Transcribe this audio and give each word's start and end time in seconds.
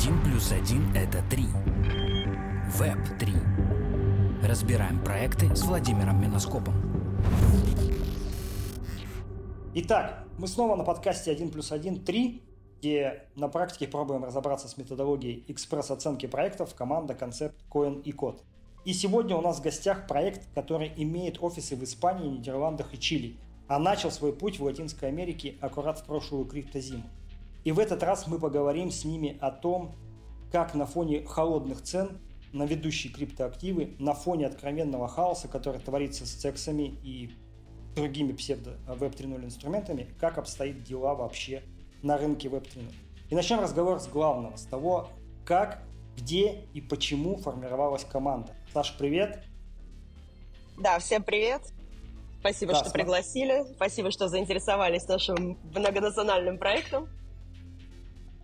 1 0.00 0.22
плюс 0.22 0.50
1– 0.50 0.92
это 0.96 1.22
3. 1.28 1.44
Веб 2.78 3.18
3. 3.18 3.34
Разбираем 4.42 5.04
проекты 5.04 5.54
с 5.54 5.62
Владимиром 5.64 6.22
Миноскопом. 6.22 6.72
Итак, 9.74 10.24
мы 10.38 10.48
снова 10.48 10.74
на 10.76 10.84
подкасте 10.84 11.30
1 11.30 11.50
плюс 11.50 11.70
1 11.70 12.02
3, 12.02 12.42
где 12.78 13.24
на 13.36 13.48
практике 13.48 13.88
пробуем 13.88 14.24
разобраться 14.24 14.68
с 14.68 14.78
методологией 14.78 15.44
экспресс-оценки 15.48 16.24
проектов 16.24 16.74
команда, 16.74 17.14
концепт, 17.14 17.62
коин 17.68 18.00
и 18.00 18.12
код. 18.12 18.42
И 18.86 18.94
сегодня 18.94 19.36
у 19.36 19.42
нас 19.42 19.58
в 19.58 19.62
гостях 19.62 20.06
проект, 20.06 20.48
который 20.54 20.90
имеет 20.96 21.42
офисы 21.42 21.76
в 21.76 21.84
Испании, 21.84 22.38
Нидерландах 22.38 22.94
и 22.94 22.98
Чили, 22.98 23.36
а 23.68 23.78
начал 23.78 24.10
свой 24.10 24.32
путь 24.32 24.60
в 24.60 24.64
Латинской 24.64 25.10
Америке 25.10 25.56
аккурат 25.60 25.98
в 25.98 26.04
прошлую 26.04 26.46
криптозиму. 26.46 27.04
И 27.64 27.72
в 27.72 27.78
этот 27.78 28.02
раз 28.02 28.26
мы 28.26 28.38
поговорим 28.38 28.90
с 28.90 29.04
ними 29.04 29.36
о 29.40 29.50
том, 29.50 29.94
как 30.50 30.74
на 30.74 30.86
фоне 30.86 31.24
холодных 31.26 31.82
цен 31.82 32.20
на 32.52 32.64
ведущие 32.64 33.12
криптоактивы, 33.12 33.94
на 33.98 34.14
фоне 34.14 34.46
откровенного 34.46 35.08
хаоса, 35.08 35.48
который 35.48 35.80
творится 35.80 36.26
с 36.26 36.30
цексами 36.30 36.98
и 37.02 37.30
другими 37.94 38.32
псевдо 38.32 38.78
Web 38.86 39.16
3.0 39.16 39.44
инструментами, 39.44 40.14
как 40.18 40.38
обстоит 40.38 40.82
дела 40.82 41.14
вообще 41.14 41.62
на 42.02 42.18
рынке 42.18 42.48
Web 42.48 42.64
3.0. 42.64 42.92
И 43.30 43.34
начнем 43.34 43.60
разговор 43.60 44.00
с 44.00 44.08
главного, 44.08 44.56
с 44.56 44.62
того, 44.62 45.10
как, 45.44 45.82
где 46.16 46.64
и 46.74 46.80
почему 46.80 47.36
формировалась 47.36 48.04
команда. 48.04 48.54
Саш, 48.72 48.96
привет! 48.98 49.44
Да, 50.78 50.98
всем 50.98 51.22
привет! 51.22 51.62
Спасибо, 52.40 52.72
да, 52.72 52.78
что 52.78 52.86
смотри. 52.86 53.02
пригласили. 53.02 53.64
Спасибо, 53.76 54.10
что 54.10 54.28
заинтересовались 54.28 55.06
нашим 55.06 55.58
многонациональным 55.74 56.58
проектом. 56.58 57.08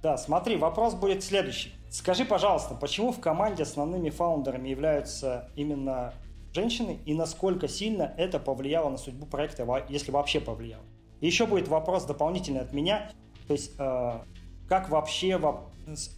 Да, 0.06 0.16
смотри, 0.16 0.56
вопрос 0.56 0.94
будет 0.94 1.24
следующий. 1.24 1.72
Скажи, 1.90 2.24
пожалуйста, 2.24 2.76
почему 2.76 3.10
в 3.10 3.18
команде 3.18 3.64
основными 3.64 4.10
фаундерами 4.10 4.68
являются 4.68 5.50
именно 5.56 6.14
женщины 6.54 7.00
и 7.04 7.12
насколько 7.12 7.66
сильно 7.66 8.14
это 8.16 8.38
повлияло 8.38 8.88
на 8.88 8.98
судьбу 8.98 9.26
проекта, 9.26 9.66
если 9.88 10.12
вообще 10.12 10.38
повлияло? 10.38 10.84
И 11.20 11.26
еще 11.26 11.44
будет 11.44 11.66
вопрос 11.66 12.04
дополнительный 12.04 12.60
от 12.60 12.72
меня. 12.72 13.10
То 13.48 13.54
есть, 13.54 13.72
э, 13.80 14.20
как 14.68 14.90
вообще 14.90 15.40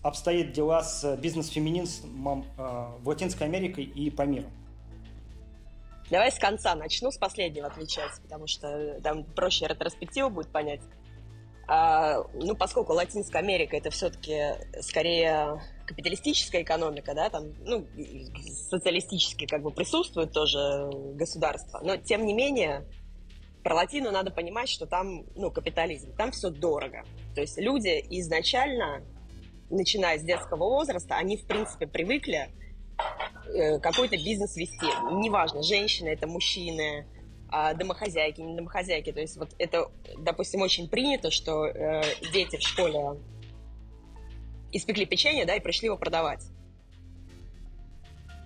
обстоят 0.02 0.52
дела 0.52 0.82
с 0.82 1.16
бизнес-феминизмом 1.16 2.44
э, 2.58 2.86
в 3.00 3.08
Латинской 3.08 3.46
Америке 3.46 3.80
и 3.80 4.10
по 4.10 4.26
миру? 4.26 4.48
Давай 6.10 6.30
с 6.30 6.38
конца 6.38 6.74
начну, 6.74 7.10
с 7.10 7.16
последнего 7.16 7.68
отвечать, 7.68 8.20
потому 8.22 8.48
что 8.48 9.00
там 9.02 9.24
проще 9.24 9.66
ретроспективу 9.66 10.28
будет 10.28 10.48
понять. 10.48 10.82
А, 11.70 12.24
ну, 12.32 12.56
поскольку 12.56 12.94
Латинская 12.94 13.40
Америка 13.40 13.76
это 13.76 13.90
все-таки 13.90 14.54
скорее 14.80 15.62
капиталистическая 15.86 16.62
экономика, 16.62 17.14
да, 17.14 17.28
там, 17.28 17.52
ну, 17.60 17.86
социалистически 18.70 19.46
как 19.46 19.62
бы 19.62 19.70
присутствует 19.70 20.32
тоже 20.32 20.88
государство, 21.14 21.80
но 21.82 21.98
тем 21.98 22.24
не 22.24 22.32
менее 22.32 22.86
про 23.62 23.74
Латину 23.74 24.10
надо 24.10 24.30
понимать, 24.30 24.70
что 24.70 24.86
там, 24.86 25.26
ну, 25.36 25.50
капитализм, 25.50 26.14
там 26.16 26.30
все 26.30 26.48
дорого. 26.48 27.04
То 27.34 27.42
есть 27.42 27.58
люди 27.58 28.02
изначально, 28.18 29.02
начиная 29.68 30.18
с 30.18 30.22
детского 30.22 30.64
возраста, 30.64 31.16
они, 31.16 31.36
в 31.36 31.46
принципе, 31.46 31.86
привыкли 31.86 32.48
э, 33.46 33.78
какой-то 33.80 34.16
бизнес 34.16 34.56
вести. 34.56 34.86
Неважно, 35.12 35.62
женщины 35.62 36.08
это 36.08 36.26
мужчины, 36.26 37.06
а, 37.50 37.74
домохозяйки, 37.74 38.40
не 38.40 38.54
домохозяйки. 38.56 39.12
То 39.12 39.20
есть 39.20 39.36
вот 39.36 39.50
это, 39.58 39.90
допустим, 40.18 40.62
очень 40.62 40.88
принято, 40.88 41.30
что 41.30 41.66
э, 41.66 42.02
дети 42.32 42.56
в 42.56 42.62
школе 42.62 43.18
испекли 44.72 45.06
печенье, 45.06 45.44
да, 45.44 45.54
и 45.54 45.60
пришли 45.60 45.86
его 45.86 45.96
продавать. 45.96 46.44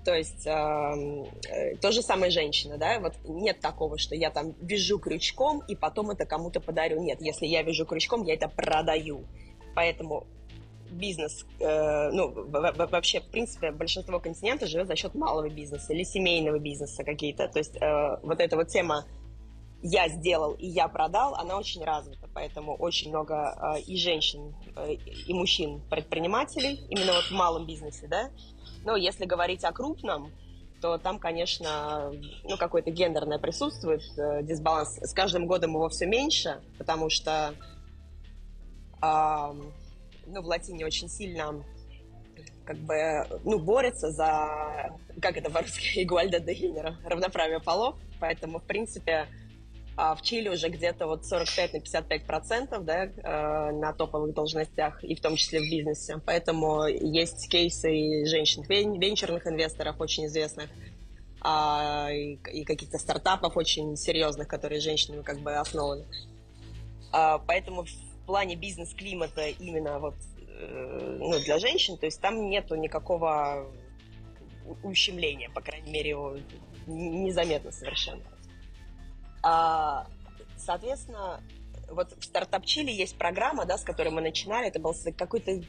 То 0.05 0.15
есть 0.15 0.47
э, 0.47 1.25
э, 1.49 1.77
то 1.77 1.93
же 1.93 2.03
самое 2.03 2.31
женщина, 2.31 2.77
да, 2.77 2.99
вот 2.99 3.15
нет 3.25 3.61
такого, 3.61 3.99
что 3.99 4.15
я 4.15 4.31
там 4.31 4.55
вяжу 4.61 4.99
крючком 4.99 5.63
и 5.69 5.77
потом 5.77 6.11
это 6.11 6.27
кому-то 6.27 6.61
подарю. 6.61 7.01
Нет, 7.03 7.21
если 7.21 7.47
я 7.47 7.63
вяжу 7.63 7.87
крючком, 7.87 8.25
я 8.25 8.35
это 8.35 8.49
продаю. 8.49 9.25
Поэтому 9.75 10.27
бизнес, 10.93 11.45
э, 11.59 12.11
ну, 12.11 12.33
вообще, 12.33 13.21
в 13.21 13.27
принципе, 13.27 13.71
большинство 13.71 14.21
континента 14.21 14.67
живет 14.67 14.87
за 14.87 14.97
счет 14.97 15.15
малого 15.15 15.49
бизнеса 15.49 15.93
или 15.93 16.05
семейного 16.05 16.59
бизнеса 16.59 17.05
какие-то. 17.05 17.49
То 17.49 17.59
есть 17.59 17.77
э, 17.77 18.17
вот 18.23 18.41
эта 18.41 18.57
вот 18.57 18.69
тема 18.69 19.05
«я 19.83 20.09
сделал 20.09 20.53
и 20.53 20.67
я 20.67 20.89
продал», 20.89 21.35
она 21.35 21.57
очень 21.57 21.83
развита, 21.85 22.29
поэтому 22.33 22.75
очень 22.75 23.11
много 23.11 23.77
э, 23.77 23.81
и 23.81 23.97
женщин, 23.97 24.55
и 25.27 25.35
мужчин 25.35 25.81
предпринимателей 25.91 26.81
именно 26.89 27.13
вот 27.13 27.25
в 27.25 27.33
малом 27.33 27.67
бизнесе, 27.67 28.07
да. 28.07 28.31
Но 28.85 28.97
если 28.97 29.25
говорить 29.25 29.65
о 29.65 29.73
крупном, 29.73 30.33
то 30.81 30.99
там, 30.99 31.21
конечно, 31.21 32.13
ну, 32.43 32.57
какое-то 32.57 32.91
гендерное 32.91 33.39
присутствует, 33.39 34.03
дисбаланс. 34.45 34.99
С 34.99 35.13
каждым 35.13 35.47
годом 35.47 35.71
его 35.75 35.89
все 35.89 36.07
меньше, 36.07 36.61
потому 36.77 37.09
что 37.09 37.55
ну, 40.33 40.43
в 40.43 40.47
латине 40.47 40.87
очень 40.87 41.09
сильно 41.09 41.63
как 42.65 42.79
бы, 42.79 43.27
ну, 43.45 43.59
борется 43.59 44.11
за, 44.11 44.97
как 45.21 45.37
это 45.37 45.51
по-русски, 45.51 45.91
игуальда 46.03 46.41
де 46.41 46.55
генера, 46.55 46.97
равноправие 47.05 47.61
полов, 47.61 47.97
поэтому, 48.21 48.59
в 48.59 48.65
принципе, 48.65 49.27
а, 49.97 50.15
в 50.15 50.23
Чили 50.23 50.49
уже 50.49 50.69
где-то 50.69 51.07
вот 51.07 51.27
45 51.27 51.75
на 51.75 51.81
55 51.81 52.27
процентов, 52.27 52.85
да, 52.85 53.05
э, 53.05 53.71
на 53.73 53.93
топовых 53.93 54.33
должностях, 54.33 55.05
и 55.05 55.15
в 55.15 55.21
том 55.21 55.37
числе 55.37 55.61
в 55.61 55.65
бизнесе. 55.65 56.19
Поэтому 56.25 56.87
есть 56.87 57.49
кейсы 57.51 58.25
женщин, 58.25 58.63
венчурных 58.63 59.47
инвесторов 59.47 60.01
очень 60.01 60.27
известных, 60.27 60.71
а, 61.43 62.09
и 62.11 62.65
каких-то 62.65 62.99
стартапов 62.99 63.57
очень 63.57 63.97
серьезных, 63.97 64.49
которые 64.49 64.81
женщинами 64.81 65.23
как 65.23 65.41
бы 65.41 65.53
основаны. 65.57 66.07
А, 67.13 67.39
поэтому 67.39 67.85
плане 68.33 68.57
бизнес-климата 68.57 69.49
именно 69.49 69.99
вот 69.99 70.15
э, 70.49 71.17
ну, 71.21 71.39
для 71.41 71.59
женщин, 71.59 71.99
то 71.99 72.07
есть 72.07 72.19
там 72.19 72.49
нету 72.49 72.77
никакого 72.77 73.71
ущемления, 74.83 75.51
по 75.51 75.61
крайней 75.61 75.91
мере, 75.91 76.11
его 76.11 76.39
незаметно 76.87 77.71
совершенно. 77.73 78.23
А, 79.43 80.07
соответственно, 80.57 81.43
вот 81.91 82.15
в 82.19 82.25
стартап 82.25 82.65
Чили 82.65 82.91
есть 82.91 83.19
программа, 83.19 83.67
да, 83.67 83.77
с 83.77 83.83
которой 83.83 84.09
мы 84.09 84.23
начинали, 84.23 84.69
это 84.69 84.81
был 84.81 84.95
какой-то 85.15 85.61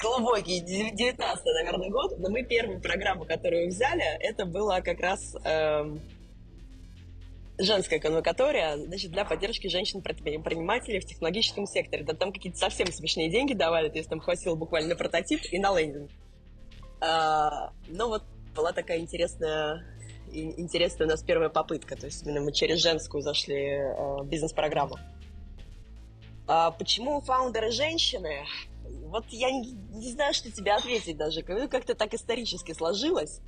глубокий 0.00 0.58
19 0.58 1.44
наверное, 1.44 1.88
год, 1.88 2.18
но 2.18 2.30
мы 2.30 2.42
первую 2.42 2.80
программу, 2.80 3.26
которую 3.26 3.68
взяли, 3.68 4.02
это 4.18 4.44
была 4.44 4.80
как 4.80 4.98
раз 4.98 5.36
эм, 5.44 6.00
женская 7.58 8.00
конвокатория, 8.00 8.76
значит, 8.76 9.12
для 9.12 9.24
поддержки 9.24 9.68
женщин-предпринимателей 9.68 11.00
в 11.00 11.06
технологическом 11.06 11.66
секторе. 11.66 12.04
Да 12.04 12.14
там 12.14 12.32
какие-то 12.32 12.58
совсем 12.58 12.86
смешные 12.88 13.30
деньги 13.30 13.54
давали, 13.54 13.88
то 13.88 13.98
есть 13.98 14.08
там 14.08 14.20
хватило 14.20 14.54
буквально 14.54 14.90
на 14.90 14.96
прототип 14.96 15.40
и 15.50 15.58
на 15.58 15.78
лендинг. 15.78 16.10
А, 17.00 17.72
но 17.88 18.08
вот 18.08 18.24
была 18.54 18.72
такая 18.72 18.98
интересная, 18.98 19.84
интересная 20.32 21.06
у 21.06 21.10
нас 21.10 21.22
первая 21.22 21.48
попытка, 21.48 21.96
то 21.96 22.06
есть 22.06 22.24
именно 22.24 22.40
мы 22.40 22.52
через 22.52 22.80
женскую 22.80 23.22
зашли 23.22 23.76
а, 23.76 24.22
в 24.22 24.26
бизнес-программу. 24.26 24.96
А 26.46 26.72
почему 26.72 27.20
фаундеры 27.20 27.70
женщины? 27.70 28.44
Вот 29.06 29.24
я 29.30 29.50
не, 29.50 29.72
не 29.72 30.10
знаю, 30.10 30.34
что 30.34 30.50
тебе 30.50 30.72
ответить 30.72 31.16
даже. 31.16 31.42
Как-то 31.42 31.94
так 31.94 32.12
исторически 32.14 32.72
сложилось. 32.72 33.40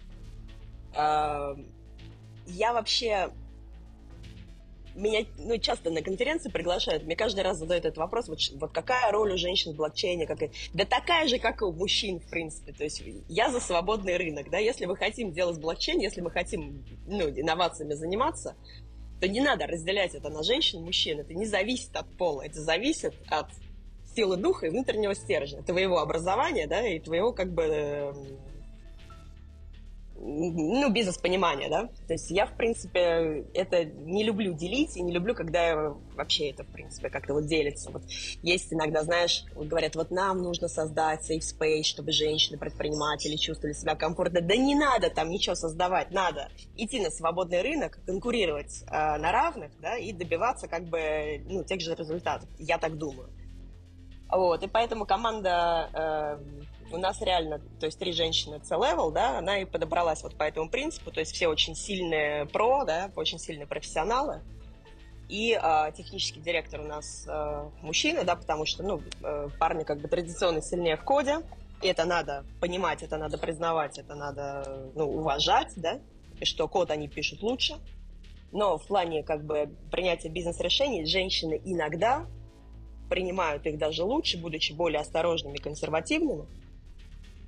А, 0.95 1.57
я 2.47 2.73
вообще 2.73 3.33
меня 4.97 5.27
ну, 5.39 5.59
часто 5.59 5.91
на 5.91 6.03
конференции 6.03 6.51
приглашают, 6.51 7.05
мне 7.05 7.17
каждый 7.17 7.41
раз 7.41 7.59
задают 7.59 7.85
этот 7.85 7.99
вопрос, 7.99 8.29
вот, 8.29 8.39
вот 8.55 8.73
какая 8.73 9.11
роль 9.13 9.33
у 9.33 9.37
женщин 9.37 9.73
в 9.73 9.77
блокчейне, 9.77 10.27
как... 10.27 10.39
да 10.73 10.85
такая 10.85 11.29
же, 11.29 11.39
как 11.39 11.63
и 11.63 11.65
у 11.65 11.73
мужчин, 11.73 12.21
в 12.21 12.29
принципе, 12.29 12.73
то 12.73 12.85
есть 12.85 13.03
я 13.29 13.51
за 13.51 13.61
свободный 13.61 14.17
рынок, 14.17 14.51
да, 14.51 14.59
если 14.59 14.87
мы 14.87 14.97
хотим 14.97 15.33
делать 15.33 15.59
блокчейн, 15.59 16.01
если 16.01 16.21
мы 16.21 16.31
хотим, 16.31 16.85
ну, 17.07 17.29
инновациями 17.29 17.95
заниматься, 17.95 18.57
то 19.21 19.29
не 19.29 19.41
надо 19.41 19.67
разделять 19.67 20.15
это 20.15 20.29
на 20.29 20.43
женщин, 20.43 20.83
мужчин, 20.83 21.21
это 21.21 21.35
не 21.35 21.47
зависит 21.47 21.95
от 21.97 22.07
пола, 22.17 22.43
это 22.43 22.61
зависит 22.61 23.15
от 23.29 23.47
силы 24.15 24.37
духа 24.37 24.67
и 24.67 24.71
внутреннего 24.71 25.15
стержня, 25.15 25.63
твоего 25.63 25.99
образования, 25.99 26.67
да, 26.67 26.87
и 26.87 26.99
твоего, 26.99 27.33
как 27.33 27.53
бы, 27.53 27.63
эм, 27.63 28.17
ну, 30.19 30.91
бизнес-понимание, 30.91 31.69
да. 31.69 31.89
То 32.07 32.15
есть 32.15 32.31
я, 32.31 32.47
в 32.47 32.57
принципе, 32.57 33.45
это 33.55 33.85
не 33.85 34.25
люблю 34.25 34.55
делить 34.55 34.97
и 34.97 35.03
не 35.03 35.13
люблю, 35.13 35.35
когда 35.35 35.95
вообще 36.15 36.51
это, 36.51 36.65
в 36.65 36.69
принципе, 36.69 37.11
как-то 37.11 37.35
вот 37.35 37.47
делится. 37.47 37.91
Вот 37.91 38.03
есть 38.43 38.73
иногда, 38.73 39.03
знаешь, 39.03 39.45
говорят, 39.55 39.95
вот 39.95 40.11
нам 40.11 40.39
нужно 40.39 40.69
создать 40.69 41.31
safe 41.31 41.41
space, 41.41 41.85
чтобы 41.85 42.13
женщины-предприниматели 42.13 43.37
чувствовали 43.37 43.75
себя 43.75 43.95
комфортно. 43.95 44.41
Да 44.41 44.57
не 44.57 44.75
надо 44.75 45.11
там 45.11 45.31
ничего 45.31 45.55
создавать, 45.55 46.11
надо 46.11 46.49
идти 46.77 47.01
на 47.01 47.11
свободный 47.11 47.63
рынок, 47.63 48.01
конкурировать 48.07 48.85
э, 48.87 49.17
на 49.19 49.33
равных, 49.33 49.71
да, 49.81 49.97
и 49.97 50.13
добиваться 50.13 50.69
как 50.69 50.85
бы, 50.85 51.43
ну, 51.47 51.65
тех 51.65 51.81
же 51.81 51.95
результатов. 51.95 52.49
Я 52.59 52.79
так 52.79 52.97
думаю. 52.97 53.31
Вот, 54.29 54.63
и 54.63 54.67
поэтому 54.67 55.07
команда 55.07 55.89
э, 55.93 56.67
у 56.93 56.99
нас 56.99 57.21
реально, 57.21 57.61
то 57.81 57.87
есть 57.87 57.99
три 57.99 58.13
женщины 58.13 58.61
C-level, 58.63 59.13
да, 59.13 59.39
она 59.39 59.59
и 59.59 59.65
подобралась 59.65 60.23
вот 60.23 60.37
по 60.37 60.45
этому 60.45 60.69
принципу, 60.69 61.11
то 61.11 61.21
есть 61.21 61.35
все 61.35 61.49
очень 61.49 61.75
сильные 61.75 62.47
про, 62.47 62.85
да, 62.85 63.11
очень 63.17 63.39
сильные 63.39 63.67
профессионалы, 63.67 64.43
и 65.29 65.59
э, 65.61 65.93
технический 65.97 66.41
директор 66.41 66.81
у 66.81 66.85
нас 66.85 67.27
э, 67.29 67.71
мужчина, 67.83 68.25
да, 68.25 68.37
потому 68.37 68.65
что, 68.65 68.83
ну, 68.85 69.03
э, 69.23 69.49
парни 69.59 69.83
как 69.83 70.01
бы 70.01 70.09
традиционно 70.09 70.63
сильнее 70.63 70.97
в 70.97 71.03
коде, 71.03 71.39
и 71.83 71.89
это 71.89 72.05
надо 72.05 72.45
понимать, 72.61 73.03
это 73.03 73.17
надо 73.17 73.37
признавать, 73.37 73.99
это 73.99 74.15
надо, 74.15 74.91
ну, 74.95 75.11
уважать, 75.11 75.73
да, 75.77 76.01
и 76.41 76.45
что 76.45 76.69
код 76.69 76.91
они 76.91 77.09
пишут 77.09 77.43
лучше. 77.43 77.75
Но 78.53 78.79
в 78.79 78.87
плане 78.87 79.23
как 79.25 79.45
бы 79.45 79.69
принятия 79.91 80.29
бизнес-решений 80.29 81.05
женщины 81.05 81.61
иногда 81.65 82.27
принимают 83.11 83.67
их 83.67 83.79
даже 83.79 84.05
лучше, 84.05 84.39
будучи 84.39 84.73
более 84.73 85.01
осторожными 85.01 85.57
и 85.57 85.61
консервативными. 85.61 86.47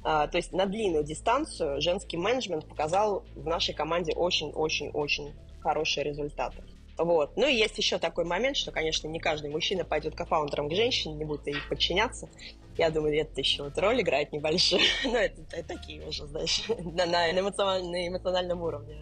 А, 0.04 0.26
то 0.26 0.36
есть 0.38 0.52
на 0.52 0.66
длинную 0.66 1.04
дистанцию 1.04 1.80
женский 1.80 2.16
менеджмент 2.16 2.66
показал 2.66 3.24
в 3.34 3.46
нашей 3.46 3.74
команде 3.74 4.12
очень-очень-очень 4.12 5.32
хорошие 5.60 6.04
результаты. 6.04 6.62
Вот. 6.96 7.36
Ну 7.36 7.46
и 7.46 7.54
есть 7.54 7.78
еще 7.78 7.98
такой 7.98 8.24
момент, 8.24 8.56
что, 8.56 8.72
конечно, 8.72 9.06
не 9.06 9.20
каждый 9.20 9.50
мужчина 9.50 9.84
пойдет 9.84 10.16
кофаундером 10.16 10.68
к 10.68 10.74
женщине, 10.74 11.14
не 11.14 11.24
будет 11.24 11.46
ей 11.46 11.56
подчиняться. 11.68 12.28
Я 12.76 12.90
думаю, 12.90 13.16
это 13.20 13.40
еще 13.40 13.64
вот 13.64 13.78
роль 13.78 14.00
играет 14.00 14.32
небольшую. 14.32 14.82
Но 15.04 15.16
это, 15.16 15.40
это 15.52 15.76
такие 15.76 16.06
уже, 16.06 16.26
знаешь, 16.26 16.62
на, 16.68 17.06
на, 17.06 17.30
эмоциональном, 17.30 17.90
на 17.92 18.08
эмоциональном 18.08 18.62
уровне 18.62 18.96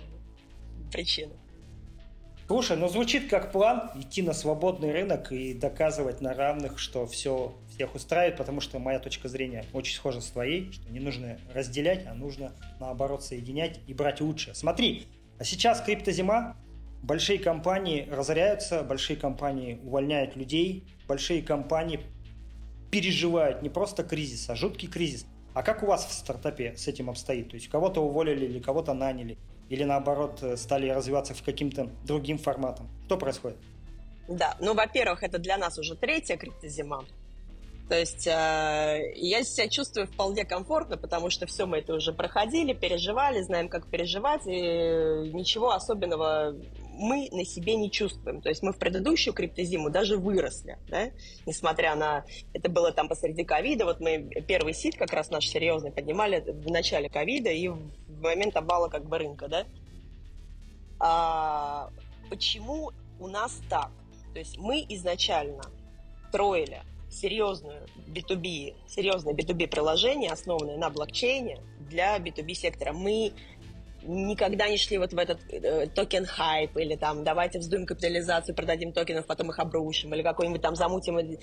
причины. 0.92 1.32
Слушай, 2.46 2.76
ну 2.76 2.88
звучит 2.88 3.28
как 3.28 3.50
план 3.50 3.90
идти 3.96 4.22
на 4.22 4.32
свободный 4.32 4.92
рынок 4.92 5.32
и 5.32 5.52
доказывать 5.52 6.20
на 6.20 6.32
равных, 6.32 6.78
что 6.78 7.06
все 7.06 7.52
всех 7.76 7.94
устраивает, 7.94 8.38
потому 8.38 8.62
что 8.62 8.78
моя 8.78 8.99
точка 8.99 9.28
зрения 9.28 9.64
очень 9.75 9.94
схожа 9.94 10.23
с 10.23 10.31
твоей, 10.31 10.73
что 10.73 10.90
не 10.90 10.99
нужно 10.99 11.38
разделять, 11.55 12.06
а 12.06 12.14
нужно 12.14 12.55
наоборот 12.81 13.23
соединять 13.23 13.81
и 13.87 13.93
брать 13.93 14.23
лучшее. 14.23 14.55
Смотри, 14.55 15.06
а 15.38 15.44
сейчас 15.44 15.82
криптозима, 15.82 16.56
большие 17.02 17.38
компании 17.38 18.08
разоряются, 18.11 18.82
большие 18.82 19.19
компании 19.19 19.78
увольняют 19.84 20.37
людей, 20.37 20.84
большие 21.06 21.43
компании 21.43 22.00
переживают 22.90 23.61
не 23.61 23.69
просто 23.69 24.02
кризис, 24.05 24.49
а 24.49 24.56
жуткий 24.56 24.88
кризис. 24.88 25.26
А 25.52 25.62
как 25.62 25.82
у 25.82 25.87
вас 25.87 26.06
в 26.06 26.12
стартапе 26.12 26.75
с 26.76 26.88
этим 26.88 27.11
обстоит? 27.11 27.50
То 27.50 27.56
есть 27.56 27.69
кого-то 27.69 28.00
уволили 28.00 28.46
или 28.46 28.58
кого-то 28.58 28.94
наняли? 28.94 29.37
Или 29.69 29.84
наоборот 29.84 30.43
стали 30.56 30.88
развиваться 30.88 31.34
в 31.34 31.43
каким-то 31.43 31.90
другим 32.05 32.38
форматом? 32.38 32.88
Что 33.05 33.19
происходит? 33.19 33.58
Да, 34.28 34.56
ну, 34.61 34.75
во-первых, 34.75 35.23
это 35.23 35.38
для 35.38 35.58
нас 35.58 35.78
уже 35.78 35.94
третья 35.94 36.37
криптозима. 36.37 37.05
То 37.88 37.96
есть 37.96 38.26
э, 38.26 39.12
я 39.14 39.44
себя 39.44 39.68
чувствую 39.68 40.08
вполне 40.08 40.44
комфортно, 40.44 40.96
потому 40.96 41.30
что 41.30 41.46
все 41.46 41.66
мы 41.66 41.78
это 41.78 41.94
уже 41.94 42.12
проходили, 42.12 42.72
переживали, 42.72 43.42
знаем, 43.42 43.68
как 43.68 43.86
переживать, 43.88 44.44
и 44.46 45.30
ничего 45.32 45.70
особенного 45.70 46.56
мы 46.98 47.28
на 47.30 47.44
себе 47.44 47.76
не 47.76 47.90
чувствуем. 47.90 48.40
То 48.40 48.48
есть 48.48 48.62
мы 48.62 48.72
в 48.72 48.78
предыдущую 48.78 49.34
криптозиму 49.34 49.90
даже 49.90 50.16
выросли, 50.16 50.78
да? 50.88 51.10
несмотря 51.44 51.94
на... 51.94 52.24
Это 52.52 52.68
было 52.68 52.90
там 52.90 53.08
посреди 53.08 53.44
ковида, 53.44 53.84
вот 53.84 54.00
мы 54.00 54.30
первый 54.48 54.74
сид 54.74 54.96
как 54.96 55.12
раз 55.12 55.30
наш 55.30 55.46
серьезный 55.46 55.92
поднимали 55.92 56.40
в 56.40 56.68
начале 56.70 57.08
ковида 57.08 57.50
и 57.50 57.68
в 57.68 57.78
момент 58.20 58.56
обвала 58.56 58.88
как 58.88 59.04
бы 59.04 59.18
рынка, 59.18 59.46
да? 59.46 59.64
А, 60.98 61.90
почему 62.30 62.90
у 63.20 63.28
нас 63.28 63.60
так? 63.68 63.90
То 64.32 64.40
есть 64.40 64.58
мы 64.58 64.84
изначально 64.88 65.62
строили 66.28 66.82
серьезную 67.16 67.86
B2B, 68.08 68.74
серьезное 68.86 69.34
B2B 69.34 69.68
приложение, 69.68 70.30
основанное 70.30 70.76
на 70.76 70.90
блокчейне 70.90 71.58
для 71.88 72.18
B2B 72.18 72.54
сектора. 72.54 72.92
Мы 72.92 73.32
никогда 74.02 74.68
не 74.68 74.76
шли 74.76 74.98
вот 74.98 75.12
в 75.12 75.18
этот 75.18 75.40
э, 75.50 75.86
токен 75.88 76.26
хайп 76.26 76.76
или 76.76 76.94
там 76.94 77.24
давайте 77.24 77.58
вздуем 77.58 77.86
капитализацию, 77.86 78.54
продадим 78.54 78.92
токенов, 78.92 79.26
потом 79.26 79.50
их 79.50 79.58
обрушим 79.58 80.14
или 80.14 80.22
какой-нибудь 80.22 80.62
там 80.62 80.76
замутим. 80.76 81.18
Э, 81.18 81.36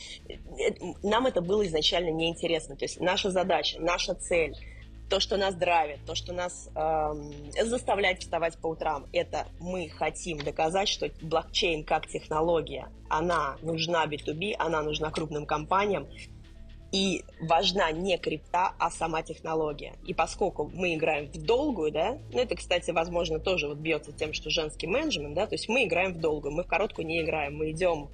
нам 1.04 1.25
это 1.25 1.42
было 1.42 1.66
изначально 1.66 2.12
неинтересно. 2.12 2.75
То 2.75 2.86
есть 2.86 3.00
наша 3.00 3.31
задача, 3.31 3.80
наша 3.80 4.14
цель 4.16 4.56
то, 5.13 5.19
что 5.19 5.38
нас 5.38 5.54
драйвит, 5.54 6.00
то, 6.07 6.15
что 6.15 6.33
нас 6.33 6.71
эм, 6.74 7.31
заставляет 7.69 8.21
вставать 8.21 8.57
по 8.57 8.65
утрам, 8.65 9.06
это 9.13 9.45
мы 9.60 9.88
хотим 9.88 10.39
доказать, 10.39 10.88
что 10.89 11.07
блокчейн 11.21 11.83
как 11.83 12.07
технология, 12.07 12.88
она 13.10 13.57
нужна 13.62 14.07
B2B, 14.07 14.56
она 14.57 14.81
нужна 14.81 15.12
крупным 15.12 15.45
компаниям, 15.45 16.07
и 16.92 17.24
важна 17.39 17.92
не 17.92 18.18
крипта, 18.18 18.74
а 18.80 18.89
сама 18.89 19.21
технология. 19.21 19.94
И 20.04 20.15
поскольку 20.15 20.71
мы 20.74 20.95
играем 20.95 21.27
в 21.27 21.38
долгую, 21.38 21.92
да, 21.92 22.18
ну 22.31 22.39
это, 22.39 22.56
кстати, 22.56 22.89
возможно, 22.89 23.38
тоже 23.38 23.68
вот 23.68 23.77
бьется 23.77 24.13
тем, 24.13 24.33
что 24.33 24.50
женский 24.50 24.88
менеджмент, 24.88 25.36
да, 25.36 25.45
то 25.45 25.54
есть 25.54 25.69
мы 25.69 25.83
играем 25.83 26.13
в 26.13 26.21
долгую, 26.21 26.56
мы 26.56 26.63
в 26.63 26.68
короткую 26.68 27.06
не 27.06 27.21
играем, 27.21 27.56
мы 27.56 27.69
идем 27.69 28.10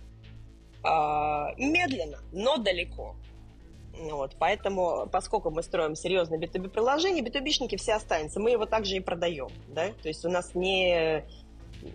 э, 0.83 0.89
медленно, 1.57 2.19
но 2.33 2.57
далеко. 2.57 3.15
Вот, 3.99 4.35
поэтому, 4.39 5.09
поскольку 5.11 5.51
мы 5.51 5.61
строим 5.61 5.95
серьезное 5.95 6.39
B2B 6.39 6.69
приложение, 6.69 7.23
B2B-шники 7.23 7.77
все 7.77 7.95
останутся, 7.95 8.39
мы 8.39 8.51
его 8.51 8.65
также 8.65 8.95
и 8.95 9.01
продаем, 9.01 9.49
да, 9.67 9.89
то 10.01 10.07
есть 10.07 10.23
у 10.23 10.29
нас 10.29 10.55
не 10.55 11.25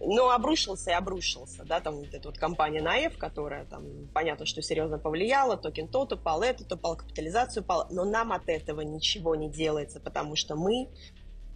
ну, 0.00 0.30
обрушился 0.30 0.90
и 0.90 0.94
обрушился, 0.94 1.64
да, 1.64 1.80
там 1.80 1.96
вот 1.96 2.12
эта 2.12 2.28
вот 2.28 2.38
компания 2.38 2.82
Наев, 2.82 3.16
которая 3.18 3.64
там, 3.64 3.84
понятно, 4.12 4.46
что 4.46 4.62
серьезно 4.62 4.98
повлияла, 4.98 5.56
токен 5.56 5.88
тот 5.88 6.12
упал, 6.12 6.42
этот 6.42 6.70
упал, 6.72 6.96
капитализацию 6.96 7.62
упал, 7.62 7.86
но 7.90 8.04
нам 8.04 8.32
от 8.32 8.48
этого 8.48 8.82
ничего 8.82 9.34
не 9.34 9.48
делается, 9.48 10.00
потому 10.00 10.36
что 10.36 10.56
мы 10.56 10.88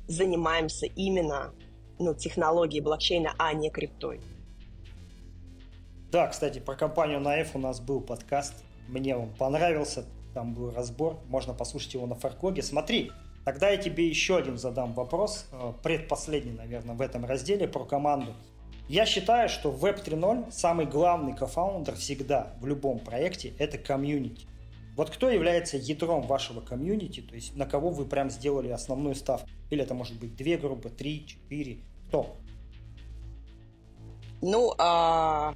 занимаемся 0.07 0.87
именно, 0.87 1.55
ну, 1.99 2.15
технологией 2.15 2.83
блокчейна, 2.83 3.35
а 3.39 3.53
не 3.53 3.71
криптой. 3.71 4.21
Да, 6.11 6.27
кстати, 6.29 6.59
про 6.59 6.75
компанию 6.75 7.21
Наев 7.21 7.55
у 7.55 7.59
нас 7.59 7.81
был 7.81 8.01
подкаст, 8.01 8.55
мне 8.89 9.15
он 9.15 9.29
понравился, 9.35 10.07
там 10.35 10.55
был 10.55 10.71
разбор, 10.71 11.19
можно 11.29 11.55
послушать 11.55 11.95
его 11.95 12.07
на 12.07 12.15
Фаркоге. 12.15 12.63
Смотри, 12.63 13.11
Тогда 13.49 13.71
я 13.71 13.79
тебе 13.79 14.07
еще 14.07 14.37
один 14.37 14.59
задам 14.59 14.93
вопрос, 14.93 15.47
э, 15.53 15.73
предпоследний, 15.83 16.53
наверное, 16.53 16.95
в 16.95 17.01
этом 17.01 17.25
разделе 17.25 17.67
про 17.67 17.87
команду. 17.87 18.35
Я 18.91 19.07
считаю, 19.07 19.49
что 19.49 19.71
в 19.71 19.83
Web 19.87 20.05
3.0 20.05 20.53
самый 20.53 20.85
главный 20.85 21.35
co-founder 21.35 21.95
всегда 21.95 22.53
в 22.61 22.67
любом 22.67 22.99
проекте– 22.99 23.55
это 23.59 23.79
комьюнити. 23.79 24.47
Вот 24.97 25.09
кто 25.09 25.31
является 25.31 25.79
ядром 25.79 26.27
вашего 26.27 26.61
комьюнити, 26.61 27.21
то 27.21 27.35
есть 27.35 27.57
на 27.57 27.65
кого 27.65 27.89
вы 27.89 28.05
прям 28.05 28.29
сделали 28.29 28.69
основную 28.69 29.15
ставку? 29.15 29.49
Или 29.71 29.83
это 29.83 29.95
может 29.95 30.19
быть 30.19 30.37
две 30.37 30.59
группы, 30.59 30.91
три, 30.91 31.27
четыре? 31.27 31.79
Кто? 32.09 32.37
Ну, 34.43 34.75
а, 34.77 35.55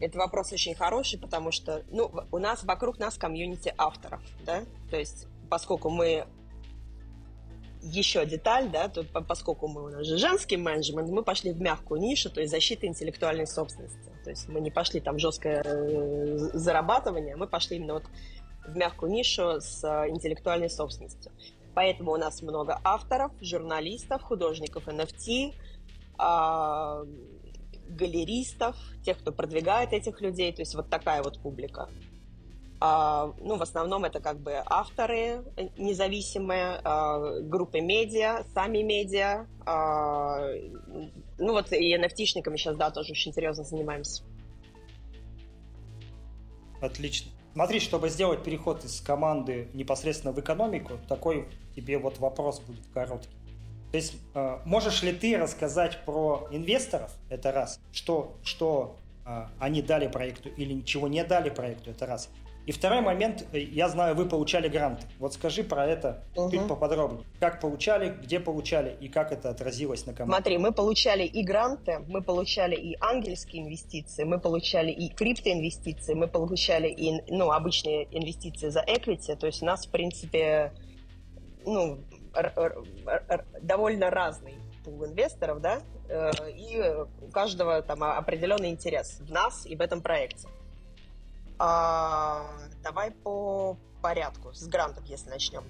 это 0.00 0.18
вопрос 0.18 0.52
очень 0.52 0.74
хороший, 0.74 1.18
потому 1.18 1.52
что 1.52 1.82
ну, 1.90 2.10
у 2.30 2.38
нас 2.38 2.64
вокруг 2.64 2.98
нас 2.98 3.16
комьюнити 3.16 3.72
авторов, 3.76 4.20
да, 4.44 4.64
то 4.90 4.98
есть 4.98 5.26
поскольку 5.48 5.90
мы 5.90 6.26
еще 7.82 8.24
деталь, 8.24 8.70
да, 8.70 8.88
то, 8.88 9.04
поскольку 9.04 9.68
мы 9.68 9.84
у 9.84 9.88
нас 9.88 10.06
же 10.06 10.16
женский 10.16 10.56
менеджмент, 10.56 11.10
мы 11.10 11.22
пошли 11.22 11.52
в 11.52 11.60
мягкую 11.60 12.00
нишу, 12.00 12.30
то 12.30 12.40
есть 12.40 12.50
защита 12.50 12.86
интеллектуальной 12.86 13.46
собственности. 13.46 14.10
То 14.24 14.30
есть 14.30 14.48
мы 14.48 14.60
не 14.60 14.70
пошли 14.70 15.00
там 15.00 15.18
жесткое 15.18 15.62
э, 15.62 16.38
зарабатывание, 16.54 17.36
мы 17.36 17.46
пошли 17.46 17.76
именно 17.76 17.94
вот 17.94 18.04
в 18.66 18.74
мягкую 18.74 19.12
нишу 19.12 19.60
с 19.60 19.84
э, 19.84 20.08
интеллектуальной 20.08 20.70
собственностью. 20.70 21.30
Поэтому 21.74 22.12
у 22.12 22.16
нас 22.16 22.40
много 22.40 22.80
авторов, 22.84 23.32
журналистов, 23.40 24.22
художников 24.22 24.88
NFT, 24.88 25.52
а, 26.16 27.04
галеристов, 27.88 28.76
тех, 29.04 29.18
кто 29.18 29.32
продвигает 29.32 29.92
этих 29.92 30.20
людей, 30.20 30.52
то 30.52 30.62
есть 30.62 30.74
вот 30.74 30.88
такая 30.88 31.22
вот 31.22 31.38
публика. 31.40 31.88
А, 32.80 33.32
ну, 33.40 33.56
в 33.56 33.62
основном 33.62 34.04
это 34.04 34.20
как 34.20 34.40
бы 34.40 34.60
авторы 34.66 35.42
независимые, 35.78 36.80
а, 36.84 37.40
группы 37.40 37.80
медиа, 37.80 38.44
сами 38.52 38.82
медиа. 38.82 39.46
А, 39.64 40.50
ну, 41.38 41.52
вот 41.52 41.72
и 41.72 41.96
NFT-шниками 41.96 42.56
сейчас, 42.56 42.76
да, 42.76 42.90
тоже 42.90 43.12
очень 43.12 43.32
серьезно 43.32 43.64
занимаемся. 43.64 44.22
Отлично. 46.80 47.30
Смотри, 47.54 47.78
чтобы 47.78 48.08
сделать 48.08 48.42
переход 48.42 48.84
из 48.84 49.00
команды 49.00 49.68
непосредственно 49.74 50.32
в 50.32 50.40
экономику, 50.40 50.98
такой 51.08 51.48
тебе 51.76 51.98
вот 51.98 52.18
вопрос 52.18 52.60
будет 52.60 52.84
короткий. 52.92 53.30
То 53.94 53.98
есть 53.98 54.14
можешь 54.64 55.04
ли 55.04 55.12
ты 55.12 55.38
рассказать 55.38 56.04
про 56.04 56.48
инвесторов, 56.50 57.12
это 57.30 57.52
раз, 57.52 57.78
что, 57.92 58.34
что 58.42 58.96
они 59.60 59.82
дали 59.82 60.08
проекту 60.08 60.48
или 60.48 60.72
ничего 60.72 61.06
не 61.06 61.22
дали 61.22 61.48
проекту, 61.48 61.92
это 61.92 62.04
раз. 62.04 62.28
И 62.66 62.72
второй 62.72 63.02
момент, 63.02 63.46
э, 63.52 63.60
я 63.60 63.88
знаю, 63.88 64.16
вы 64.16 64.26
получали 64.26 64.66
гранты. 64.66 65.06
Вот 65.20 65.34
скажи 65.34 65.62
про 65.62 65.86
это 65.86 66.24
угу. 66.34 66.50
чуть 66.50 66.66
поподробнее. 66.66 67.24
Как 67.38 67.60
получали, 67.60 68.16
где 68.20 68.40
получали 68.40 68.96
и 69.00 69.08
как 69.08 69.30
это 69.30 69.50
отразилось 69.50 70.06
на 70.06 70.12
команде? 70.12 70.34
Смотри, 70.34 70.58
мы 70.58 70.72
получали 70.72 71.22
и 71.22 71.44
гранты, 71.44 72.00
мы 72.08 72.20
получали 72.20 72.74
и 72.74 72.96
ангельские 73.00 73.62
инвестиции, 73.62 74.24
мы 74.24 74.40
получали 74.40 74.90
и 74.90 75.08
криптоинвестиции, 75.08 76.14
мы 76.14 76.26
получали 76.26 76.88
и 76.88 77.22
ну, 77.30 77.52
обычные 77.52 78.08
инвестиции 78.10 78.70
за 78.70 78.80
equity. 78.80 79.36
То 79.36 79.46
есть 79.46 79.62
у 79.62 79.66
нас, 79.66 79.86
в 79.86 79.90
принципе, 79.90 80.72
ну, 81.64 82.00
довольно 83.60 84.10
разный 84.10 84.54
пул 84.84 85.04
инвесторов, 85.06 85.60
да, 85.60 85.80
э, 86.08 86.50
и 86.50 86.82
у 87.22 87.28
каждого 87.28 87.80
там 87.82 88.02
определенный 88.02 88.70
интерес 88.70 89.20
в 89.20 89.30
нас 89.30 89.66
и 89.66 89.76
в 89.76 89.80
этом 89.80 90.02
проекте. 90.02 90.48
А, 91.58 92.50
давай 92.82 93.10
по 93.10 93.78
порядку, 94.02 94.52
с 94.52 94.66
грантов, 94.66 95.04
если 95.06 95.30
начнем. 95.30 95.64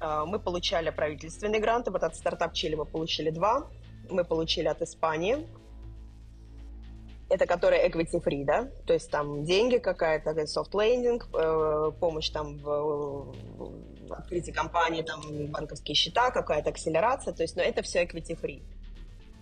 А, 0.00 0.24
мы 0.24 0.38
получали 0.38 0.90
правительственные 0.90 1.60
гранты, 1.60 1.90
вот 1.90 2.02
от 2.02 2.16
стартап 2.16 2.54
Чили 2.54 2.74
мы 2.74 2.84
получили 2.84 3.30
два, 3.30 3.68
мы 4.10 4.24
получили 4.24 4.66
от 4.66 4.82
Испании, 4.82 5.46
это 7.28 7.46
которая 7.46 7.86
equity 7.88 8.22
free, 8.22 8.44
да, 8.44 8.68
то 8.86 8.94
есть 8.94 9.10
там 9.10 9.44
деньги 9.44 9.76
какая-то, 9.76 10.30
soft 10.30 10.72
landing, 10.72 11.22
э, 11.34 11.92
помощь 12.00 12.30
там 12.30 12.58
в, 12.58 13.34
в 14.08 14.12
открытии 14.12 14.50
компании, 14.50 15.02
там 15.02 15.20
банковские 15.48 15.94
счета, 15.94 16.30
какая-то 16.30 16.70
акселерация, 16.70 17.34
то 17.34 17.42
есть, 17.42 17.56
но 17.56 17.62
это 17.62 17.82
все 17.82 18.04
equity 18.04 18.38
free. 18.40 18.62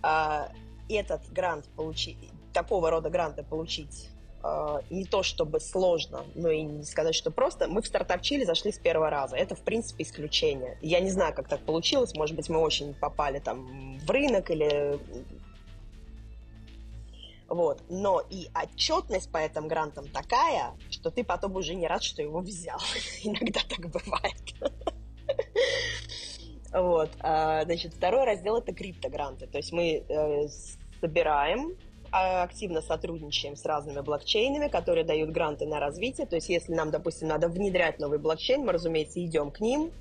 А, 0.03 0.49
этот 0.89 1.31
грант 1.31 1.65
получить, 1.75 2.17
такого 2.53 2.89
рода 2.89 3.09
гранты 3.09 3.43
получить 3.43 4.09
э, 4.43 4.79
не 4.89 5.05
то 5.05 5.23
чтобы 5.23 5.59
сложно, 5.59 6.25
но 6.35 6.49
и 6.49 6.61
не 6.61 6.83
сказать, 6.83 7.15
что 7.15 7.31
просто. 7.31 7.67
Мы 7.67 7.81
в 7.81 7.87
стартап 7.87 8.21
Чили 8.21 8.43
зашли 8.43 8.71
с 8.71 8.79
первого 8.79 9.09
раза. 9.09 9.35
Это, 9.35 9.55
в 9.55 9.61
принципе, 9.61 10.03
исключение. 10.03 10.77
Я 10.81 10.99
не 10.99 11.09
знаю, 11.09 11.33
как 11.33 11.47
так 11.47 11.61
получилось. 11.61 12.13
Может 12.15 12.35
быть, 12.35 12.49
мы 12.49 12.59
очень 12.59 12.93
попали 12.93 13.39
там 13.39 13.97
в 13.99 14.09
рынок 14.09 14.49
или... 14.51 14.99
Вот. 17.47 17.81
Но 17.89 18.21
и 18.29 18.47
отчетность 18.53 19.31
по 19.31 19.37
этим 19.37 19.67
грантам 19.67 20.07
такая, 20.09 20.73
что 20.89 21.11
ты 21.11 21.23
потом 21.23 21.55
уже 21.55 21.75
не 21.75 21.87
рад, 21.87 22.03
что 22.03 22.21
его 22.21 22.39
взял. 22.39 22.79
Иногда 23.23 23.61
так 23.67 23.89
бывает. 23.89 24.53
Вот. 26.73 27.09
А, 27.21 27.63
значит, 27.63 27.93
второй 27.93 28.25
раздел– 28.25 28.57
это 28.57 28.73
криптогранты. 28.73 29.47
То 29.47 29.57
есть 29.57 29.71
мы 29.71 30.03
э, 30.07 30.47
собираем 30.99 31.77
а, 32.11 32.43
активно 32.43 32.81
сотрудничаем 32.81 33.55
с 33.55 33.65
разными 33.65 34.01
блокчейнами, 34.01 34.67
которые 34.67 35.03
дают 35.03 35.31
гранты 35.31 35.65
на 35.65 35.79
развитие. 35.79 36.27
То 36.27 36.35
есть, 36.35 36.49
если 36.49 36.73
нам, 36.73 36.91
допустим, 36.91 37.29
надо 37.29 37.47
внедрять 37.47 37.99
новый 37.99 38.19
блокчейн, 38.19 38.61
мы, 38.61 38.73
разумеется, 38.73 39.23
идем 39.23 39.49
к 39.49 39.59
ним 39.59 39.91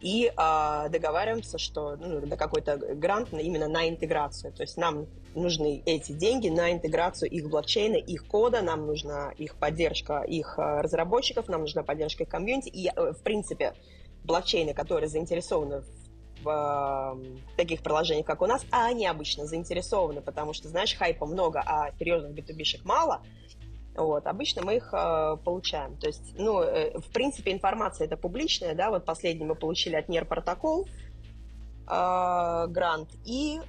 и 0.00 0.32
а, 0.36 0.88
договариваемся, 0.88 1.58
что 1.58 1.96
ну, 1.96 2.20
да 2.26 2.36
какой-то 2.36 2.76
грант 2.76 3.28
именно 3.32 3.68
на 3.68 3.88
интеграцию. 3.88 4.52
То 4.52 4.62
есть 4.62 4.76
нам 4.76 5.06
нужны 5.34 5.82
эти 5.86 6.12
деньги 6.12 6.48
на 6.48 6.72
интеграцию 6.72 7.30
их 7.30 7.48
блокчейна, 7.48 7.96
их 7.96 8.26
кода, 8.26 8.62
нам 8.62 8.86
нужна 8.86 9.32
их 9.36 9.56
поддержка 9.56 10.22
их 10.22 10.58
а, 10.58 10.82
разработчиков, 10.82 11.48
нам 11.48 11.62
нужна 11.62 11.82
поддержка 11.82 12.22
их 12.24 12.28
комьюнити. 12.28 12.68
И, 12.68 12.88
э, 12.88 13.12
в 13.12 13.22
принципе, 13.22 13.74
блокчейны, 14.24 14.74
которые 14.74 15.08
заинтересованы 15.08 15.80
в 15.80 16.00
в 16.42 17.18
э, 17.18 17.56
таких 17.56 17.82
приложениях, 17.82 18.26
как 18.26 18.42
у 18.42 18.46
нас, 18.46 18.64
а 18.70 18.86
они 18.86 19.06
обычно 19.06 19.46
заинтересованы, 19.46 20.22
потому 20.22 20.52
что, 20.52 20.68
знаешь, 20.68 20.94
хайпа 20.94 21.26
много, 21.26 21.62
а 21.64 21.90
серьезных 21.98 22.32
b 22.32 22.42
мало, 22.84 23.22
вот, 23.96 24.26
обычно 24.26 24.62
мы 24.62 24.76
их 24.76 24.88
э, 24.92 25.36
получаем. 25.44 25.96
То 25.96 26.06
есть, 26.06 26.34
ну, 26.38 26.62
э, 26.62 26.98
в 26.98 27.12
принципе, 27.12 27.52
информация 27.52 28.06
это 28.06 28.16
публичная, 28.16 28.74
да, 28.74 28.90
вот 28.90 29.04
последний 29.04 29.44
мы 29.44 29.54
получили 29.54 29.96
от 29.96 30.08
NER 30.08 30.24
протокол 30.24 30.86
э, 31.88 32.66
грант 32.68 33.10
и 33.24 33.60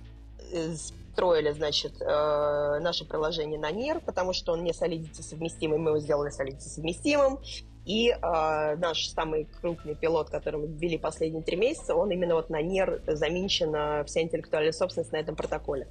э, 0.52 0.74
строили, 1.12 1.52
значит, 1.52 2.02
э, 2.02 2.80
наше 2.82 3.06
приложение 3.06 3.60
на 3.60 3.72
NER, 3.72 4.02
потому 4.06 4.34
что 4.34 4.54
он 4.54 4.64
не 4.64 4.74
солидится 4.74 5.24
совместимый, 5.24 5.80
мы 5.80 5.90
его 5.90 6.00
сделали 6.00 6.30
солидится 6.30 6.70
совместимым. 6.70 7.40
И 7.86 8.10
э, 8.10 8.76
наш 8.76 9.08
самый 9.08 9.48
крупный 9.60 9.96
пилот, 9.96 10.30
который 10.30 10.60
мы 10.60 10.68
ввели 10.68 11.00
последние 11.00 11.42
три 11.42 11.58
месяца, 11.58 11.96
он 11.96 12.12
именно 12.12 12.36
вот 12.36 12.52
на 12.52 12.62
НЕР 12.62 13.02
заменчена 13.08 14.04
вся 14.06 14.22
интеллектуальная 14.22 14.72
собственность 14.72 15.12
на 15.12 15.18
этом 15.18 15.36
протоколе. 15.36 15.88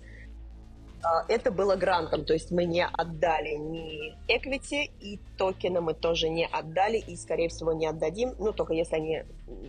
Э, 1.03 1.25
это 1.29 1.51
было 1.51 1.77
грантом, 1.77 2.25
то 2.25 2.33
есть 2.33 2.51
мы 2.51 2.65
не 2.65 2.85
отдали 2.85 3.57
ни 3.57 4.15
equity, 4.29 4.91
и 5.01 5.19
токены 5.37 5.81
мы 5.81 5.95
тоже 5.95 6.29
не 6.29 6.47
отдали, 6.47 6.99
и, 6.99 7.17
скорее 7.17 7.49
всего, 7.49 7.73
не 7.73 7.87
отдадим, 7.87 8.35
ну, 8.39 8.53
только 8.53 8.75
если 8.75 8.97
они 8.97 9.23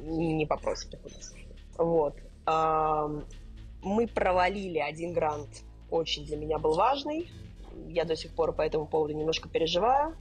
не 0.06 0.46
попросят. 0.46 1.00
Вот. 1.78 2.16
Э, 2.46 3.22
мы 3.84 4.08
провалили 4.08 4.80
один 4.80 5.14
грант, 5.14 5.64
очень 5.90 6.26
для 6.26 6.38
меня 6.38 6.58
был 6.58 6.76
важный. 6.76 7.30
Я 7.88 8.06
до 8.06 8.16
сих 8.16 8.34
пор 8.36 8.54
по 8.54 8.62
этому 8.62 8.86
поводу 8.86 9.14
немножко 9.14 9.50
переживаю 9.50 10.16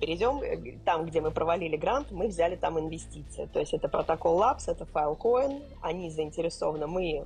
перейдем, 0.00 0.42
э, 0.42 0.78
там, 0.84 1.06
где 1.06 1.20
мы 1.20 1.30
провалили 1.30 1.76
грант, 1.76 2.10
мы 2.10 2.26
взяли 2.26 2.56
там 2.56 2.78
инвестиции. 2.78 3.48
То 3.52 3.60
есть 3.60 3.72
это 3.72 3.88
протокол 3.88 4.38
Labs, 4.38 4.64
это 4.66 4.84
Filecoin, 4.84 5.62
они 5.80 6.10
заинтересованы, 6.10 6.86
мы... 6.86 7.24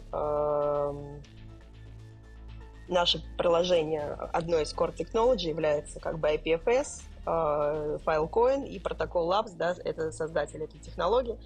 Наше 2.89 3.23
приложение, 3.37 4.13
одно 4.33 4.59
из 4.59 4.73
core 4.75 4.95
technology 4.97 5.49
является 5.49 6.01
как 6.01 6.19
бы 6.19 6.29
IPFS, 6.29 7.03
э, 7.27 7.99
Filecoin 8.05 8.67
и 8.67 8.79
протокол 8.79 9.31
Labs, 9.31 9.53
да, 9.57 9.75
это 9.85 10.11
создатель 10.11 10.63
этой 10.63 10.81
технологии. 10.81 11.39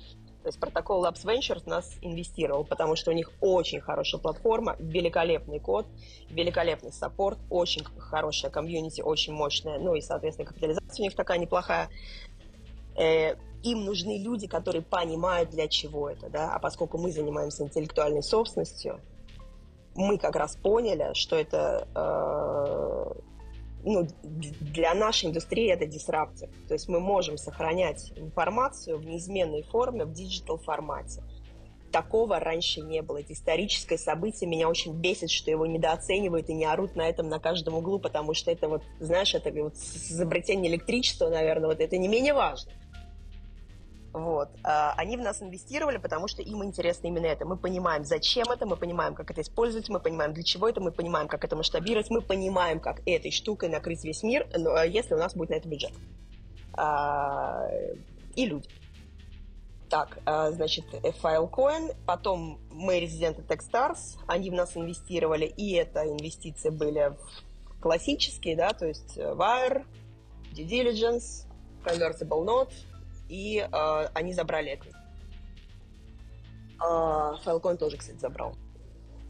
То 0.42 0.48
есть 0.48 0.58
протокол 0.58 1.04
Labs 1.04 1.24
Ventures 1.24 1.62
нас 1.66 1.96
инвестировал, 2.00 2.64
потому 2.64 2.96
что 2.96 3.12
у 3.12 3.14
них 3.14 3.30
очень 3.40 3.80
хорошая 3.80 4.20
платформа, 4.20 4.76
великолепный 4.80 5.60
код, 5.60 5.86
великолепный 6.30 6.92
support, 6.92 7.38
очень 7.48 7.84
хорошая 7.98 8.50
комьюнити, 8.50 9.00
очень 9.02 9.32
мощная, 9.32 9.78
ну 9.78 9.94
и, 9.94 10.00
соответственно, 10.00 10.48
капитализация 10.48 11.02
у 11.02 11.04
них 11.04 11.14
такая 11.14 11.38
неплохая. 11.38 11.88
Э, 12.96 13.36
им 13.62 13.84
нужны 13.84 14.18
люди, 14.18 14.48
которые 14.48 14.82
понимают, 14.82 15.50
для 15.50 15.68
чего 15.68 16.10
это, 16.10 16.28
да, 16.28 16.52
а 16.52 16.58
поскольку 16.58 16.98
мы 16.98 17.12
занимаемся 17.12 17.62
интеллектуальной 17.62 18.22
собственностью, 18.24 19.00
мы 19.94 20.18
как 20.18 20.36
раз 20.36 20.56
поняли, 20.56 21.12
что 21.14 21.36
это 21.36 21.86
э, 21.94 23.20
ну, 23.84 24.06
для 24.22 24.94
нашей 24.94 25.28
индустрии 25.28 25.70
это 25.70 25.86
disruptor. 25.86 26.48
То 26.68 26.74
есть 26.74 26.88
мы 26.88 27.00
можем 27.00 27.36
сохранять 27.36 28.12
информацию 28.16 28.98
в 28.98 29.04
неизменной 29.04 29.62
форме, 29.62 30.04
в 30.04 30.12
digital 30.12 30.58
формате. 30.58 31.22
Такого 31.90 32.38
раньше 32.38 32.80
не 32.80 33.02
было. 33.02 33.20
Это 33.20 33.34
историческое 33.34 33.98
событие. 33.98 34.48
Меня 34.48 34.68
очень 34.68 34.94
бесит, 34.94 35.30
что 35.30 35.50
его 35.50 35.66
недооценивают 35.66 36.48
и 36.48 36.54
не 36.54 36.64
орут 36.64 36.96
на 36.96 37.06
этом 37.06 37.28
на 37.28 37.38
каждом 37.38 37.74
углу, 37.74 37.98
потому 37.98 38.32
что 38.32 38.50
это 38.50 38.68
вот, 38.68 38.82
знаешь, 38.98 39.34
это 39.34 39.50
вот 39.50 39.74
изобретение 39.74 40.72
электричества, 40.72 41.28
наверное, 41.28 41.68
вот 41.68 41.80
это 41.80 41.98
не 41.98 42.08
менее 42.08 42.32
важно. 42.32 42.72
Вот. 44.12 44.50
А, 44.62 44.92
они 44.96 45.16
в 45.16 45.20
нас 45.20 45.42
инвестировали, 45.42 45.96
потому 45.96 46.28
что 46.28 46.42
им 46.42 46.62
интересно 46.62 47.06
именно 47.06 47.26
это. 47.26 47.46
Мы 47.46 47.56
понимаем, 47.56 48.04
зачем 48.04 48.50
это, 48.50 48.66
мы 48.66 48.76
понимаем, 48.76 49.14
как 49.14 49.30
это 49.30 49.40
использовать, 49.40 49.88
мы 49.88 50.00
понимаем, 50.00 50.34
для 50.34 50.42
чего 50.42 50.68
это, 50.68 50.80
мы 50.80 50.92
понимаем, 50.92 51.28
как 51.28 51.44
это 51.44 51.56
масштабировать, 51.56 52.10
мы 52.10 52.20
понимаем, 52.20 52.78
как 52.78 53.00
этой 53.06 53.30
штукой 53.30 53.70
накрыть 53.70 54.04
весь 54.04 54.22
мир, 54.22 54.46
а, 54.54 54.84
если 54.84 55.14
у 55.14 55.18
нас 55.18 55.34
будет 55.34 55.50
на 55.50 55.54
это 55.54 55.68
бюджет. 55.68 55.92
А, 56.74 57.68
и 58.34 58.46
люди. 58.46 58.68
Так, 59.88 60.18
значит, 60.24 60.86
Filecoin, 61.22 61.94
потом 62.06 62.58
мы 62.70 62.98
резиденты 62.98 63.42
Techstars, 63.42 64.16
они 64.26 64.48
в 64.48 64.54
нас 64.54 64.74
инвестировали, 64.74 65.44
и 65.44 65.72
это 65.74 66.10
инвестиции 66.10 66.70
были 66.70 67.14
классические, 67.78 68.56
да, 68.56 68.72
то 68.72 68.86
есть 68.86 69.18
Wire, 69.18 69.84
Due 70.54 70.66
Diligence, 70.66 71.46
Convertible 71.84 72.42
Note, 72.42 72.72
и 73.32 73.58
э, 73.60 74.08
они 74.12 74.34
забрали 74.34 74.72
это. 74.72 74.84
Э, 76.84 77.36
Filecoin 77.44 77.76
тоже, 77.78 77.96
кстати, 77.96 78.18
забрал. 78.18 78.54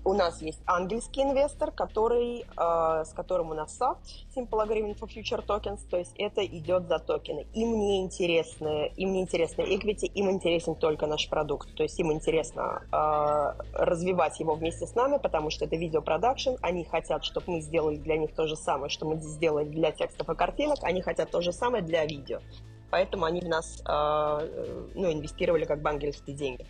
У 0.05 0.15
нас 0.15 0.43
есть 0.43 0.61
ангельский 0.67 1.23
инвестор, 1.23 1.71
который, 1.71 2.41
э, 2.41 3.05
с 3.05 3.13
которым 3.13 3.53
у 3.53 3.55
нас 3.55 3.81
SAT, 3.81 3.99
Simple 4.35 4.67
Agreement 4.67 4.99
for 4.99 5.09
Future 5.09 5.47
Tokens, 5.47 5.79
то 5.89 5.97
есть 5.97 6.13
это 6.19 6.45
идет 6.45 6.89
за 6.89 6.99
токены. 6.99 7.47
Им 7.55 7.79
не 7.79 8.03
интересны, 8.03 8.93
им 8.97 9.13
не 9.13 9.21
интересны 9.21 9.63
equity, 9.63 10.07
им 10.07 10.29
интересен 10.29 10.75
только 10.75 11.07
наш 11.07 11.29
продукт. 11.29 11.73
То 11.77 11.85
есть 11.85 12.01
им 12.01 12.13
интересно 12.13 12.83
э, 12.91 13.63
развивать 13.75 14.41
его 14.41 14.57
вместе 14.57 14.89
с 14.89 14.97
нами, 14.97 15.19
потому 15.19 15.51
что 15.51 15.67
это 15.67 15.77
видеопродакшн, 15.77 16.57
они 16.63 16.83
хотят, 16.83 17.23
чтобы 17.23 17.53
мы 17.53 17.61
сделали 17.61 17.99
для 17.99 18.17
них 18.17 18.35
то 18.35 18.49
же 18.49 18.57
самое, 18.57 18.91
что 18.91 19.07
мы 19.07 19.21
сделали 19.21 19.69
для 19.69 19.93
текстов 19.93 20.29
и 20.29 20.35
картинок, 20.35 20.79
они 20.83 21.01
хотят 21.01 21.31
то 21.31 21.41
же 21.41 21.53
самое 21.53 21.85
для 21.85 22.05
видео 22.05 22.41
поэтому 22.93 23.25
они 23.25 23.41
в 23.41 23.49
нас 23.49 23.83
а, 23.87 24.47
ну, 24.95 25.11
инвестировали 25.11 25.65
как 25.65 25.81
бы 25.81 25.89
ангельские 25.89 26.37
деньги 26.37 26.67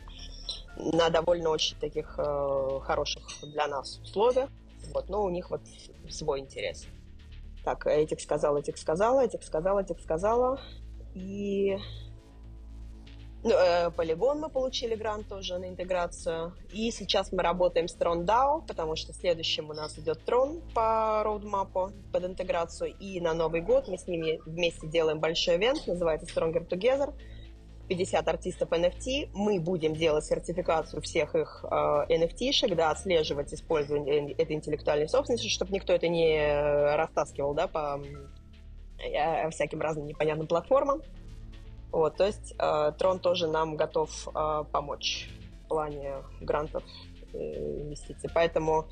на 0.76 1.10
довольно 1.10 1.50
очень 1.50 1.76
таких 1.78 2.14
э, 2.16 2.80
хороших 2.84 3.22
для 3.42 3.66
нас 3.66 3.98
условиях. 3.98 4.48
Вот, 4.94 5.08
но 5.08 5.22
у 5.22 5.30
них 5.30 5.50
вот 5.50 5.60
свой 6.08 6.40
интерес. 6.40 6.86
Так, 7.64 7.86
этих 7.86 8.20
сказала, 8.20 8.58
этих 8.58 8.78
сказала, 8.78 9.20
этих 9.20 9.42
сказала, 9.42 9.80
этих 9.80 10.00
сказала. 10.00 10.60
И 11.14 11.76
ну, 13.44 13.50
э, 13.50 13.90
Polygon 13.90 14.38
мы 14.38 14.48
получили 14.48 14.94
грант 14.94 15.28
тоже 15.28 15.58
на 15.58 15.68
интеграцию. 15.68 16.52
И 16.72 16.90
сейчас 16.92 17.32
мы 17.32 17.42
работаем 17.42 17.88
с 17.88 17.96
Tron 17.96 18.24
потому 18.66 18.94
что 18.94 19.12
следующим 19.12 19.70
у 19.70 19.72
нас 19.72 19.98
идет 19.98 20.20
Tron 20.24 20.62
по 20.74 21.22
роудмапу 21.24 21.90
под 22.12 22.24
интеграцию. 22.24 22.94
И 23.00 23.20
на 23.20 23.34
Новый 23.34 23.60
год 23.60 23.88
мы 23.88 23.98
с 23.98 24.06
ними 24.06 24.40
вместе 24.46 24.86
делаем 24.86 25.18
большой 25.18 25.56
ивент, 25.56 25.86
называется 25.88 26.26
Stronger 26.26 26.68
Together. 26.68 27.14
50 27.88 28.28
артистов 28.28 28.70
NFT. 28.70 29.30
Мы 29.34 29.58
будем 29.58 29.94
делать 29.94 30.24
сертификацию 30.24 31.02
всех 31.02 31.34
их 31.34 31.64
э, 31.64 31.66
NFT-шек, 32.08 32.74
да, 32.76 32.90
отслеживать 32.92 33.52
использование 33.52 34.32
этой 34.32 34.52
интеллектуальной 34.52 35.08
собственности, 35.08 35.48
чтобы 35.48 35.72
никто 35.72 35.92
это 35.92 36.06
не 36.06 36.94
растаскивал 36.94 37.54
да, 37.54 37.66
по 37.66 38.00
э, 39.04 39.50
всяким 39.50 39.80
разным 39.80 40.06
непонятным 40.06 40.46
платформам. 40.46 41.02
Вот, 41.92 42.16
то 42.16 42.24
есть 42.24 42.54
э, 42.58 42.92
Трон 42.98 43.20
тоже 43.20 43.46
нам 43.46 43.76
готов 43.76 44.28
э, 44.28 44.64
помочь 44.72 45.28
в 45.64 45.68
плане 45.68 46.14
грантов 46.40 46.82
и 47.34 47.36
инвестиций. 47.36 48.30
Поэтому 48.34 48.88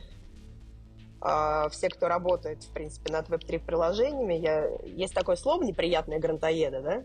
э, 1.24 1.68
все, 1.70 1.88
кто 1.88 2.08
работает, 2.08 2.62
в 2.62 2.72
принципе, 2.74 3.10
над 3.10 3.28
Web3 3.30 3.64
приложениями, 3.64 4.34
я... 4.34 4.68
есть 4.84 5.14
такое 5.14 5.36
слово 5.36 5.62
неприятные 5.62 6.18
грантоеды, 6.18 6.80
да? 6.82 7.04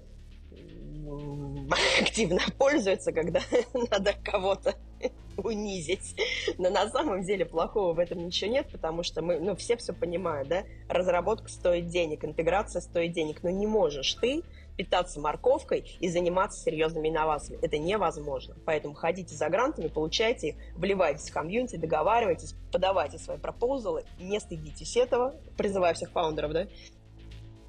активно 2.01 2.41
пользуются, 2.57 3.11
когда 3.11 3.39
надо 3.73 4.13
кого-то 4.23 4.75
унизить. 5.37 6.15
Но 6.57 6.69
на 6.69 6.89
самом 6.89 7.23
деле 7.23 7.45
плохого 7.45 7.93
в 7.93 7.99
этом 7.99 8.25
ничего 8.25 8.51
нет, 8.51 8.67
потому 8.71 9.03
что 9.03 9.21
мы, 9.21 9.39
ну, 9.39 9.55
все 9.55 9.77
все 9.77 9.93
понимают, 9.93 10.47
да? 10.47 10.63
Разработка 10.89 11.49
стоит 11.49 11.87
денег, 11.87 12.25
интеграция 12.25 12.81
стоит 12.81 13.13
денег, 13.13 13.43
но 13.43 13.49
не 13.49 13.67
можешь 13.67 14.13
ты 14.15 14.43
питаться 14.77 15.19
морковкой 15.19 15.85
и 15.99 16.09
заниматься 16.09 16.61
серьезными 16.61 17.09
инновациями. 17.09 17.59
Это 17.63 17.77
невозможно. 17.77 18.55
Поэтому 18.65 18.93
ходите 18.93 19.35
за 19.35 19.49
грантами, 19.49 19.87
получайте 19.87 20.49
их, 20.49 20.55
вливайтесь 20.75 21.29
в 21.29 21.33
комьюнити, 21.33 21.77
договаривайтесь, 21.77 22.55
подавайте 22.71 23.17
свои 23.17 23.37
пропозалы, 23.37 24.03
не 24.19 24.39
стыдитесь 24.39 24.97
этого, 24.97 25.35
призываю 25.57 25.95
всех 25.95 26.11
фаундеров, 26.11 26.51
да, 26.51 26.67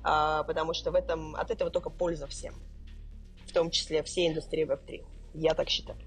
а, 0.02 0.42
потому 0.44 0.74
что 0.74 0.90
в 0.90 0.94
этом, 0.94 1.34
от 1.36 1.50
этого 1.50 1.70
только 1.70 1.90
польза 1.90 2.26
всем, 2.26 2.54
в 3.46 3.52
том 3.52 3.70
числе 3.70 4.02
всей 4.02 4.28
индустрии 4.28 4.66
Web3. 4.66 5.04
Я 5.34 5.54
так 5.54 5.68
считаю. 5.68 5.98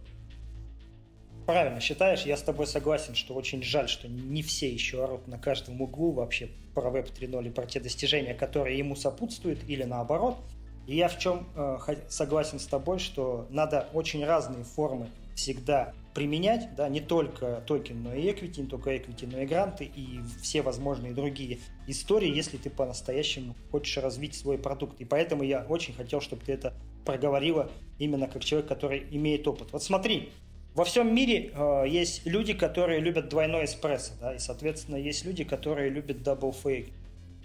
Правильно 1.46 1.79
считаешь, 1.79 2.24
я 2.24 2.38
с 2.38 2.44
тобой 2.44 2.68
согласен, 2.68 3.15
что 3.15 3.34
очень 3.34 3.63
жаль, 3.63 3.89
что 3.89 4.08
не 4.08 4.44
все 4.44 4.72
еще 4.72 5.03
орут 5.03 5.27
на 5.27 5.39
каждом 5.39 5.82
углу 5.82 6.12
вообще 6.12 6.51
про 6.75 6.91
Web 6.91 7.12
3.0 7.12 7.48
и 7.48 7.50
про 7.50 7.65
те 7.65 7.79
достижения, 7.79 8.36
которые 8.36 8.77
ему 8.77 8.96
сопутствуют, 8.96 9.68
или 9.68 9.84
наоборот– 9.84 10.38
и 10.89 10.96
я 10.96 11.08
в 11.08 11.19
чем 11.19 11.46
э, 11.55 11.77
согласен 12.08 12.58
с 12.58 12.65
тобой, 12.65 12.98
что 12.98 13.46
надо 13.51 13.88
очень 13.93 14.25
разные 14.25 14.63
формы 14.63 15.12
всегда 15.36 15.93
применять, 16.15 16.74
да, 16.75 16.89
не 16.89 17.00
только 17.00 17.62
токен, 17.67 18.01
но 18.01 18.12
и 18.12 18.24
equity, 18.24 18.62
не 18.62 18.67
только 18.67 18.96
equity, 18.96 19.29
но 19.31 19.39
и 19.39 19.46
гранты 19.46 19.84
и 19.84 20.19
все 20.41 20.63
возможные 20.63 21.13
другие 21.13 21.60
истории, 21.86 22.36
если 22.36 22.58
ты 22.58 22.72
по-настоящему 22.72 23.55
хочешь 23.69 23.98
развить 23.98 24.34
свой 24.34 24.58
продукт. 24.58 25.00
И 25.00 25.05
поэтому 25.05 25.43
я 25.43 25.63
очень 25.69 25.93
хотел, 25.93 26.22
чтобы 26.22 26.43
ты 26.43 26.53
это 26.53 26.74
проговорила 27.05 27.69
именно 28.00 28.25
как 28.25 28.43
человек, 28.43 28.67
который 28.67 29.05
имеет 29.12 29.48
опыт. 29.48 29.72
Вот 29.72 29.84
смотри, 29.84 30.31
во 30.74 30.86
всем 30.86 31.13
мире 31.13 31.51
э, 31.53 31.84
есть 31.88 32.25
люди, 32.25 32.55
которые 32.55 33.00
любят 33.00 33.29
двойной 33.29 33.65
эспрессо, 33.65 34.13
да, 34.19 34.34
и, 34.34 34.39
соответственно, 34.39 34.96
есть 34.96 35.24
люди, 35.24 35.43
которые 35.43 35.91
любят 35.91 36.17
fake, 36.17 36.91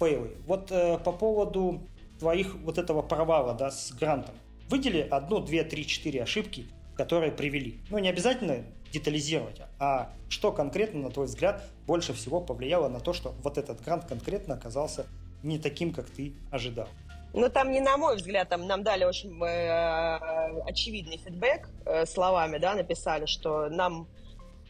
пейлы. 0.01 0.31
Вот 0.47 0.73
э, 0.73 0.99
по 0.99 1.13
поводу 1.13 1.83
твоих 2.25 2.55
вот 2.55 2.79
этого 2.79 3.03
провала, 3.03 3.53
да, 3.53 3.71
с 3.71 3.93
грантом. 3.93 4.35
Выдели 4.71 5.07
одну, 5.11 5.41
две, 5.41 5.63
три, 5.63 5.87
четыре 5.87 6.23
ошибки, 6.23 6.67
которые 6.97 7.31
привели. 7.31 7.81
Ну, 7.91 7.99
не 7.99 8.09
обязательно 8.09 8.65
детализировать, 8.91 9.61
а 9.79 10.11
что 10.31 10.51
конкретно, 10.51 11.03
на 11.03 11.11
твой 11.11 11.27
взгляд, 11.27 11.63
больше 11.87 12.15
всего 12.15 12.41
повлияло 12.41 12.89
на 12.89 13.01
то, 13.01 13.13
что 13.13 13.35
вот 13.43 13.59
этот 13.59 13.83
грант 13.85 14.07
конкретно 14.07 14.55
оказался 14.55 15.05
не 15.43 15.59
таким, 15.59 15.93
как 15.93 16.07
ты 16.09 16.33
ожидал? 16.51 16.89
Ну, 17.35 17.51
там 17.51 17.71
не 17.73 17.81
на 17.81 17.99
мой 17.99 18.17
взгляд, 18.17 18.49
там 18.49 18.67
нам 18.67 18.83
дали 18.83 19.05
очень 19.05 19.39
э, 19.45 20.63
очевидный 20.65 21.19
фидбэк 21.19 21.69
э, 21.85 22.07
словами, 22.07 22.57
да, 22.57 22.75
написали, 22.75 23.27
что 23.27 23.69
нам, 23.69 24.09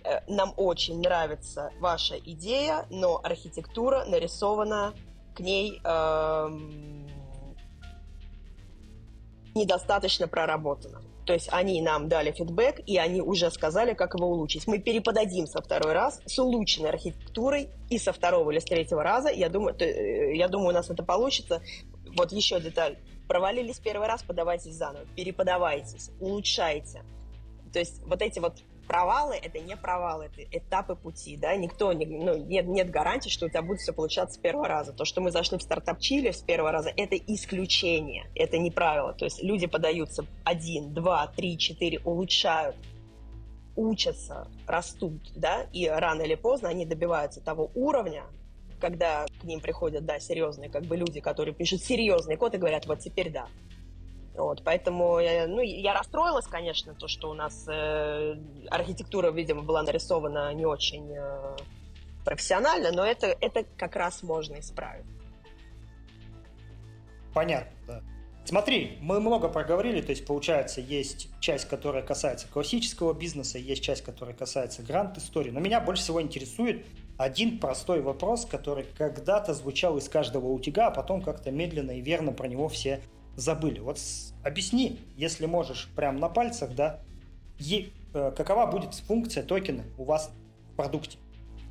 э, 0.02 0.22
нам 0.26 0.54
очень 0.56 1.00
нравится 1.00 1.70
ваша 1.78 2.18
идея, 2.18 2.86
но 2.90 3.20
архитектура 3.22 4.06
нарисована 4.06 4.92
к 5.36 5.40
ней 5.40 5.80
э, 5.84 6.48
недостаточно 9.54 10.28
проработано. 10.28 11.00
То 11.26 11.32
есть 11.32 11.48
они 11.50 11.80
нам 11.80 12.08
дали 12.08 12.32
фидбэк, 12.32 12.80
и 12.86 12.98
они 12.98 13.22
уже 13.22 13.50
сказали, 13.50 13.94
как 13.94 14.14
его 14.14 14.28
улучшить. 14.28 14.66
Мы 14.66 14.78
переподадим 14.78 15.46
со 15.46 15.62
второй 15.62 15.92
раз 15.92 16.20
с 16.26 16.38
улучшенной 16.38 16.90
архитектурой, 16.90 17.70
и 17.88 17.98
со 17.98 18.12
второго 18.12 18.50
или 18.50 18.58
с 18.58 18.64
третьего 18.64 19.02
раза, 19.02 19.30
я 19.30 19.48
думаю, 19.48 19.74
э, 19.80 20.36
я 20.36 20.48
думаю, 20.48 20.70
у 20.70 20.72
нас 20.72 20.90
это 20.90 21.02
получится. 21.02 21.62
Вот 22.16 22.32
еще 22.32 22.60
деталь. 22.60 22.98
Провалились 23.26 23.78
первый 23.78 24.06
раз, 24.06 24.22
подавайтесь 24.22 24.74
заново. 24.74 25.06
Переподавайтесь, 25.16 26.10
улучшайте. 26.20 27.02
То 27.72 27.78
есть 27.78 28.02
вот 28.04 28.20
эти 28.20 28.38
вот 28.38 28.58
провалы 28.86 29.36
это 29.36 29.58
не 29.58 29.76
провалы, 29.76 30.26
это 30.26 30.42
этапы 30.56 30.96
пути, 30.96 31.36
да, 31.36 31.54
никто, 31.56 31.92
не, 31.92 32.06
ну, 32.06 32.36
нет, 32.36 32.66
нет 32.66 32.90
гарантии, 32.90 33.28
что 33.28 33.46
у 33.46 33.48
тебя 33.48 33.62
будет 33.62 33.80
все 33.80 33.92
получаться 33.92 34.36
с 34.36 34.38
первого 34.38 34.68
раза. 34.68 34.92
То, 34.92 35.04
что 35.04 35.20
мы 35.20 35.30
зашли 35.30 35.58
в 35.58 35.62
стартап 35.62 36.00
Чили 36.00 36.30
с 36.30 36.42
первого 36.42 36.72
раза, 36.72 36.92
это 36.96 37.16
исключение, 37.16 38.30
это 38.34 38.58
не 38.58 38.70
правило. 38.70 39.12
То 39.12 39.24
есть 39.24 39.42
люди 39.42 39.66
подаются 39.66 40.24
один, 40.44 40.94
два, 40.94 41.26
три, 41.26 41.58
четыре, 41.58 42.00
улучшают, 42.04 42.76
учатся, 43.76 44.48
растут, 44.66 45.32
да, 45.34 45.66
и 45.72 45.86
рано 45.86 46.22
или 46.22 46.34
поздно 46.34 46.68
они 46.68 46.86
добиваются 46.86 47.40
того 47.40 47.70
уровня, 47.74 48.24
когда 48.80 49.26
к 49.40 49.44
ним 49.44 49.60
приходят, 49.60 50.04
да, 50.04 50.20
серьезные 50.20 50.70
как 50.70 50.84
бы 50.84 50.96
люди, 50.96 51.20
которые 51.20 51.54
пишут 51.54 51.82
серьезный 51.82 52.36
код 52.36 52.54
и 52.54 52.58
говорят, 52.58 52.86
вот 52.86 53.00
теперь 53.00 53.30
да, 53.30 53.48
вот, 54.34 54.62
поэтому 54.64 55.20
я, 55.20 55.46
ну, 55.46 55.60
я 55.60 55.94
расстроилась, 55.94 56.46
конечно, 56.46 56.94
то, 56.94 57.06
что 57.06 57.30
у 57.30 57.34
нас 57.34 57.66
э, 57.68 58.34
архитектура, 58.68 59.30
видимо, 59.30 59.62
была 59.62 59.82
нарисована 59.84 60.52
не 60.54 60.66
очень 60.66 61.14
э, 61.16 61.56
профессионально, 62.24 62.90
но 62.90 63.06
это, 63.06 63.28
это 63.40 63.64
как 63.76 63.94
раз 63.94 64.24
можно 64.24 64.58
исправить. 64.58 65.06
Понятно, 67.32 67.72
да. 67.86 68.02
Смотри, 68.44 68.98
мы 69.00 69.20
много 69.20 69.48
проговорили, 69.48 70.02
то 70.02 70.10
есть 70.10 70.26
получается 70.26 70.80
есть 70.80 71.28
часть, 71.40 71.66
которая 71.66 72.02
касается 72.02 72.46
классического 72.48 73.14
бизнеса, 73.14 73.58
есть 73.58 73.82
часть, 73.82 74.02
которая 74.02 74.34
касается 74.34 74.82
грант-истории. 74.82 75.50
Но 75.50 75.60
меня 75.60 75.80
больше 75.80 76.02
всего 76.02 76.20
интересует 76.20 76.84
один 77.16 77.58
простой 77.58 78.02
вопрос, 78.02 78.44
который 78.44 78.84
когда-то 78.98 79.54
звучал 79.54 79.96
из 79.96 80.08
каждого 80.08 80.48
утюга, 80.48 80.88
а 80.88 80.90
потом 80.90 81.22
как-то 81.22 81.50
медленно 81.50 81.92
и 81.92 82.02
верно 82.02 82.32
про 82.32 82.46
него 82.46 82.68
все 82.68 83.00
забыли. 83.36 83.80
Вот 83.80 83.98
объясни, 84.42 85.00
если 85.16 85.46
можешь, 85.46 85.90
прямо 85.96 86.18
на 86.18 86.28
пальцах, 86.28 86.74
да, 86.74 87.00
е, 87.58 87.90
э, 88.12 88.32
какова 88.36 88.66
будет 88.66 88.94
функция 88.94 89.42
токена 89.42 89.84
у 89.98 90.04
вас 90.04 90.30
в 90.72 90.76
продукте. 90.76 91.18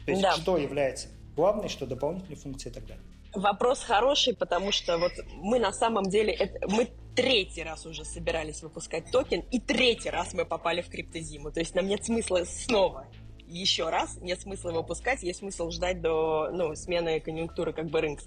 То 0.06 0.12
есть, 0.12 0.23
да. 0.23 0.34
что 0.34 0.58
является 0.58 1.08
главной, 1.36 1.69
что 1.69 1.86
дополнительной 1.86 2.36
функцией 2.36 2.71
и 2.71 2.76
так 2.76 2.86
далее. 2.86 3.04
Вопрос 3.34 3.84
хороший, 3.84 4.36
потому 4.36 4.71
что 4.71 4.97
вот 4.97 5.12
мы 5.36 5.60
на 5.60 5.73
самом 5.73 6.04
деле, 6.04 6.34
это, 6.34 6.67
мы 6.67 6.89
третий 7.15 7.63
раз 7.63 7.86
уже 7.86 8.06
собирались 8.06 8.62
выпускать 8.62 9.10
токен, 9.12 9.41
и 9.52 9.60
третий 9.60 10.10
раз 10.10 10.34
мы 10.34 10.45
попали 10.45 10.82
в 10.82 10.89
криптозиму. 10.89 11.52
То 11.52 11.60
есть 11.60 11.73
нам 11.73 11.88
нет 11.88 12.06
смысла 12.06 12.43
снова 12.45 13.08
еще 13.47 13.89
раз, 13.89 14.17
нет 14.21 14.41
смысла 14.41 14.71
выпускать, 14.71 15.23
есть 15.23 15.39
смысл 15.39 15.69
ждать 15.69 16.02
до 16.02 16.49
ну, 16.52 16.76
смены 16.76 17.19
конъюнктуры 17.19 17.73
как 17.73 17.88
бы 17.88 18.02
рынка. 18.02 18.23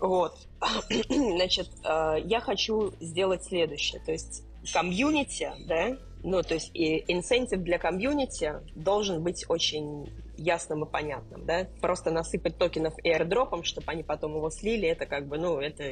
Вот. 0.00 0.36
Значит, 1.08 1.68
э, 1.84 2.16
я 2.24 2.40
хочу 2.40 2.92
сделать 3.00 3.44
следующее. 3.44 4.00
То 4.04 4.12
есть 4.12 4.42
комьюнити, 4.72 5.50
да, 5.66 5.96
ну, 6.22 6.42
то 6.42 6.54
есть 6.54 6.70
и 6.74 7.04
инсентив 7.06 7.60
для 7.60 7.78
комьюнити 7.78 8.54
должен 8.74 9.22
быть 9.22 9.44
очень 9.48 10.10
ясным 10.36 10.84
и 10.84 10.90
понятным, 10.90 11.46
да. 11.46 11.66
Просто 11.80 12.10
насыпать 12.10 12.58
токенов 12.58 12.94
airdropом, 13.04 13.62
чтобы 13.62 13.92
они 13.92 14.02
потом 14.02 14.34
его 14.34 14.50
слили, 14.50 14.88
это 14.88 15.06
как 15.06 15.28
бы, 15.28 15.38
ну, 15.38 15.60
это 15.60 15.84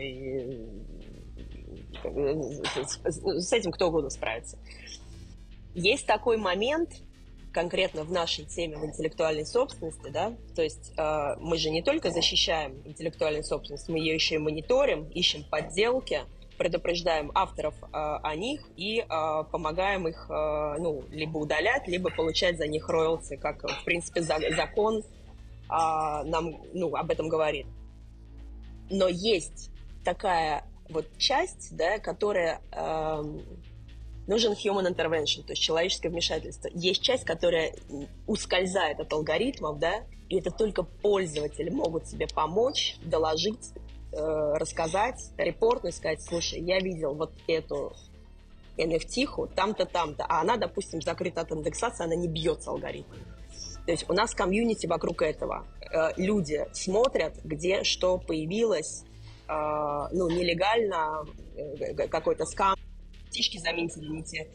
с 2.03 3.53
этим 3.53 3.71
кто 3.73 3.89
угодно 3.89 4.11
справится. 4.11 4.59
Есть 5.75 6.07
такой 6.07 6.37
момент, 6.37 6.91
конкретно 7.55 8.03
в 8.03 8.11
нашей 8.11 8.45
теме 8.45 8.77
в 8.77 8.85
интеллектуальной 8.85 9.47
собственности, 9.47 10.11
да, 10.11 10.35
то 10.55 10.63
есть 10.63 10.93
э, 10.99 11.37
мы 11.39 11.57
же 11.57 11.71
не 11.71 11.83
только 11.83 12.11
защищаем 12.11 12.83
интеллектуальную 12.85 13.45
собственность, 13.45 13.89
мы 13.89 13.99
ее 13.99 14.15
еще 14.15 14.35
и 14.35 14.39
мониторим, 14.39 15.09
ищем 15.11 15.45
подделки, 15.45 16.23
предупреждаем 16.59 17.31
авторов 17.35 17.75
э, 17.83 17.87
о 17.93 18.35
них 18.35 18.61
и 18.77 19.01
э, 19.01 19.05
помогаем 19.51 20.09
их, 20.09 20.27
э, 20.29 20.77
ну, 20.81 21.05
либо 21.11 21.39
удалять, 21.39 21.87
либо 21.87 22.11
получать 22.11 22.59
за 22.59 22.67
них 22.67 22.89
роялти, 22.89 23.37
как, 23.37 23.63
в 23.63 23.85
принципе, 23.85 24.23
за, 24.23 24.39
закон 24.55 24.99
э, 24.99 25.03
нам, 25.69 26.61
ну, 26.73 26.95
об 26.95 27.11
этом 27.11 27.29
говорит. 27.29 27.67
Но 28.91 29.09
есть 29.09 29.71
такая 30.05 30.65
вот 30.89 31.07
часть, 31.19 31.75
да, 31.77 31.99
которая 31.99 32.61
э, 32.73 33.23
нужен 34.27 34.53
human 34.53 34.87
intervention, 34.87 35.43
то 35.43 35.53
есть 35.53 35.63
человеческое 35.63 36.09
вмешательство. 36.09 36.71
Есть 36.75 37.03
часть, 37.03 37.25
которая 37.25 37.73
ускользает 38.27 39.01
от 39.01 39.13
алгоритмов, 39.13 39.79
да, 39.79 40.05
и 40.29 40.39
это 40.39 40.51
только 40.51 40.83
пользователи 40.83 41.71
могут 41.71 42.07
себе 42.07 42.27
помочь, 42.27 42.97
доложить, 43.03 43.73
э, 44.13 44.17
рассказать, 44.57 45.31
репортнуть, 45.37 45.95
сказать, 45.95 46.23
слушай, 46.23 46.61
я 46.61 46.81
видел 46.81 47.15
вот 47.15 47.33
эту 47.47 47.95
NFT 48.77 49.55
там-то, 49.55 49.87
там-то, 49.87 50.25
а 50.29 50.41
она, 50.41 50.57
допустим, 50.57 51.01
закрыта 51.01 51.43
от 51.43 51.53
индексации, 51.53 52.05
она 52.05 52.17
не 52.17 52.29
бьется 52.29 52.71
алгоритмом. 52.71 53.19
То 53.87 53.93
есть 53.93 54.09
у 54.09 54.15
нас 54.15 54.35
комьюнити 54.35 54.87
вокруг 54.87 55.23
этого. 55.23 55.67
Э, 55.93 56.11
люди 56.17 56.67
смотрят, 56.73 57.35
где 57.45 57.85
что 57.85 58.19
появилось, 58.19 59.05
э, 59.47 59.53
ну, 60.13 60.31
нелегально, 60.31 61.27
э, 61.55 62.09
какой-то 62.09 62.47
скам, 62.47 62.77
птички 63.35 63.59
заметили 63.59 64.07
не 64.07 64.23
те. 64.23 64.49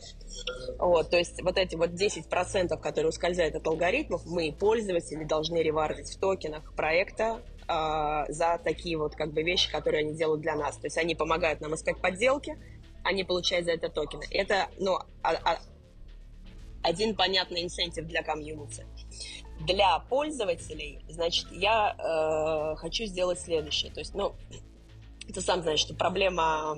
Вот, 0.78 1.10
то 1.10 1.18
есть 1.18 1.42
вот 1.44 1.58
эти 1.58 1.76
вот 1.76 1.90
10%, 1.90 2.80
которые 2.80 3.10
ускользают 3.10 3.56
от 3.56 3.68
алгоритмов, 3.68 4.26
мы, 4.26 4.54
пользователи, 4.58 5.26
должны 5.26 5.58
ревардить 5.58 6.10
в 6.10 6.20
токенах 6.20 6.74
проекта 6.76 7.42
э, 7.68 8.32
за 8.32 8.58
такие 8.64 8.98
вот 8.98 9.16
как 9.16 9.34
бы 9.34 9.44
вещи, 9.44 9.70
которые 9.70 10.06
они 10.06 10.18
делают 10.18 10.42
для 10.42 10.56
нас. 10.56 10.78
То 10.78 10.88
есть 10.88 10.98
они 10.98 11.14
помогают 11.14 11.60
нам 11.60 11.76
искать 11.76 12.00
подделки, 12.02 12.58
они 13.04 13.26
получают 13.26 13.66
за 13.66 13.74
это 13.74 13.90
токены. 13.90 14.24
Это, 14.32 14.70
ну, 14.80 14.98
а, 15.24 15.34
а, 15.44 15.60
один 16.82 17.16
понятный 17.16 17.64
инсентив 17.64 18.06
для 18.06 18.24
комьюнити. 18.24 18.86
Для 19.68 20.00
пользователей, 20.00 21.04
значит, 21.10 21.48
я 21.52 21.96
э, 21.98 22.78
хочу 22.78 23.04
сделать 23.04 23.42
следующее. 23.42 23.92
То 23.92 24.00
есть, 24.00 24.14
ну, 24.14 24.36
ты 25.34 25.42
сам 25.42 25.64
знаешь, 25.64 25.82
что 25.82 25.94
проблема 25.94 26.78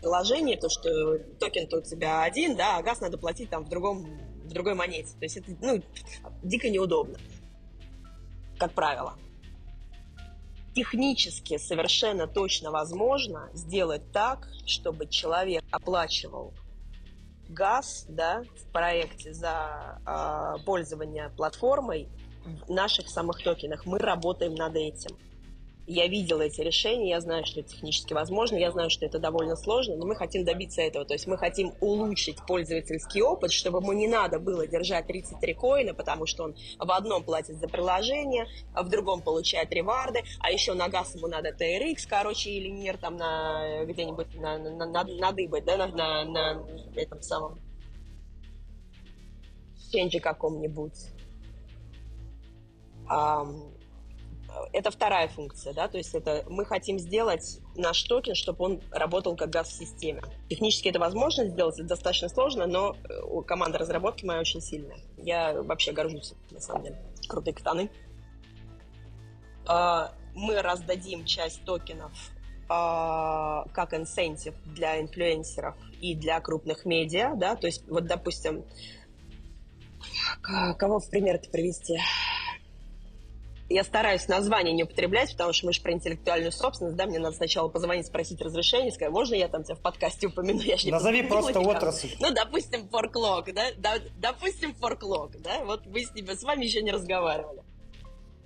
приложения, 0.00 0.56
то, 0.56 0.68
что 0.68 1.18
токен-то 1.38 1.78
у 1.78 1.82
тебя 1.82 2.22
один, 2.22 2.56
да, 2.56 2.76
а 2.78 2.82
газ 2.82 3.00
надо 3.00 3.18
платить 3.18 3.50
там 3.50 3.64
в, 3.64 3.68
другом, 3.68 4.04
в 4.44 4.52
другой 4.52 4.74
монете. 4.74 5.10
То 5.18 5.24
есть 5.24 5.36
это, 5.36 5.50
ну, 5.60 5.82
дико 6.42 6.68
неудобно, 6.70 7.18
как 8.58 8.72
правило. 8.72 9.14
Технически 10.74 11.58
совершенно 11.58 12.26
точно 12.26 12.70
возможно 12.70 13.50
сделать 13.52 14.12
так, 14.12 14.48
чтобы 14.66 15.06
человек 15.08 15.64
оплачивал 15.70 16.52
газ 17.48 18.04
да, 18.08 18.42
в 18.56 18.72
проекте 18.72 19.32
за 19.32 20.00
э, 20.06 20.62
пользование 20.64 21.30
платформой 21.30 22.08
в 22.66 22.70
наших 22.70 23.08
самых 23.08 23.42
токенах. 23.42 23.86
Мы 23.86 23.98
работаем 23.98 24.54
над 24.54 24.76
этим. 24.76 25.16
Я 25.90 26.06
видела 26.06 26.42
эти 26.42 26.60
решения, 26.60 27.08
я 27.08 27.20
знаю, 27.22 27.46
что 27.46 27.60
это 27.60 27.70
технически 27.70 28.12
возможно, 28.12 28.56
я 28.56 28.70
знаю, 28.70 28.90
что 28.90 29.06
это 29.06 29.18
довольно 29.18 29.56
сложно, 29.56 29.96
но 29.96 30.04
мы 30.04 30.16
хотим 30.16 30.44
добиться 30.44 30.82
этого. 30.82 31.06
То 31.06 31.14
есть 31.14 31.26
мы 31.26 31.38
хотим 31.38 31.72
улучшить 31.80 32.36
пользовательский 32.46 33.22
опыт, 33.22 33.52
чтобы 33.52 33.78
ему 33.78 33.94
не 33.94 34.06
надо 34.06 34.38
было 34.38 34.66
держать 34.66 35.06
33 35.06 35.54
коина, 35.54 35.94
потому 35.94 36.26
что 36.26 36.44
он 36.44 36.56
в 36.78 36.92
одном 36.92 37.24
платит 37.24 37.56
за 37.56 37.68
приложение, 37.68 38.46
а 38.74 38.82
в 38.82 38.90
другом 38.90 39.22
получает 39.22 39.72
реварды, 39.72 40.20
а 40.40 40.52
еще 40.52 40.74
на 40.74 40.90
газ 40.90 41.14
ему 41.14 41.26
надо 41.26 41.54
TRX, 41.58 42.06
короче, 42.06 42.50
или 42.50 42.68
НИР 42.68 42.98
там 42.98 43.16
на 43.16 43.86
где-нибудь 43.86 44.34
на, 44.34 44.58
на, 44.58 44.84
на, 44.84 45.04
надыбать, 45.04 45.64
да, 45.64 45.78
на, 45.78 45.86
на, 45.86 46.24
на 46.24 46.66
этом 46.96 47.22
самом 47.22 47.58
ченджи 49.90 50.20
каком-нибудь. 50.20 50.92
Это 54.72 54.90
вторая 54.90 55.28
функция, 55.28 55.72
да, 55.72 55.88
то 55.88 55.98
есть 55.98 56.14
это 56.14 56.44
мы 56.48 56.64
хотим 56.64 56.98
сделать 56.98 57.60
наш 57.76 58.02
токен, 58.02 58.34
чтобы 58.34 58.64
он 58.64 58.82
работал 58.90 59.36
как 59.36 59.50
газ 59.50 59.68
в 59.68 59.72
системе. 59.72 60.22
Технически 60.48 60.88
это 60.88 60.98
возможно 60.98 61.46
сделать, 61.46 61.78
это 61.78 61.88
достаточно 61.88 62.28
сложно, 62.28 62.66
но 62.66 62.96
э, 63.08 63.42
команда 63.46 63.78
разработки 63.78 64.24
моя 64.24 64.40
очень 64.40 64.60
сильная. 64.60 64.98
Я 65.16 65.62
вообще 65.62 65.92
горжусь, 65.92 66.34
на 66.50 66.60
самом 66.60 66.84
деле. 66.84 66.98
Крутые 67.28 67.54
катаны. 67.54 67.90
А, 69.66 70.12
мы 70.34 70.62
раздадим 70.62 71.24
часть 71.24 71.64
токенов 71.64 72.12
а, 72.68 73.64
как 73.72 73.94
инсентив 73.94 74.54
для 74.64 75.00
инфлюенсеров 75.00 75.76
и 76.00 76.14
для 76.14 76.40
крупных 76.40 76.84
медиа, 76.84 77.34
да, 77.34 77.56
то 77.56 77.66
есть 77.66 77.86
вот, 77.88 78.06
допустим, 78.06 78.64
кого 80.42 81.00
в 81.00 81.10
пример-то 81.10 81.50
привести? 81.50 81.98
Я 83.68 83.84
стараюсь 83.84 84.26
название 84.28 84.74
не 84.74 84.84
употреблять, 84.84 85.32
потому 85.32 85.52
что 85.52 85.66
мы 85.66 85.72
же 85.72 85.82
про 85.82 85.92
интеллектуальную 85.92 86.52
собственность, 86.52 86.96
да, 86.96 87.06
мне 87.06 87.18
надо 87.18 87.36
сначала 87.36 87.68
позвонить, 87.68 88.06
спросить 88.06 88.40
разрешение, 88.40 88.90
сказать, 88.90 89.12
можно 89.12 89.34
я 89.34 89.48
там 89.48 89.62
тебя 89.62 89.74
в 89.74 89.80
подкасте 89.80 90.28
упомяну? 90.28 90.60
Я 90.68 90.76
не 90.76 90.90
Назови 90.90 91.22
просто 91.22 91.60
отрасль. 91.60 92.14
Ну, 92.18 92.30
допустим, 92.32 92.88
форклог, 92.88 93.52
да, 93.52 93.66
да 93.76 93.98
допустим, 94.16 94.74
форклог, 94.74 95.40
да, 95.42 95.64
вот 95.64 95.86
мы 95.86 96.04
с, 96.04 96.14
ним, 96.14 96.28
с 96.28 96.42
вами 96.42 96.64
еще 96.64 96.82
не 96.82 96.90
разговаривали. 96.90 97.62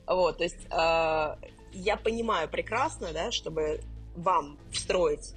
Вот, 0.07 0.39
то 0.39 0.45
есть 0.45 0.67
э, 0.71 1.37
я 1.73 1.97
понимаю 1.97 2.49
прекрасно, 2.49 3.13
да, 3.13 3.31
чтобы 3.31 3.81
вам 4.17 4.59
встроить 4.73 5.33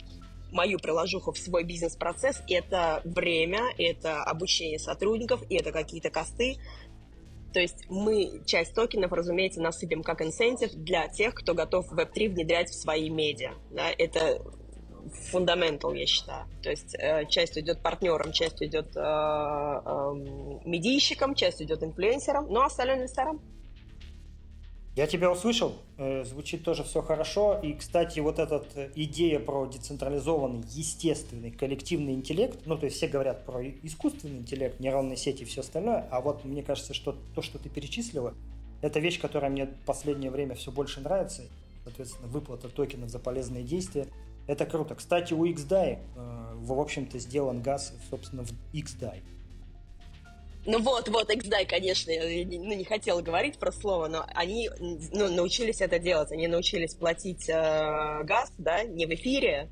мою 0.51 0.79
приложуху 0.79 1.31
в 1.31 1.37
свой 1.37 1.63
бизнес-процесс, 1.63 2.41
это 2.47 3.01
время, 3.03 3.61
это 3.77 4.23
обучение 4.23 4.79
сотрудников, 4.79 5.43
и 5.49 5.55
это 5.55 5.71
какие-то 5.71 6.09
косты, 6.09 6.57
то 7.55 7.61
есть 7.61 7.85
мы 7.87 8.41
часть 8.45 8.73
токенов, 8.73 9.13
разумеется, 9.13 9.61
насыпем 9.61 10.03
как 10.03 10.21
инсентив 10.21 10.73
для 10.73 11.07
тех, 11.07 11.33
кто 11.33 11.53
готов 11.53 11.89
Web3 11.89 12.27
внедрять 12.33 12.69
в 12.69 12.73
свои 12.73 13.09
медиа. 13.09 13.53
Да? 13.71 13.91
Это 13.97 14.41
фундаментал, 15.31 15.93
я 15.93 16.05
считаю. 16.05 16.47
То 16.61 16.69
есть 16.69 16.93
э, 16.99 17.25
часть 17.27 17.57
идет 17.57 17.81
партнерам, 17.81 18.33
часть 18.33 18.61
идет 18.61 18.87
э, 18.97 18.99
э, 18.99 20.13
медийщикам, 20.65 21.33
часть 21.33 21.61
идет 21.61 21.81
инфлюенсерам, 21.81 22.53
а 22.57 22.65
остальное 22.65 22.97
инвесторам. 22.97 23.39
Я 24.95 25.07
тебя 25.07 25.29
услышал, 25.29 25.73
э, 25.97 26.23
звучит 26.23 26.63
тоже 26.63 26.83
все 26.83 27.01
хорошо. 27.01 27.59
И, 27.61 27.73
кстати, 27.73 28.21
вот 28.21 28.39
эта 28.39 28.65
э, 28.75 28.91
идея 28.95 29.39
про 29.39 29.65
децентрализованный, 29.65 30.63
естественный, 30.69 31.51
коллективный 31.51 32.13
интеллект, 32.13 32.59
ну, 32.65 32.77
то 32.77 32.85
есть 32.85 32.95
все 32.95 33.07
говорят 33.07 33.45
про 33.45 33.61
искусственный 33.61 34.37
интеллект, 34.37 34.79
нейронные 34.79 35.17
сети 35.17 35.43
и 35.43 35.45
все 35.45 35.61
остальное, 35.61 36.07
а 36.11 36.21
вот 36.21 36.45
мне 36.45 36.63
кажется, 36.63 36.93
что 36.93 37.13
то, 37.35 37.41
что 37.41 37.59
ты 37.59 37.67
перечислила, 37.67 38.33
это 38.81 39.01
вещь, 39.01 39.19
которая 39.19 39.51
мне 39.51 39.65
в 39.65 39.85
последнее 39.85 40.31
время 40.31 40.55
все 40.55 40.71
больше 40.71 41.01
нравится. 41.01 41.43
Соответственно, 41.83 42.29
выплата 42.29 42.69
токенов 42.69 43.09
за 43.09 43.19
полезные 43.19 43.63
действия. 43.63 44.07
Это 44.47 44.65
круто. 44.65 44.95
Кстати, 44.95 45.33
у 45.33 45.45
XDAI, 45.45 45.99
э, 46.15 46.53
в 46.55 46.79
общем-то, 46.79 47.19
сделан 47.19 47.61
газ, 47.61 47.93
собственно, 48.09 48.43
в 48.43 48.51
XDAI. 48.73 49.21
Ну 50.65 50.79
вот, 50.81 51.07
вот, 51.09 51.29
XDAI, 51.29 51.67
конечно, 51.67 52.09
я 52.09 52.45
ну, 52.45 52.73
не 52.73 52.85
хотела 52.85 53.21
говорить 53.21 53.59
про 53.59 53.71
слово, 53.71 54.07
но 54.07 54.25
они 54.33 54.69
ну, 54.79 55.29
научились 55.29 55.79
это 55.79 55.99
делать. 55.99 56.31
Они 56.31 56.47
научились 56.47 56.95
платить 56.95 57.47
э, 57.47 58.23
газ, 58.23 58.51
да, 58.57 58.83
не 58.83 59.05
в 59.05 59.11
эфире 59.11 59.69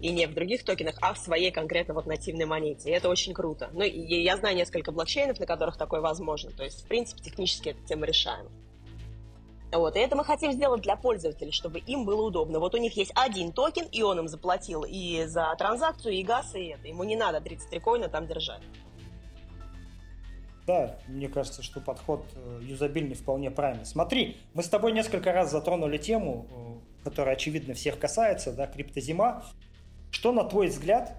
и 0.00 0.10
не 0.10 0.26
в 0.26 0.34
других 0.34 0.64
токенах, 0.64 0.94
а 1.00 1.14
в 1.14 1.18
своей 1.18 1.50
конкретно 1.50 1.94
вот 1.94 2.06
нативной 2.06 2.44
монете. 2.44 2.90
И 2.90 2.92
это 2.92 3.08
очень 3.08 3.34
круто. 3.34 3.68
Ну, 3.72 3.82
и 3.82 4.22
я 4.22 4.36
знаю 4.36 4.54
несколько 4.54 4.92
блокчейнов, 4.92 5.40
на 5.40 5.46
которых 5.46 5.76
такое 5.76 6.00
возможно. 6.00 6.52
То 6.52 6.62
есть, 6.62 6.84
в 6.84 6.88
принципе, 6.88 7.20
технически 7.20 7.70
эту 7.70 7.84
тему 7.84 8.04
решаем. 8.04 8.48
Вот, 9.72 9.96
и 9.96 9.98
это 9.98 10.16
мы 10.16 10.24
хотим 10.24 10.52
сделать 10.52 10.80
для 10.80 10.96
пользователей, 10.96 11.52
чтобы 11.52 11.80
им 11.80 12.06
было 12.06 12.22
удобно. 12.22 12.58
Вот 12.58 12.74
у 12.74 12.78
них 12.78 12.96
есть 12.96 13.12
один 13.14 13.52
токен, 13.52 13.86
и 13.90 14.02
он 14.02 14.20
им 14.20 14.28
заплатил 14.28 14.84
и 14.84 15.24
за 15.26 15.54
транзакцию, 15.58 16.14
и 16.14 16.22
газ, 16.22 16.54
и 16.54 16.68
это. 16.68 16.86
Ему 16.86 17.04
не 17.04 17.16
надо 17.16 17.40
33 17.40 17.80
коина 17.80 18.08
там 18.08 18.26
держать. 18.26 18.62
Да, 20.68 20.98
мне 21.08 21.30
кажется, 21.30 21.62
что 21.62 21.80
подход 21.80 22.26
э, 22.34 22.60
юзабильный 22.62 23.14
вполне 23.14 23.50
правильный. 23.50 23.86
Смотри, 23.86 24.36
мы 24.52 24.62
с 24.62 24.68
тобой 24.68 24.92
несколько 24.92 25.32
раз 25.32 25.50
затронули 25.50 25.96
тему, 25.96 26.46
э, 26.50 27.04
которая, 27.04 27.36
очевидно, 27.36 27.72
всех 27.72 27.98
касается, 27.98 28.52
да, 28.52 28.66
криптозима. 28.66 29.42
Что, 30.10 30.30
на 30.30 30.44
твой 30.44 30.66
взгляд, 30.66 31.16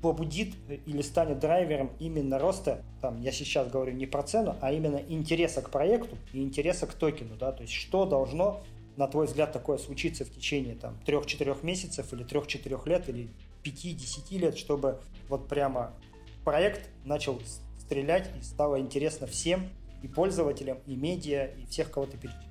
побудит 0.00 0.54
э, 0.70 0.76
или 0.86 1.02
станет 1.02 1.40
драйвером 1.40 1.90
именно 1.98 2.38
роста, 2.38 2.82
там, 3.02 3.20
я 3.20 3.32
сейчас 3.32 3.68
говорю 3.68 3.92
не 3.92 4.06
про 4.06 4.22
цену, 4.22 4.56
а 4.62 4.72
именно 4.72 5.02
интереса 5.08 5.60
к 5.60 5.68
проекту 5.68 6.16
и 6.32 6.42
интереса 6.42 6.86
к 6.86 6.94
токену, 6.94 7.36
да, 7.36 7.52
то 7.52 7.64
есть 7.64 7.74
что 7.74 8.06
должно, 8.06 8.62
на 8.96 9.08
твой 9.08 9.26
взгляд, 9.26 9.52
такое 9.52 9.76
случиться 9.76 10.24
в 10.24 10.30
течение 10.30 10.74
там 10.74 10.98
3-4 11.06 11.58
месяцев 11.62 12.14
или 12.14 12.24
3-4 12.24 12.88
лет 12.88 13.10
или 13.10 13.28
5-10 13.62 14.38
лет, 14.38 14.56
чтобы 14.56 15.02
вот 15.28 15.48
прямо 15.48 15.92
проект 16.46 16.88
начал 17.04 17.38
стрелять, 17.86 18.30
и 18.38 18.42
стало 18.42 18.80
интересно 18.80 19.26
всем, 19.26 19.70
и 20.02 20.08
пользователям, 20.08 20.78
и 20.86 20.96
медиа, 20.96 21.46
и 21.46 21.66
всех, 21.66 21.90
кого 21.90 22.06
ты 22.06 22.18
перечислил. 22.18 22.42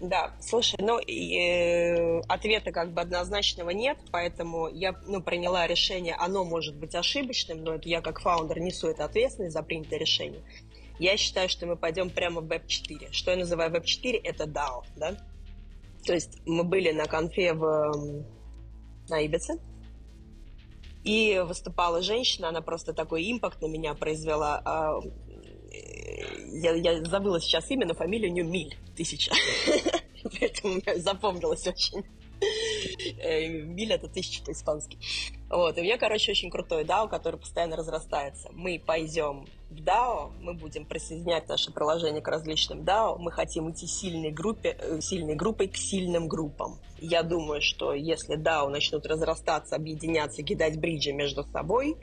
Да, 0.00 0.32
слушай, 0.40 0.74
ну, 0.80 0.98
э, 0.98 2.20
ответа 2.28 2.72
как 2.72 2.92
бы 2.92 3.00
однозначного 3.00 3.70
нет, 3.70 3.98
поэтому 4.10 4.68
я 4.68 4.96
ну, 5.06 5.22
приняла 5.22 5.66
решение, 5.66 6.16
оно 6.18 6.44
может 6.44 6.74
быть 6.74 6.94
ошибочным, 6.94 7.62
но 7.62 7.74
это 7.74 7.88
я 7.88 8.00
как 8.00 8.20
фаундер 8.20 8.58
несу 8.58 8.88
эту 8.88 9.04
ответственность 9.04 9.54
за 9.54 9.62
принятое 9.62 9.98
решение. 9.98 10.40
Я 10.98 11.16
считаю, 11.16 11.48
что 11.48 11.66
мы 11.66 11.76
пойдем 11.76 12.10
прямо 12.10 12.40
в 12.40 12.46
Web 12.46 12.66
4. 12.66 13.12
Что 13.12 13.30
я 13.30 13.36
называю 13.36 13.70
Web 13.70 13.84
4? 13.84 14.18
Это 14.18 14.44
DAO, 14.44 14.82
да? 14.96 15.16
То 16.04 16.14
есть 16.14 16.40
мы 16.46 16.64
были 16.64 16.90
на 16.90 17.04
конфе 17.04 17.52
в, 17.52 18.24
на 19.08 19.24
Ибице, 19.24 19.58
и 21.04 21.42
выступала 21.46 22.02
женщина, 22.02 22.48
она 22.48 22.60
просто 22.60 22.92
такой 22.92 23.30
импакт 23.30 23.60
на 23.60 23.66
меня 23.66 23.94
произвела. 23.94 24.62
А, 24.64 25.00
я, 26.52 26.74
я 26.74 27.04
забыла 27.04 27.40
сейчас 27.40 27.70
имя, 27.70 27.86
но 27.86 27.94
фамилия 27.94 28.28
у 28.28 28.32
нее 28.32 28.44
Миль, 28.44 28.76
тысяча. 28.96 29.32
Поэтому 30.40 30.80
запомнилось 30.96 31.66
очень. 31.66 32.04
Э, 33.18 33.48
Миль 33.48 33.92
это 33.92 34.08
тысяча 34.08 34.42
по-испански. 34.44 34.98
Вот, 35.48 35.76
и 35.76 35.80
у 35.80 35.84
меня, 35.84 35.98
короче, 35.98 36.32
очень 36.32 36.50
крутой 36.50 36.84
DAO, 36.84 37.08
который 37.08 37.38
постоянно 37.38 37.76
разрастается. 37.76 38.48
Мы 38.52 38.82
пойдем 38.84 39.46
в 39.70 39.80
DAO, 39.80 40.32
мы 40.40 40.54
будем 40.54 40.84
присоединять 40.84 41.48
наше 41.48 41.72
приложение 41.72 42.22
к 42.22 42.28
различным 42.28 42.82
DAO, 42.82 43.18
мы 43.18 43.30
хотим 43.30 43.70
идти 43.70 43.86
сильной, 43.86 44.30
группе, 44.30 44.76
э, 44.78 45.00
сильной 45.00 45.34
группой 45.34 45.68
к 45.68 45.76
сильным 45.76 46.28
группам. 46.28 46.78
Я 46.98 47.22
думаю, 47.22 47.60
что 47.60 47.92
если 47.92 48.36
DAO 48.36 48.68
начнут 48.68 49.04
разрастаться, 49.06 49.76
объединяться, 49.76 50.42
кидать 50.42 50.78
бриджи 50.78 51.12
между 51.12 51.44
собой, 51.44 51.96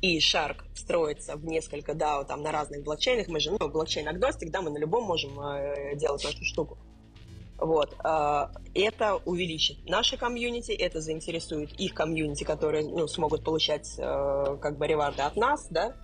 и 0.00 0.18
Shark 0.18 0.56
строится 0.74 1.36
в 1.36 1.44
несколько 1.44 1.92
DAO 1.92 2.24
там, 2.24 2.42
на 2.42 2.52
разных 2.52 2.82
блокчейнах, 2.82 3.28
мы 3.28 3.38
же, 3.40 3.50
ну, 3.52 3.58
блокчейн-агностик, 3.58 4.50
да, 4.50 4.60
мы 4.62 4.70
на 4.70 4.78
любом 4.78 5.04
можем 5.04 5.38
э, 5.40 5.94
делать 5.96 6.24
нашу 6.24 6.44
штуку. 6.44 6.78
Вот. 7.62 7.94
А, 8.02 8.50
это 8.74 9.16
увеличит 9.24 9.88
наше 9.88 10.16
комьюнити, 10.16 10.72
это 10.72 11.00
заинтересует 11.00 11.72
их 11.78 11.94
комьюнити, 11.94 12.42
которые 12.42 12.84
ну, 12.84 13.06
смогут 13.06 13.44
получать 13.44 13.94
э, 13.98 14.56
как 14.60 14.78
бы 14.78 14.86
реварды 14.88 15.22
от 15.22 15.36
нас, 15.36 15.68
да, 15.70 15.94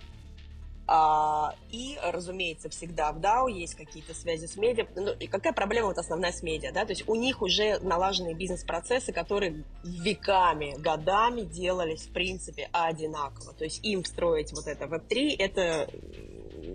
а, 0.87 1.53
и, 1.69 1.99
разумеется, 2.01 2.69
всегда 2.69 3.11
в 3.11 3.19
DAO 3.19 3.51
есть 3.51 3.75
какие-то 3.75 4.15
связи 4.15 4.47
с 4.47 4.55
медиа. 4.55 4.87
Ну, 4.95 5.11
и 5.11 5.27
какая 5.27 5.53
проблема 5.53 5.89
вот 5.89 5.97
основная 5.99 6.31
с 6.31 6.41
медиа, 6.41 6.71
да? 6.71 6.85
То 6.85 6.93
есть 6.93 7.07
у 7.07 7.13
них 7.13 7.43
уже 7.43 7.77
налаженные 7.79 8.33
бизнес-процессы, 8.33 9.11
которые 9.11 9.65
веками, 9.83 10.75
годами 10.79 11.41
делались, 11.41 12.07
в 12.07 12.13
принципе, 12.13 12.69
одинаково. 12.71 13.53
То 13.53 13.65
есть 13.65 13.85
им 13.85 14.01
встроить 14.01 14.51
вот 14.53 14.65
это 14.65 14.85
Web3, 14.85 15.35
это 15.37 15.89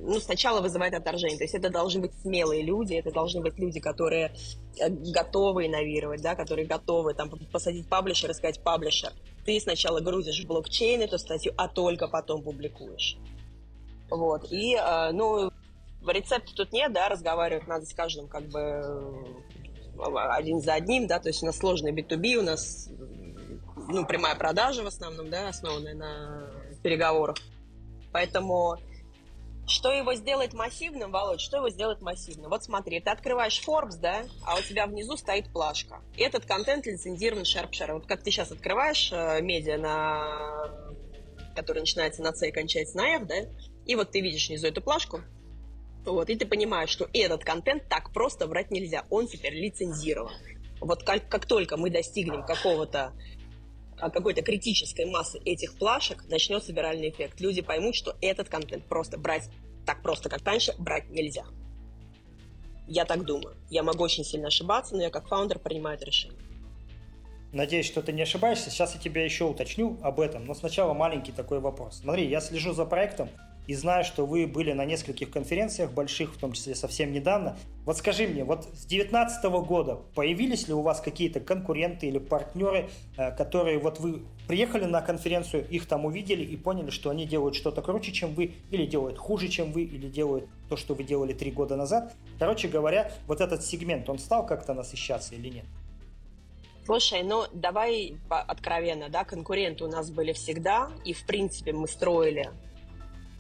ну, 0.02 0.20
сначала 0.20 0.61
вызывает 0.61 0.94
отторжение. 0.94 1.38
То 1.38 1.44
есть 1.44 1.54
это 1.54 1.70
должны 1.70 2.00
быть 2.00 2.12
смелые 2.22 2.62
люди, 2.62 2.94
это 2.94 3.11
должны 3.11 3.40
быть 3.40 3.59
люди, 3.59 3.80
которые 3.80 4.35
э, 4.80 4.88
готовы 4.88 5.66
инновировать, 5.66 6.22
да, 6.22 6.35
которые 6.35 6.66
готовы 6.66 7.14
там 7.14 7.30
посадить 7.52 7.88
паблишер 7.88 8.30
и 8.30 8.35
сказать, 8.35 8.62
паблишер, 8.62 9.12
ты 9.44 9.59
сначала 9.61 10.00
грузишь 10.00 10.42
в 10.42 10.46
блокчейн 10.46 11.02
эту 11.02 11.18
статью, 11.18 11.52
а 11.57 11.68
только 11.68 12.09
потом 12.09 12.42
публикуешь. 12.42 13.16
Вот. 14.11 14.50
И, 14.50 14.74
э, 14.74 15.11
ну, 15.12 15.50
рецепта 16.07 16.54
тут 16.54 16.72
нет, 16.72 16.92
да, 16.92 17.09
разговаривать 17.09 17.66
надо 17.66 17.87
с 17.87 17.94
каждым 17.94 18.28
как 18.28 18.44
бы 18.44 18.59
э, 18.59 18.83
один 20.30 20.61
за 20.61 20.74
одним, 20.74 21.07
да, 21.07 21.18
то 21.18 21.28
есть 21.28 21.42
у 21.42 21.46
нас 21.46 21.57
сложный 21.57 21.92
B2B, 21.92 22.37
у 22.37 22.42
нас 22.42 22.88
ну, 23.88 24.07
прямая 24.07 24.35
продажа 24.35 24.83
в 24.83 24.87
основном, 24.87 25.30
да, 25.30 25.48
основанная 25.48 25.94
на 25.94 26.50
переговорах. 26.83 27.37
Поэтому 28.12 28.76
что 29.66 29.92
его 29.92 30.14
сделает 30.14 30.53
массивным, 30.53 31.11
Володь, 31.11 31.40
что 31.40 31.59
его 31.59 31.70
сделает 31.70 32.03
массивным? 32.03 32.50
Вот 32.50 32.64
смотри, 32.64 33.00
ты 33.00 33.11
открываешь 33.11 33.62
Forbes, 33.66 33.98
да, 34.00 34.24
а 34.44 34.57
у 34.57 34.61
тебя 34.61 34.87
внизу 34.87 35.16
стоит 35.16 35.53
плашка. 35.53 36.00
Этот 36.16 36.44
контент 36.44 36.87
лицензирован 36.87 37.42
Sharpshare. 37.42 37.94
Вот 37.94 38.07
как 38.07 38.22
ты 38.22 38.31
сейчас 38.31 38.53
открываешь 38.53 39.11
э, 39.12 39.40
медиа, 39.40 39.79
на... 39.79 40.94
который 41.55 41.81
начинается 41.81 42.22
на 42.22 42.33
C 42.33 42.48
и 42.48 42.53
кончается 42.53 42.96
на 42.96 43.16
F, 43.16 43.27
да, 43.27 43.37
и 43.87 43.96
вот 43.96 44.11
ты 44.11 44.20
видишь 44.20 44.48
внизу 44.48 44.66
эту 44.66 44.83
плашку, 44.83 45.20
вот, 46.05 46.29
и 46.29 46.37
ты 46.37 46.46
понимаешь, 46.46 46.90
что 46.90 47.09
этот 47.12 47.44
контент 47.44 47.88
так 47.88 48.12
просто 48.12 48.46
брать 48.46 48.70
нельзя, 48.70 49.05
он 49.09 49.27
теперь 49.27 49.55
лицензирован. 49.55 50.35
Вот 50.81 51.03
как, 51.03 51.29
как 51.29 51.46
только 51.46 51.79
мы 51.79 51.88
достигнем 51.88 52.44
какого-то 52.44 53.12
какой-то 53.96 54.42
критической 54.42 55.07
массы 55.07 55.38
этих 55.44 55.78
плашек 55.78 56.24
начнется 56.28 56.72
виральный 56.72 57.11
эффект. 57.11 57.40
Люди 57.40 57.62
поймут, 57.62 57.94
что 57.94 58.16
этот 58.20 58.48
контент 58.48 58.85
просто 58.87 59.18
брать 59.18 59.48
так 59.87 60.02
просто, 60.02 60.28
как 60.28 60.44
раньше, 60.44 60.74
брать 60.78 61.11
нельзя. 61.11 61.44
Я 62.87 63.04
так 63.04 63.24
думаю. 63.24 63.57
Я 63.70 63.83
могу 63.83 64.02
очень 64.02 64.24
сильно 64.24 64.48
ошибаться, 64.48 64.94
но 64.94 65.02
я 65.02 65.11
как 65.11 65.28
фаундер 65.28 65.59
принимаю 65.59 65.96
это 65.96 66.07
решение. 66.07 66.38
Надеюсь, 67.52 67.87
что 67.87 68.02
ты 68.02 68.12
не 68.12 68.22
ошибаешься. 68.22 68.68
Сейчас 68.68 68.94
я 68.94 69.00
тебя 69.00 69.24
еще 69.24 69.44
уточню 69.44 69.98
об 70.02 70.18
этом, 70.20 70.44
но 70.44 70.54
сначала 70.54 70.92
маленький 70.92 71.33
такой 71.33 71.61
вопрос. 71.61 72.00
Смотри, 72.02 72.28
я 72.28 72.40
слежу 72.40 72.72
за 72.72 72.85
проектом, 72.85 73.28
и 73.66 73.74
знаю, 73.74 74.05
что 74.05 74.27
вы 74.27 74.46
были 74.46 74.72
на 74.72 74.85
нескольких 74.85 75.31
конференциях 75.31 75.92
больших, 75.92 76.35
в 76.35 76.38
том 76.38 76.53
числе 76.53 76.74
совсем 76.74 77.12
недавно. 77.12 77.57
Вот 77.87 77.96
скажи 77.96 78.27
мне, 78.27 78.44
вот 78.44 78.64
с 78.64 78.85
2019 78.87 79.44
года 79.66 80.00
появились 80.14 80.68
ли 80.68 80.74
у 80.74 80.83
вас 80.83 81.00
какие-то 81.00 81.40
конкуренты 81.40 82.07
или 82.07 82.18
партнеры, 82.18 82.90
э, 83.16 83.35
которые 83.37 83.79
вот 83.79 84.00
вы 84.00 84.22
приехали 84.46 84.85
на 84.85 85.00
конференцию, 85.00 85.66
их 85.68 85.87
там 85.87 86.05
увидели 86.05 86.44
и 86.44 86.57
поняли, 86.57 86.90
что 86.90 87.11
они 87.11 87.27
делают 87.27 87.55
что-то 87.55 87.83
круче, 87.83 88.12
чем 88.12 88.35
вы, 88.35 88.53
или 88.70 88.87
делают 88.87 89.18
хуже, 89.18 89.48
чем 89.48 89.72
вы, 89.72 89.83
или 89.83 90.09
делают 90.09 90.46
то, 90.68 90.77
что 90.77 90.94
вы 90.94 91.05
делали 91.05 91.33
три 91.33 91.50
года 91.50 91.77
назад. 91.77 92.14
Короче 92.38 92.68
говоря, 92.68 93.11
вот 93.27 93.40
этот 93.40 93.64
сегмент, 93.64 94.09
он 94.09 94.18
стал 94.18 94.46
как-то 94.46 94.74
насыщаться 94.74 95.35
или 95.35 95.48
нет? 95.48 95.64
Слушай, 96.85 97.22
ну 97.22 97.44
давай 97.55 98.16
откровенно, 98.29 99.09
да, 99.09 99.24
конкуренты 99.24 99.85
у 99.85 99.88
нас 99.88 100.11
были 100.11 100.33
всегда, 100.35 100.90
и 101.07 101.14
в 101.14 101.24
принципе 101.24 101.72
мы 101.72 101.88
строили 101.88 102.50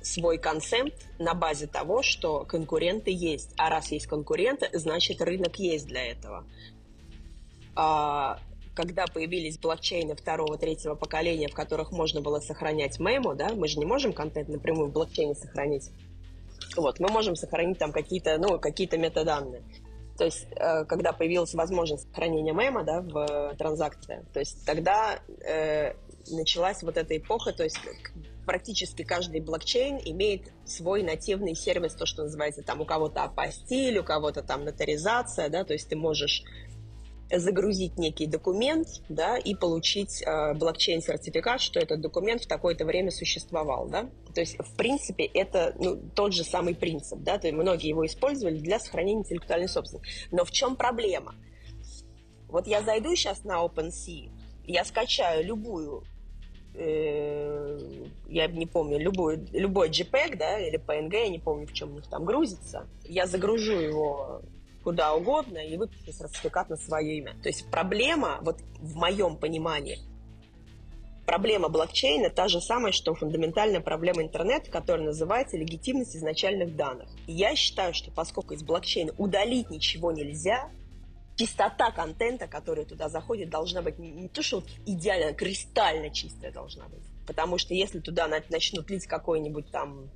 свой 0.04 0.38
концепт 0.38 0.94
на 1.18 1.34
базе 1.34 1.66
того, 1.66 2.02
что 2.02 2.44
конкуренты 2.44 3.10
есть. 3.10 3.52
А 3.56 3.70
раз 3.70 3.90
есть 3.90 4.06
конкуренты, 4.06 4.68
значит 4.72 5.20
рынок 5.20 5.56
есть 5.56 5.86
для 5.86 6.06
этого. 6.06 6.44
А, 7.74 8.38
когда 8.74 9.06
появились 9.06 9.58
блокчейны 9.58 10.14
второго, 10.14 10.58
третьего 10.58 10.94
поколения, 10.94 11.48
в 11.48 11.54
которых 11.54 11.92
можно 11.92 12.20
было 12.20 12.40
сохранять 12.40 12.98
мемо, 13.00 13.34
да, 13.34 13.50
мы 13.54 13.68
же 13.68 13.78
не 13.78 13.86
можем 13.86 14.12
контент 14.12 14.48
напрямую 14.48 14.88
в 14.88 14.92
блокчейне 14.92 15.34
сохранить. 15.34 15.90
Вот, 16.76 17.00
мы 17.00 17.08
можем 17.08 17.36
сохранить 17.36 17.78
там 17.78 17.92
какие-то, 17.92 18.38
ну, 18.38 18.58
какие-то 18.58 18.98
метаданные. 18.98 19.62
То 20.18 20.24
есть, 20.24 20.46
э, 20.52 20.84
когда 20.84 21.12
появилась 21.12 21.54
возможность 21.54 22.08
сохранения 22.08 22.52
мема, 22.52 22.84
да, 22.84 23.00
в 23.00 23.54
транзакции, 23.58 24.24
то 24.32 24.40
есть 24.40 24.64
тогда 24.64 25.18
э, 25.44 25.94
началась 26.30 26.82
вот 26.82 26.96
эта 26.96 27.16
эпоха, 27.16 27.52
то 27.52 27.64
есть 27.64 27.78
практически 28.44 29.02
каждый 29.02 29.40
блокчейн 29.40 30.00
имеет 30.04 30.52
свой 30.64 31.02
нативный 31.02 31.54
сервис, 31.54 31.94
то, 31.94 32.06
что 32.06 32.24
называется 32.24 32.62
там 32.62 32.80
у 32.80 32.84
кого-то 32.84 33.24
апостиль, 33.24 33.98
у 33.98 34.04
кого-то 34.04 34.42
там 34.42 34.64
нотаризация, 34.64 35.48
да, 35.48 35.64
то 35.64 35.72
есть 35.72 35.88
ты 35.88 35.96
можешь 35.96 36.42
загрузить 37.30 37.98
некий 37.98 38.26
документ, 38.26 38.86
да, 39.08 39.36
и 39.36 39.54
получить 39.54 40.22
э, 40.22 40.54
блокчейн-сертификат, 40.54 41.60
что 41.60 41.80
этот 41.80 42.00
документ 42.00 42.42
в 42.42 42.46
такое-то 42.46 42.84
время 42.84 43.10
существовал, 43.10 43.88
да. 43.88 44.10
То 44.34 44.40
есть, 44.40 44.58
в 44.58 44.76
принципе, 44.76 45.24
это 45.24 45.74
ну, 45.78 45.96
тот 46.14 46.32
же 46.34 46.44
самый 46.44 46.74
принцип, 46.74 47.20
да, 47.20 47.38
то 47.38 47.46
есть 47.46 47.58
многие 47.58 47.88
его 47.88 48.04
использовали 48.06 48.58
для 48.58 48.78
сохранения 48.78 49.20
интеллектуальной 49.20 49.68
собственности. 49.68 50.28
Но 50.30 50.44
в 50.44 50.50
чем 50.50 50.76
проблема? 50.76 51.34
Вот 52.48 52.66
я 52.66 52.82
зайду 52.82 53.14
сейчас 53.16 53.42
на 53.44 53.64
OpenSea, 53.64 54.30
я 54.66 54.84
скачаю 54.84 55.44
любую 55.44 56.04
Э, 56.74 57.78
я 58.28 58.48
не 58.48 58.66
помню, 58.66 58.98
любой, 58.98 59.38
любой 59.52 59.90
JPEG, 59.90 60.36
да, 60.36 60.58
или 60.58 60.78
PNG, 60.78 61.24
я 61.24 61.28
не 61.28 61.38
помню, 61.38 61.66
в 61.66 61.72
чем 61.72 61.92
у 61.92 61.94
них 61.94 62.06
там 62.08 62.24
грузится, 62.24 62.86
я 63.04 63.26
загружу 63.26 63.72
его 63.72 64.42
куда 64.82 65.14
угодно 65.14 65.58
и 65.58 65.76
выпущу 65.76 66.12
сертификат 66.12 66.68
на 66.68 66.76
свое 66.76 67.16
имя. 67.16 67.34
То 67.42 67.48
есть 67.48 67.70
проблема, 67.70 68.38
вот 68.42 68.58
в 68.80 68.96
моем 68.96 69.36
понимании, 69.36 69.98
проблема 71.26 71.68
блокчейна 71.68 72.28
та 72.28 72.48
же 72.48 72.60
самая, 72.60 72.92
что 72.92 73.14
фундаментальная 73.14 73.80
проблема 73.80 74.22
интернета, 74.22 74.70
которая 74.70 75.06
называется 75.06 75.56
легитимность 75.56 76.16
изначальных 76.16 76.76
данных. 76.76 77.08
И 77.26 77.32
я 77.32 77.54
считаю, 77.54 77.94
что 77.94 78.10
поскольку 78.10 78.52
из 78.52 78.62
блокчейна 78.62 79.14
удалить 79.16 79.70
ничего 79.70 80.12
нельзя, 80.12 80.70
чистота 81.36 81.90
контента, 81.90 82.46
который 82.46 82.84
туда 82.84 83.08
заходит, 83.08 83.50
должна 83.50 83.82
быть 83.82 83.98
не, 83.98 84.28
то, 84.28 84.42
что 84.42 84.60
вот 84.60 84.68
идеально, 84.86 85.30
а 85.30 85.34
кристально 85.34 86.10
чистая 86.10 86.52
должна 86.52 86.88
быть. 86.88 87.02
Потому 87.26 87.58
что 87.58 87.74
если 87.74 88.00
туда 88.00 88.28
начнут 88.28 88.88
лить 88.90 89.06
какой-нибудь 89.06 89.70
там 89.70 90.10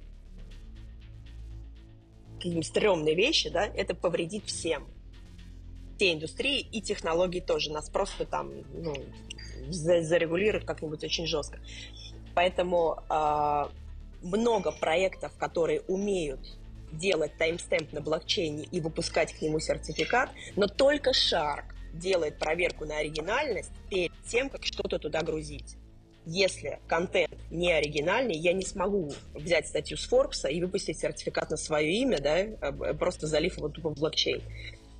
какие-нибудь 2.36 2.66
стрёмные 2.66 3.16
вещи, 3.16 3.50
да, 3.50 3.66
это 3.66 3.94
повредит 3.94 4.44
всем. 4.44 4.86
Те 5.98 6.12
индустрии 6.12 6.60
и 6.60 6.80
технологии 6.80 7.40
тоже. 7.40 7.72
Нас 7.72 7.90
просто 7.90 8.24
там 8.24 8.52
ну, 8.72 8.94
зарегулируют 9.70 10.64
как-нибудь 10.64 11.02
очень 11.02 11.26
жестко. 11.26 11.58
Поэтому 12.36 13.02
э, 13.10 13.64
много 14.22 14.70
проектов, 14.70 15.32
которые 15.36 15.80
умеют 15.82 16.40
делать 16.92 17.36
таймстемп 17.38 17.92
на 17.92 18.00
блокчейне 18.00 18.64
и 18.70 18.80
выпускать 18.80 19.32
к 19.32 19.42
нему 19.42 19.60
сертификат, 19.60 20.30
но 20.56 20.66
только 20.66 21.10
Shark 21.10 21.64
делает 21.92 22.38
проверку 22.38 22.84
на 22.84 22.98
оригинальность 22.98 23.72
перед 23.90 24.12
тем, 24.26 24.50
как 24.50 24.64
что-то 24.64 24.98
туда 24.98 25.22
грузить. 25.22 25.76
Если 26.26 26.78
контент 26.86 27.34
не 27.50 27.72
оригинальный, 27.72 28.36
я 28.36 28.52
не 28.52 28.64
смогу 28.64 29.12
взять 29.34 29.66
статью 29.66 29.96
с 29.96 30.10
Forbes 30.10 30.50
и 30.50 30.62
выпустить 30.62 30.98
сертификат 30.98 31.50
на 31.50 31.56
свое 31.56 31.90
имя, 31.90 32.18
да, 32.18 32.38
э, 32.38 32.94
просто 32.94 33.26
залив 33.26 33.56
его 33.56 33.70
тупо 33.70 33.90
в 33.90 33.94
блокчейн. 33.94 34.42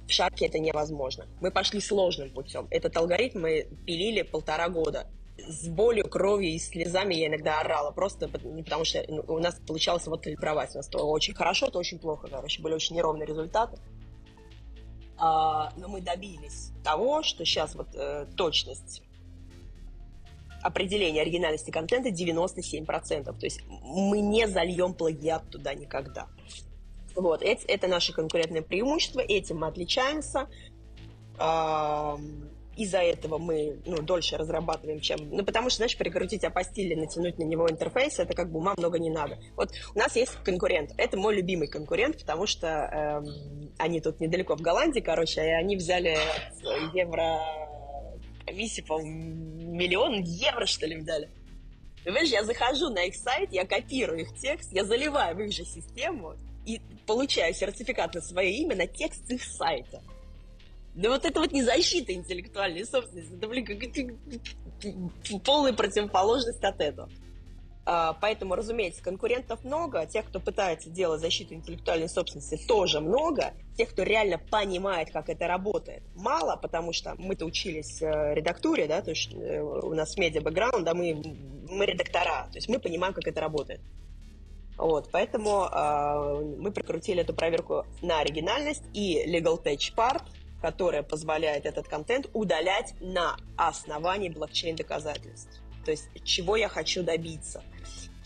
В 0.07 0.11
шарке 0.11 0.47
это 0.47 0.59
невозможно. 0.59 1.27
Мы 1.43 1.51
пошли 1.51 1.81
сложным 1.81 2.31
путем. 2.31 2.67
Этот 2.71 2.97
алгоритм 2.97 3.41
мы 3.41 3.67
пилили 3.85 4.23
полтора 4.23 4.71
года. 4.71 5.07
С 5.49 5.67
болью, 5.67 6.09
кровью 6.09 6.51
и 6.51 6.59
слезами 6.59 7.15
я 7.15 7.29
иногда 7.29 7.61
орала. 7.61 7.91
Просто 7.91 8.29
потому 8.29 8.85
что 8.85 9.05
ну, 9.09 9.25
у 9.29 9.39
нас 9.39 9.59
получалось 9.67 10.07
вот 10.07 10.23
калибровать. 10.23 10.75
У 10.75 10.79
нас 10.79 10.89
то 10.89 10.99
очень 11.09 11.35
хорошо, 11.35 11.69
то 11.69 11.79
очень 11.79 11.99
плохо. 11.99 12.29
Короче, 12.29 12.63
были 12.63 12.75
очень 12.75 12.97
неровные 12.97 13.27
результаты. 13.27 13.79
А, 15.17 15.73
но 15.77 15.89
мы 15.89 16.01
добились 16.01 16.71
того, 16.85 17.23
что 17.23 17.45
сейчас 17.45 17.75
вот 17.75 17.89
э, 17.95 18.27
точность 18.37 19.03
определения 20.63 21.23
оригинальности 21.23 21.71
контента 21.71 22.11
97%. 22.11 23.25
То 23.25 23.47
есть 23.47 23.63
мы 23.67 24.21
не 24.21 24.47
зальем 24.47 24.95
плагиат 24.95 25.49
туда 25.51 25.75
никогда. 25.75 26.29
Вот, 27.15 27.43
это, 27.43 27.65
это 27.67 27.89
наше 27.89 28.13
конкурентное 28.13 28.63
преимущество, 28.63 29.21
этим 29.21 29.59
мы 29.59 29.69
отличаемся. 29.69 30.49
Из-за 32.79 32.99
этого 32.99 33.39
мы 33.39 33.81
ну, 33.87 34.01
дольше 34.03 34.37
разрабатываем, 34.37 35.01
чем... 35.01 35.19
Ну, 35.31 35.45
потому 35.45 35.69
что, 35.69 35.79
знаешь, 35.79 35.97
прикрутить 35.97 36.45
апостиль 36.45 36.93
и 36.93 36.97
натянуть 36.97 37.37
на 37.39 37.43
него 37.43 37.69
интерфейс, 37.69 38.21
это 38.21 38.35
как 38.35 38.53
бы 38.53 38.61
ума 38.61 38.75
много 38.79 38.99
не 39.01 39.11
надо. 39.11 39.39
Вот 39.57 39.71
у 39.95 39.99
нас 39.99 40.15
есть 40.15 40.33
конкурент. 40.45 40.93
Это 40.97 41.17
мой 41.17 41.35
любимый 41.35 41.67
конкурент, 41.67 42.19
потому 42.19 42.47
что 42.47 42.67
эм, 42.67 43.73
они 43.79 44.01
тут 44.01 44.21
недалеко 44.21 44.57
в 44.57 44.61
Голландии, 44.61 45.01
короче, 45.01 45.41
и 45.45 45.51
они 45.51 45.77
взяли 45.77 46.17
евро 46.95 47.41
комиссии, 48.47 48.83
по 48.83 49.01
миллион 49.03 50.23
евро, 50.23 50.67
что 50.67 50.87
ли, 50.87 51.03
дали. 51.03 51.29
Понимаешь, 52.05 52.31
я 52.31 52.45
захожу 52.45 52.91
на 52.91 53.05
их 53.05 53.15
сайт, 53.17 53.53
я 53.53 53.67
копирую 53.67 54.21
их 54.21 54.39
текст, 54.39 54.73
я 54.73 54.85
заливаю 54.85 55.37
в 55.37 55.41
их 55.41 55.53
же 55.53 55.65
систему 55.65 56.37
и 56.65 56.81
получаю 57.07 57.55
сертификат 57.55 58.15
на 58.15 58.21
свое 58.21 58.53
имя 58.53 58.77
на 58.77 58.87
текст 58.87 59.29
их 59.31 59.43
сайта. 59.43 60.03
Да 60.99 61.11
вот 61.11 61.25
это 61.25 61.39
вот 61.39 61.53
не 61.53 61.63
защита 61.63 62.13
интеллектуальной 62.13 62.85
собственности, 62.85 63.33
это, 63.33 63.47
блин, 63.47 64.19
полная 65.45 65.73
противоположность 65.73 66.65
от 66.65 66.81
этого. 66.81 67.09
А, 67.87 68.15
поэтому, 68.15 68.57
разумеется, 68.57 69.01
конкурентов 69.01 69.63
много, 69.65 70.07
тех, 70.07 70.27
кто 70.27 70.41
пытается 70.41 70.91
делать 70.91 71.21
защиту 71.21 71.55
интеллектуальной 71.55 72.09
собственности, 72.09 72.59
тоже 72.67 73.01
много, 73.01 73.55
тех, 73.77 73.91
кто 73.91 74.03
реально 74.03 74.39
понимает, 74.39 75.13
как 75.13 75.29
это 75.29 75.47
работает, 75.47 76.03
мало, 76.17 76.57
потому 76.57 76.93
что 76.93 77.15
мы-то 77.17 77.47
учились 77.47 78.03
э, 78.03 78.35
редактуре, 78.35 78.89
да, 78.89 79.01
то 79.01 79.11
есть 79.11 79.33
э, 79.33 79.61
у 79.61 79.95
нас 79.95 80.17
медиа 80.17 80.41
бэкграунд, 80.41 80.85
да, 80.85 80.95
мы, 80.95 81.15
мы 81.71 81.87
редактора, 81.87 82.49
то 82.51 82.57
есть 82.57 82.69
мы 82.69 82.81
понимаем, 82.81 83.15
как 83.15 83.29
это 83.29 83.41
работает. 83.41 83.81
Вот, 84.77 85.11
поэтому 85.13 85.65
э, 85.65 86.57
мы 86.59 86.73
прокрутили 86.73 87.21
эту 87.21 87.35
проверку 87.35 87.87
на 88.03 88.19
оригинальность 88.19 88.83
и 88.95 89.25
Legal 89.27 89.63
Tech 89.63 89.95
Part, 89.97 90.25
которая 90.61 91.03
позволяет 91.03 91.67
этот 91.67 91.89
контент 91.89 92.29
удалять 92.33 92.95
на 93.01 93.37
основании 93.57 94.29
блокчейн 94.29 94.77
доказательств. 94.77 95.61
То 95.85 95.91
есть, 95.93 96.09
чего 96.25 96.57
я 96.57 96.69
хочу 96.69 97.03
добиться– 97.03 97.63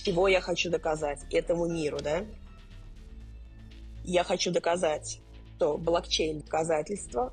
чего 0.05 0.29
я 0.29 0.41
хочу 0.41 0.71
доказать 0.71 1.21
этому 1.31 1.69
миру, 1.69 1.99
да? 2.01 2.25
Я 4.05 4.25
хочу 4.25 4.51
доказать, 4.51 5.21
что 5.57 5.79
блокчейн 5.79 6.41
доказательства 6.41 7.33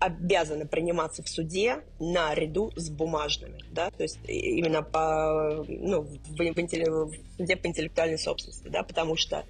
обязаны 0.00 0.66
приниматься 0.66 1.22
в 1.22 1.28
суде 1.28 1.82
наряду 1.98 2.72
с 2.76 2.90
бумажными, 2.90 3.62
да, 3.70 3.90
то 3.90 4.02
есть 4.02 4.18
именно 4.26 4.82
по, 4.82 5.64
ну, 5.66 6.02
в, 6.02 6.08
в, 6.08 6.36
в 6.36 7.36
суде 7.38 7.56
по 7.56 7.66
интеллектуальной 7.66 8.18
собственности, 8.18 8.68
да, 8.68 8.82
потому 8.82 9.16
что 9.16 9.44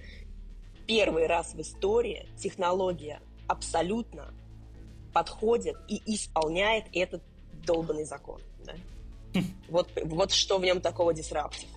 первый 0.87 1.27
раз 1.27 1.55
в 1.55 1.61
истории 1.61 2.29
технология 2.39 3.21
абсолютно 3.49 4.33
подходит 5.13 5.77
и 5.89 6.03
исполняет 6.07 6.85
этот 6.93 7.23
долбанный 7.65 8.05
закон, 8.05 8.41
да. 8.65 8.75
Вот, 9.69 9.89
вот 10.05 10.33
что 10.33 10.59
в 10.59 10.63
нем 10.65 10.81
такого 10.81 11.13
дисраптив. 11.15 11.69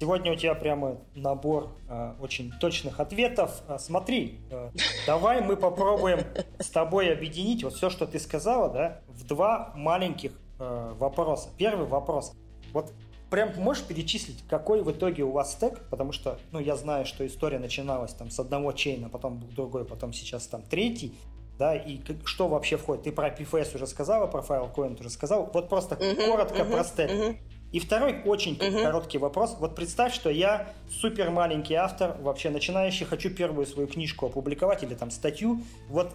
Сегодня 0.00 0.32
у 0.32 0.36
тебя 0.36 0.54
прямо 0.54 0.98
набор 1.16 1.72
э, 1.88 2.14
очень 2.20 2.52
точных 2.60 3.00
ответов. 3.00 3.62
Э, 3.66 3.78
смотри, 3.80 4.40
э, 4.48 4.70
давай 5.06 5.40
мы 5.40 5.56
попробуем 5.56 6.20
с 6.60 6.70
тобой 6.70 7.12
объединить 7.12 7.64
вот 7.64 7.74
все, 7.74 7.90
что 7.90 8.06
ты 8.06 8.20
сказала, 8.20 8.70
да, 8.70 9.00
в 9.08 9.26
два 9.26 9.72
маленьких 9.74 10.30
э, 10.60 10.94
вопроса. 10.98 11.48
Первый 11.58 11.88
вопрос. 11.88 12.32
Вот 12.72 12.92
прям 13.30 13.50
можешь 13.56 13.84
перечислить, 13.84 14.42
какой 14.48 14.82
в 14.82 14.90
итоге 14.90 15.22
у 15.22 15.30
вас 15.30 15.52
стек? 15.52 15.80
Потому 15.90 16.12
что, 16.12 16.38
ну, 16.52 16.58
я 16.58 16.76
знаю, 16.76 17.06
что 17.06 17.26
история 17.26 17.58
начиналась 17.58 18.12
там 18.12 18.30
с 18.30 18.38
одного 18.38 18.72
чейна, 18.72 19.08
потом 19.08 19.42
другой, 19.54 19.84
потом 19.84 20.12
сейчас 20.12 20.46
там 20.46 20.62
третий. 20.62 21.14
Да, 21.58 21.74
и 21.74 22.00
что 22.24 22.46
вообще 22.46 22.76
входит? 22.76 23.04
Ты 23.04 23.12
про 23.12 23.30
PFS 23.30 23.74
уже 23.74 23.88
сказала, 23.88 24.28
про 24.28 24.42
Filecoin 24.42 24.98
уже 25.00 25.10
сказал. 25.10 25.50
Вот 25.52 25.68
просто 25.68 25.96
uh-huh, 25.96 26.26
коротко 26.28 26.62
uh-huh, 26.62 26.72
про 26.72 26.84
стек. 26.84 27.10
Uh-huh. 27.10 27.36
И 27.72 27.80
второй 27.80 28.22
очень 28.24 28.54
угу. 28.54 28.82
короткий 28.82 29.18
вопрос. 29.18 29.56
Вот 29.58 29.74
представь, 29.74 30.14
что 30.14 30.30
я 30.30 30.68
супер 30.90 31.30
маленький 31.30 31.74
автор, 31.74 32.16
вообще 32.20 32.48
начинающий, 32.48 33.04
хочу 33.04 33.28
первую 33.28 33.66
свою 33.66 33.88
книжку 33.88 34.26
опубликовать 34.26 34.82
или 34.82 34.94
там 34.94 35.10
статью. 35.10 35.60
Вот, 35.88 36.14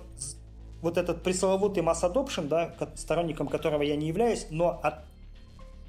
вот 0.82 0.98
этот 0.98 1.22
пресловутый 1.22 1.84
масс 1.84 2.04
adoption, 2.04 2.48
да, 2.48 2.74
сторонником 2.96 3.48
которого 3.48 3.84
я 3.84 3.96
не 3.96 4.08
являюсь, 4.08 4.48
но 4.50 4.80
от, 4.82 4.96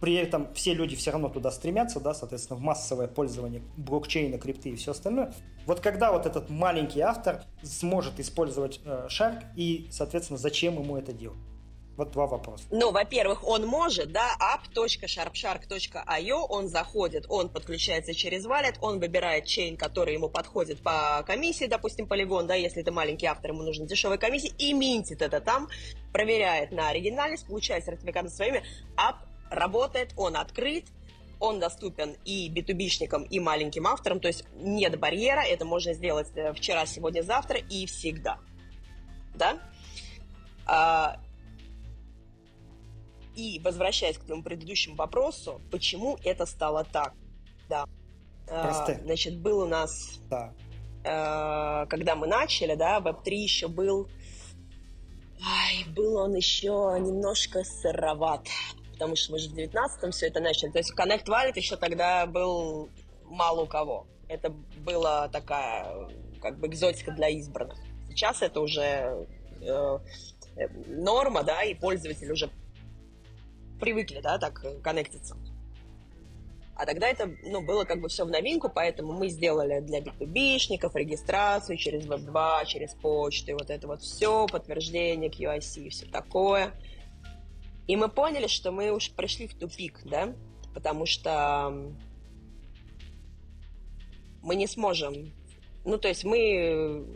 при 0.05 0.15
этом 0.17 0.53
все 0.53 0.75
люди 0.75 0.97
все 0.97 1.13
равно 1.13 1.31
туда 1.31 1.51
стремятся, 1.51 1.99
да, 1.99 2.13
соответственно, 2.13 2.59
в 2.59 2.63
массовое 2.63 3.09
пользование 3.09 3.63
блокчейна, 3.79 4.37
крипты 4.37 4.69
и 4.69 4.77
все 4.77 4.91
остальное. 4.91 5.33
Вот 5.65 5.81
когда 5.81 6.13
вот 6.13 6.27
этот 6.27 6.51
маленький 6.51 7.01
автор 7.01 7.43
сможет 7.63 8.21
использовать 8.21 8.83
э, 8.85 9.09
Shark 9.09 9.43
и, 9.57 9.89
соответственно, 9.91 10.39
зачем 10.39 10.79
ему 10.79 10.99
это 10.99 11.15
делать? 11.15 11.39
Вот 11.97 12.11
два 12.11 12.27
вопроса. 12.27 12.65
Ну, 12.71 12.93
во-первых, 12.93 13.49
он 13.49 13.65
может, 13.65 14.13
да, 14.13 14.29
app.sharpshark.io, 14.39 16.47
он 16.51 16.69
заходит, 16.69 17.25
он 17.31 17.49
подключается 17.49 18.13
через 18.13 18.45
валет, 18.45 18.75
он 18.83 19.01
выбирает 19.01 19.47
чейн, 19.47 19.79
который 19.79 20.13
ему 20.13 20.29
подходит 20.29 20.83
по 20.83 21.25
комиссии, 21.27 21.65
допустим, 21.65 22.07
полигон, 22.07 22.47
да, 22.47 22.55
если 22.55 22.83
это 22.83 22.93
маленький 22.93 23.25
автор, 23.25 23.53
ему 23.53 23.63
нужна 23.63 23.87
дешевая 23.87 24.19
комиссия, 24.19 24.53
и 24.59 24.75
минтит 24.75 25.23
это 25.23 25.41
там, 25.41 25.71
проверяет 26.13 26.73
на 26.73 26.91
оригинальность, 26.91 27.47
получает 27.47 27.87
сертификат 27.87 28.27
имя, 28.41 28.63
app 28.99 29.17
работает, 29.51 30.13
он 30.17 30.37
открыт, 30.37 30.87
он 31.41 31.61
доступен 31.61 32.17
и 32.25 32.51
B2B-шникам, 32.51 33.25
и 33.29 33.41
маленьким 33.41 33.87
авторам, 33.87 34.21
то 34.21 34.29
есть 34.29 34.45
нет 34.55 34.99
барьера, 34.99 35.41
это 35.41 35.65
можно 35.65 35.93
сделать 35.93 36.29
э, 36.35 36.53
вчера, 36.55 36.87
сегодня, 36.87 37.23
завтра 37.23 37.59
и 37.59 37.87
всегда. 37.87 38.39
Да? 39.35 39.59
А, 40.67 41.21
и 43.37 43.61
возвращаясь 43.65 44.17
к 44.17 44.25
твоему 44.25 44.43
предыдущему 44.43 44.95
вопросу, 44.97 45.61
почему 45.71 46.19
это 46.25 46.47
стало 46.47 46.85
так? 46.85 47.15
Да. 47.69 47.87
А, 48.49 48.87
значит, 49.03 49.39
был 49.39 49.61
у 49.61 49.67
нас, 49.67 50.21
да. 50.31 50.53
а, 51.05 51.87
когда 51.87 52.15
мы 52.15 52.27
начали, 52.27 52.75
да, 52.75 52.99
Web3 52.99 53.31
еще 53.31 53.69
был, 53.69 54.09
ай, 55.45 55.85
был 55.95 56.17
он 56.17 56.35
еще 56.35 56.97
немножко 57.01 57.65
сыроват, 57.65 58.47
потому 58.95 59.17
что 59.17 59.33
мы 59.33 59.39
же 59.39 59.51
в 59.51 59.55
19-м 59.55 60.11
все 60.11 60.29
это 60.29 60.41
начали. 60.41 60.71
То 60.71 60.79
есть 60.79 60.93
Connect 60.99 61.27
Wallet 61.27 61.57
еще 61.57 61.77
тогда 61.77 62.27
был 62.27 62.89
мало 63.25 63.63
у 63.63 63.67
кого. 63.67 64.07
Это 64.29 64.51
была 64.79 65.29
такая, 65.29 66.09
как 66.41 66.59
бы, 66.59 66.67
экзотика 66.69 67.13
для 67.13 67.29
избранных. 67.29 67.79
Сейчас 68.09 68.43
это 68.43 68.61
уже 68.61 69.27
э, 69.61 69.99
норма, 70.87 71.43
да, 71.43 71.63
и 71.63 71.75
пользователь 71.75 72.31
уже 72.33 72.51
привыкли, 73.81 74.21
да, 74.21 74.39
так 74.39 74.65
коннектиться. 74.83 75.37
А 76.77 76.87
тогда 76.87 77.09
это, 77.09 77.31
ну, 77.45 77.61
было 77.61 77.85
как 77.85 78.01
бы 78.01 78.09
все 78.09 78.25
в 78.25 78.31
новинку, 78.31 78.69
поэтому 78.69 79.13
мы 79.13 79.29
сделали 79.29 79.81
для 79.81 80.01
B2B-шников 80.01 80.91
регистрацию 80.95 81.77
через 81.77 82.05
Web2, 82.05 82.67
через 82.67 82.95
почту, 82.95 83.53
и 83.53 83.55
вот 83.55 83.71
это 83.71 83.87
вот 83.87 84.03
все, 84.03 84.47
подтверждение 84.47 85.31
QIC 85.31 85.89
все 85.91 86.07
такое. 86.07 86.73
И 87.87 87.97
мы 87.97 88.09
поняли, 88.09 88.47
что 88.47 88.71
мы 88.73 88.91
уж 88.91 89.11
пришли 89.11 89.47
в 89.47 89.55
тупик, 89.55 90.01
да, 90.05 90.35
потому 90.75 91.07
что 91.07 91.93
мы 94.43 94.55
не 94.57 94.67
сможем, 94.67 95.33
ну, 95.85 95.99
то 95.99 96.09
есть 96.09 96.25
мы 96.25 97.07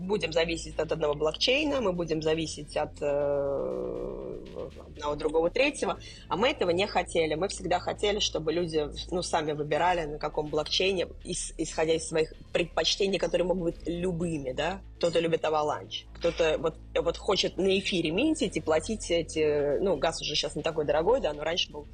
будем 0.00 0.32
зависеть 0.32 0.78
от 0.78 0.92
одного 0.92 1.14
блокчейна, 1.14 1.80
мы 1.80 1.92
будем 1.92 2.22
зависеть 2.22 2.76
от 2.76 2.92
э, 3.00 4.40
одного, 4.88 5.14
другого, 5.14 5.50
третьего, 5.50 5.98
а 6.28 6.36
мы 6.36 6.48
этого 6.48 6.70
не 6.70 6.86
хотели. 6.86 7.34
Мы 7.34 7.48
всегда 7.48 7.78
хотели, 7.78 8.18
чтобы 8.18 8.52
люди 8.52 8.88
ну, 9.10 9.22
сами 9.22 9.52
выбирали, 9.52 10.06
на 10.06 10.18
каком 10.18 10.48
блокчейне, 10.48 11.08
исходя 11.24 11.94
из 11.94 12.08
своих 12.08 12.32
предпочтений, 12.52 13.18
которые 13.18 13.46
могут 13.46 13.76
быть 13.76 13.88
любыми, 13.88 14.52
да. 14.52 14.80
Кто-то 14.96 15.20
любит 15.20 15.44
Avalanche, 15.44 16.04
кто-то 16.14 16.56
вот, 16.58 16.76
вот 16.94 17.16
хочет 17.16 17.56
на 17.56 17.78
эфире 17.78 18.10
минтить 18.10 18.56
и 18.56 18.60
платить 18.60 19.10
эти... 19.10 19.78
Ну, 19.80 19.96
газ 19.96 20.20
уже 20.20 20.34
сейчас 20.34 20.56
не 20.56 20.62
такой 20.62 20.84
дорогой, 20.84 21.20
да, 21.20 21.32
но 21.32 21.42
раньше 21.42 21.70
был 21.70 21.86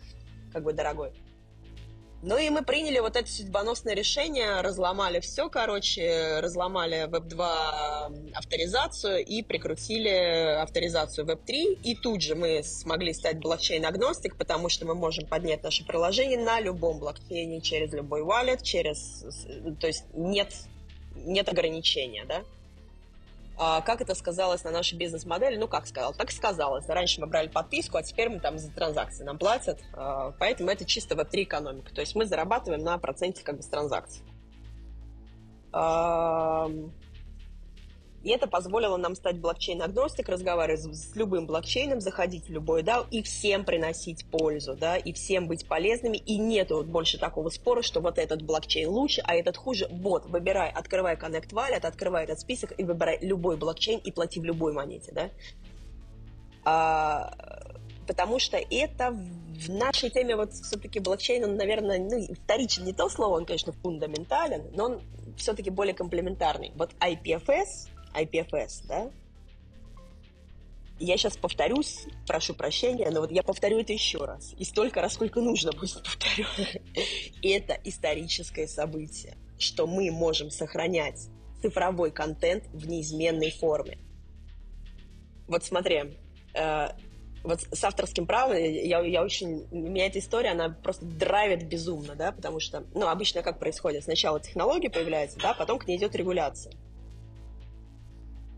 как 0.53 0.65
бы 0.65 0.73
дорогой. 0.73 1.13
Ну 2.29 2.37
и 2.39 2.51
мы 2.51 2.63
приняли 2.65 2.99
вот 2.99 3.15
это 3.15 3.31
судьбоносное 3.31 3.95
решение, 3.95 4.61
разломали 4.61 5.21
все, 5.21 5.49
короче, 5.49 6.41
разломали 6.41 7.09
Web2 7.09 8.33
авторизацию 8.35 9.25
и 9.25 9.45
прикрутили 9.45 10.57
авторизацию 10.61 11.25
Web3. 11.25 11.83
И 11.85 11.95
тут 11.95 12.23
же 12.23 12.35
мы 12.35 12.65
смогли 12.65 13.13
стать 13.13 13.37
блокчейн-агностик, 13.37 14.37
потому 14.37 14.69
что 14.69 14.87
мы 14.87 14.97
можем 14.97 15.29
поднять 15.29 15.63
наше 15.63 15.87
приложение 15.87 16.41
на 16.41 16.59
любом 16.59 16.99
блокчейне, 16.99 17.61
через 17.61 17.93
любой 17.93 18.23
wallet, 18.23 18.61
через... 18.61 19.25
То 19.81 19.87
есть 19.87 20.03
нет, 20.13 20.53
нет 21.15 21.49
ограничения, 21.49 22.25
да? 22.25 22.43
А 23.59 23.81
как 23.81 24.03
это 24.03 24.15
сказалось 24.15 24.65
на 24.65 24.71
нашей 24.71 24.99
бизнес-модели? 24.99 25.57
Ну, 25.57 25.67
как 25.67 25.87
сказал, 25.87 26.13
так 26.13 26.31
сказалось. 26.31 26.87
Раньше 26.89 27.21
мы 27.21 27.27
брали 27.27 27.49
подписку, 27.49 27.97
а 27.97 28.03
теперь 28.03 28.29
мы 28.29 28.39
там 28.39 28.59
за 28.59 28.71
транзакции 28.71 29.25
нам 29.25 29.39
платят. 29.39 29.81
А, 29.95 30.33
поэтому 30.39 30.71
это 30.71 30.85
чисто 30.85 31.15
веб-3 31.15 31.45
экономика. 31.45 31.95
То 31.95 32.03
есть 32.03 32.15
мы 32.15 32.27
зарабатываем 32.27 32.83
на 32.83 32.99
проценте 32.99 33.43
как 33.43 33.57
бы 33.57 33.63
с 33.63 33.69
транзакций. 33.69 34.23
И 38.27 38.31
это 38.31 38.49
позволило 38.49 38.97
нам 38.97 39.15
стать 39.15 39.37
блокчейн-агностик, 39.37 40.29
разговаривать 40.29 40.83
с, 40.83 41.15
любым 41.15 41.47
блокчейном, 41.47 42.01
заходить 42.01 42.49
в 42.49 42.51
любой 42.51 42.83
DAO 42.83 43.07
и 43.09 43.23
всем 43.23 43.65
приносить 43.65 44.27
пользу, 44.29 44.75
да, 44.75 44.97
и 44.97 45.13
всем 45.13 45.47
быть 45.47 45.65
полезными. 45.69 46.17
И 46.17 46.37
нету 46.37 46.83
больше 46.83 47.19
такого 47.19 47.51
спора, 47.51 47.83
что 47.83 48.01
вот 48.01 48.19
этот 48.19 48.43
блокчейн 48.43 48.89
лучше, 48.89 49.23
а 49.25 49.37
этот 49.37 49.57
хуже. 49.57 49.87
Вот, 49.93 50.27
выбирай, 50.27 50.73
открывай 50.73 51.15
Connect 51.15 51.51
Wallet, 51.51 51.87
открывай 51.87 52.25
этот 52.25 52.41
список 52.41 52.73
и 52.77 52.83
выбирай 52.83 53.21
любой 53.21 53.57
блокчейн 53.57 54.01
и 54.01 54.11
плати 54.11 54.41
в 54.41 54.45
любой 54.45 54.73
монете, 54.73 55.13
да. 55.13 55.31
А, 56.65 57.33
потому 58.09 58.41
что 58.41 58.57
это 58.57 59.13
в 59.13 59.69
нашей 59.69 60.11
теме 60.11 60.35
вот 60.35 60.53
все-таки 60.53 60.99
блокчейн, 60.99 61.45
он, 61.45 61.55
наверное, 61.55 62.01
ну, 62.01 62.27
вторичен 62.43 62.87
не 62.87 62.93
то 62.93 63.09
слово, 63.09 63.37
он, 63.37 63.47
конечно, 63.47 63.73
фундаментален, 63.73 64.73
но 64.75 64.87
он 64.87 65.01
все-таки 65.37 65.71
более 65.71 65.95
комплементарный. 65.95 66.73
Вот 66.75 66.91
IPFS, 66.99 67.91
IPFS, 68.17 68.87
да? 68.87 69.11
Я 70.99 71.19
сейчас 71.19 71.37
повторюсь, 71.37 72.07
прошу 72.27 72.55
прощения, 72.55 73.11
но 73.11 73.21
вот 73.21 73.31
я 73.31 73.43
повторю 73.43 73.81
это 73.81 73.93
еще 73.93 74.25
раз. 74.25 74.55
И 74.57 74.65
столько 74.65 75.03
раз, 75.03 75.15
сколько 75.15 75.41
нужно 75.43 75.73
будет 75.73 76.03
повторю. 76.03 76.47
это 77.43 77.79
историческое 77.85 78.67
событие, 78.67 79.37
что 79.59 79.87
мы 79.87 80.11
можем 80.11 80.51
сохранять 80.51 81.29
цифровой 81.61 82.11
контент 82.11 82.65
в 82.73 82.89
неизменной 82.89 83.51
форме. 83.51 83.99
Вот 85.49 85.65
смотри, 85.65 86.15
э, 86.55 86.89
вот 87.45 87.61
с 87.61 87.85
авторским 87.85 88.27
правом 88.27 88.57
я, 88.57 89.01
я 89.01 89.23
очень... 89.23 89.67
Меня 89.71 90.07
эта 90.07 90.19
история, 90.19 90.51
она 90.51 90.71
просто 90.71 91.05
драйвит 91.05 91.69
безумно, 91.69 92.15
да, 92.17 92.33
потому 92.33 92.59
что, 92.59 92.85
ну, 92.95 93.07
обычно 93.07 93.43
как 93.43 93.59
происходит? 93.59 94.05
Сначала 94.05 94.41
технология 94.41 94.91
появляется, 94.91 95.39
да, 95.39 95.55
потом 95.55 95.79
к 95.79 95.87
ней 95.87 95.97
идет 95.99 96.17
регуляция. 96.17 96.73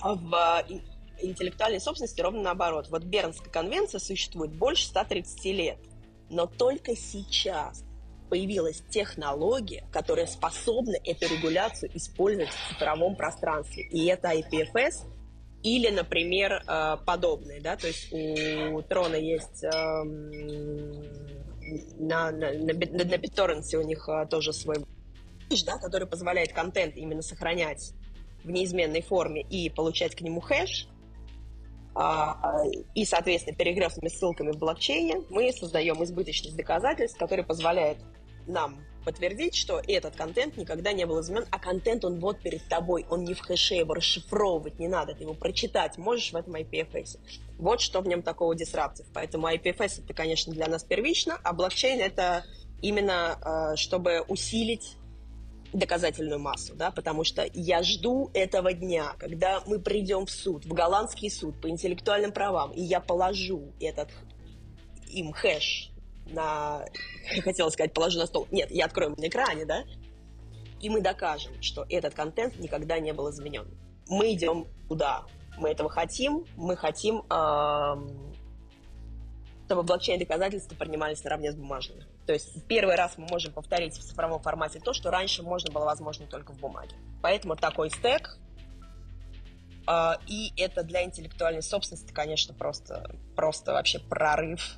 В 0.03 0.65
э, 0.69 0.81
интеллектуальной 1.21 1.81
собственности 1.81 2.21
ровно 2.21 2.43
наоборот. 2.43 2.89
Вот 2.91 3.05
Бернская 3.05 3.53
конвенция 3.53 3.99
существует 3.99 4.53
больше 4.53 4.87
130 4.87 5.45
лет, 5.47 5.79
но 6.31 6.47
только 6.47 6.95
сейчас 6.97 7.85
появилась 8.31 8.83
технология, 8.91 9.87
которая 9.93 10.27
способна 10.27 10.97
эту 11.05 11.27
регуляцию 11.35 11.97
использовать 11.97 12.51
в 12.51 12.69
цифровом 12.69 13.17
пространстве. 13.17 13.85
И 13.85 14.07
это 14.07 14.29
IPFS 14.29 15.07
или, 15.63 15.91
например, 15.91 16.63
э, 16.67 16.97
подобные. 17.05 17.61
Да? 17.61 17.77
То 17.77 17.89
есть 17.89 18.13
у 18.13 18.83
Трона 18.83 19.17
есть 19.17 19.65
эм, 19.65 21.29
на, 21.99 22.31
на, 22.31 22.53
на, 22.53 22.73
на 22.73 23.15
BitTorrent 23.15 23.77
у 23.77 23.83
них 23.83 24.09
э, 24.09 24.27
тоже 24.29 24.53
свой 24.53 24.77
да, 25.65 25.79
который 25.79 26.07
позволяет 26.07 26.53
контент 26.53 26.97
именно 26.97 27.23
сохранять 27.23 27.95
в 28.49 28.51
неизменной 28.51 29.03
форме 29.03 29.43
и 29.43 29.71
получать 29.71 30.17
к 30.17 30.23
нему 30.23 30.41
хэш, 30.41 30.89
а, 31.95 32.63
и, 32.95 33.05
соответственно, 33.05 33.57
перегревными 33.57 34.09
ссылками 34.09 34.53
в 34.53 34.59
блокчейне 34.59 35.23
мы 35.31 35.53
создаем 35.53 36.03
избыточность 36.05 36.57
доказательств, 36.57 37.19
который 37.19 37.45
позволяет 37.45 37.99
нам 38.47 38.79
подтвердить, 39.05 39.55
что 39.55 39.81
этот 39.87 40.17
контент 40.17 40.57
никогда 40.57 40.93
не 40.93 41.07
был 41.07 41.21
изменен, 41.21 41.47
а 41.51 41.59
контент 41.59 42.05
он 42.05 42.21
вот 42.21 42.41
перед 42.41 42.67
тобой, 42.69 43.05
он 43.11 43.25
не 43.25 43.35
в 43.35 43.41
хэше, 43.41 43.75
его 43.75 43.95
расшифровывать 43.95 44.79
не 44.79 44.87
надо, 44.87 45.15
ты 45.15 45.25
его 45.25 45.35
прочитать 45.35 45.99
можешь 45.99 46.33
в 46.33 46.37
этом 46.37 46.55
IPFS. 46.55 47.19
Вот 47.59 47.81
что 47.81 48.01
в 48.01 48.07
нем 48.07 48.23
такого 48.23 48.55
дисраптив. 48.55 49.07
Поэтому 49.13 49.49
IPFS 49.49 50.05
это, 50.05 50.15
конечно, 50.15 50.53
для 50.53 50.67
нас 50.69 50.85
первично, 50.85 51.39
а 51.43 51.53
блокчейн 51.53 52.01
это 52.01 52.45
именно 52.81 53.39
а, 53.43 53.77
чтобы 53.77 54.21
усилить 54.29 54.98
доказательную 55.73 56.39
массу, 56.41 56.75
да, 56.75 56.91
потому 56.91 57.25
что 57.25 57.47
я 57.53 57.83
жду 57.83 58.31
этого 58.35 58.73
дня, 58.73 59.15
когда 59.19 59.63
мы 59.67 59.79
придем 59.79 60.27
в 60.27 60.31
суд, 60.31 60.65
в 60.65 60.73
голландский 60.73 61.31
суд 61.31 61.61
по 61.61 61.69
интеллектуальным 61.69 62.33
правам, 62.33 62.73
и 62.73 62.83
я 62.83 63.01
положу 63.01 63.73
этот 63.81 64.09
им 65.09 65.33
хэш 65.33 65.91
на... 66.27 66.85
Хотела 67.43 67.71
сказать, 67.71 67.93
положу 67.93 68.19
на 68.19 68.27
стол. 68.27 68.47
Нет, 68.51 68.71
я 68.71 68.87
открою 68.87 69.15
на 69.19 69.29
экране, 69.29 69.65
да, 69.65 69.85
и 70.81 70.91
мы 70.91 71.01
докажем, 71.01 71.61
что 71.61 71.85
этот 71.89 72.15
контент 72.15 72.59
никогда 72.59 72.99
не 72.99 73.13
был 73.13 73.31
изменен. 73.31 73.67
Мы 74.09 74.33
идем 74.33 74.67
туда. 74.89 75.25
Мы 75.57 75.71
этого 75.71 75.91
хотим. 75.91 76.45
Мы 76.57 76.77
хотим, 76.77 77.23
эм, 77.31 78.33
чтобы 79.69 79.83
блокчейн-доказательства 79.83 80.75
принимались 80.77 81.23
наравне 81.25 81.53
с 81.53 81.55
бумажными. 81.55 82.07
То 82.27 82.33
есть 82.33 82.65
первый 82.69 82.95
раз 82.95 83.19
мы 83.19 83.27
можем 83.29 83.53
повторить 83.53 83.93
в 83.93 84.03
цифровом 84.03 84.41
формате 84.41 84.81
то, 84.83 84.95
что 84.95 85.11
раньше 85.11 85.43
можно 85.43 85.71
было 85.71 85.85
возможно 85.85 86.27
только 86.27 86.55
в 86.55 86.59
бумаге. 86.59 86.97
Поэтому 87.21 87.55
такой 87.55 87.91
стек. 87.91 88.39
А, 89.87 90.19
и 90.27 90.55
это 90.57 90.85
для 90.85 91.05
интеллектуальной 91.05 91.63
собственности, 91.63 92.11
конечно, 92.15 92.55
просто, 92.55 93.15
просто 93.37 93.75
вообще 93.75 93.99
прорыв 93.99 94.77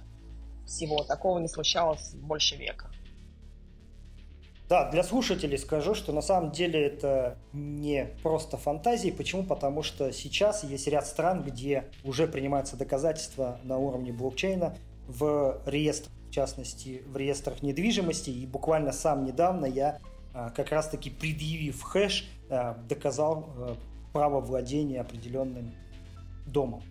всего. 0.67 1.05
Такого 1.05 1.39
не 1.39 1.47
случалось 1.47 2.13
больше 2.15 2.57
века. 2.57 2.91
Да, 4.71 4.89
для 4.89 5.03
слушателей 5.03 5.59
скажу, 5.59 5.97
что 5.97 6.13
на 6.13 6.23
самом 6.23 6.53
деле 6.53 6.81
это 6.81 7.37
не 7.53 8.07
просто 8.23 8.57
фантазии. 8.57 9.11
Почему? 9.11 9.43
Потому 9.43 9.83
что 9.83 10.13
сейчас 10.13 10.63
есть 10.63 10.87
ряд 10.87 11.09
стран, 11.09 11.43
где 11.43 11.87
уже 12.05 12.29
принимаются 12.29 12.77
доказательства 12.77 13.59
на 13.65 13.79
уровне 13.79 14.13
блокчейна 14.13 14.77
в 15.09 15.61
реестр 15.67 16.09
в 16.29 16.33
частности, 16.33 17.03
в 17.09 17.17
реестрах 17.17 17.61
недвижимости. 17.61 18.31
И 18.31 18.47
буквально 18.47 18.93
сам 18.93 19.25
недавно 19.25 19.67
я, 19.67 19.99
а, 20.33 20.51
как 20.51 20.71
раз-таки 20.71 21.11
предъявив 21.11 21.83
хэш, 21.83 22.29
а, 22.49 22.79
доказал 22.89 23.51
а, 23.57 23.77
право 24.13 24.41
владения 24.41 25.01
определенным 25.01 25.75
домом. 26.47 26.85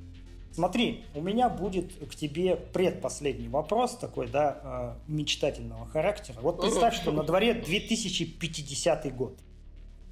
Смотри, 0.53 1.05
у 1.15 1.21
меня 1.21 1.49
будет 1.49 1.93
к 2.09 2.15
тебе 2.15 2.55
предпоследний 2.55 3.47
вопрос 3.47 3.97
такой, 3.97 4.27
да, 4.27 4.95
мечтательного 5.07 5.85
характера. 5.87 6.37
Вот 6.41 6.61
представь, 6.61 6.95
что 6.95 7.11
на 7.11 7.23
дворе 7.23 7.53
2050 7.53 9.15
год. 9.15 9.37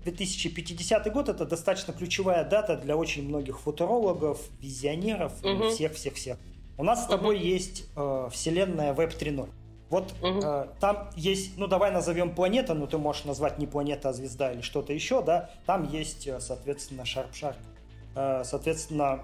2050 0.03 1.11
год 1.11 1.29
это 1.29 1.45
достаточно 1.45 1.93
ключевая 1.93 2.47
дата 2.47 2.77
для 2.77 2.95
очень 2.95 3.27
многих 3.27 3.59
футурологов, 3.59 4.39
визионеров 4.61 5.33
всех-всех-всех. 5.71 6.37
У 6.77 6.83
нас 6.83 7.05
с 7.05 7.07
тобой 7.07 7.39
есть 7.39 7.85
э, 7.95 8.29
вселенная 8.31 8.93
Web 8.93 9.17
3.0. 9.19 9.49
Вот 9.89 10.13
uh-huh. 10.21 10.67
э, 10.67 10.67
там 10.79 11.09
есть, 11.15 11.57
ну 11.57 11.67
давай 11.67 11.91
назовем 11.91 12.35
планета, 12.35 12.75
но 12.75 12.85
ты 12.85 12.97
можешь 12.99 13.25
назвать 13.25 13.57
не 13.57 13.65
планета, 13.65 14.09
а 14.09 14.13
звезда 14.13 14.53
или 14.53 14.61
что-то 14.61 14.93
еще, 14.93 15.23
да. 15.23 15.49
Там 15.65 15.89
есть, 15.89 16.27
э, 16.27 16.39
соответственно, 16.39 17.01
Sharp 17.01 17.55
Э, 18.15 18.43
соответственно, 18.43 19.21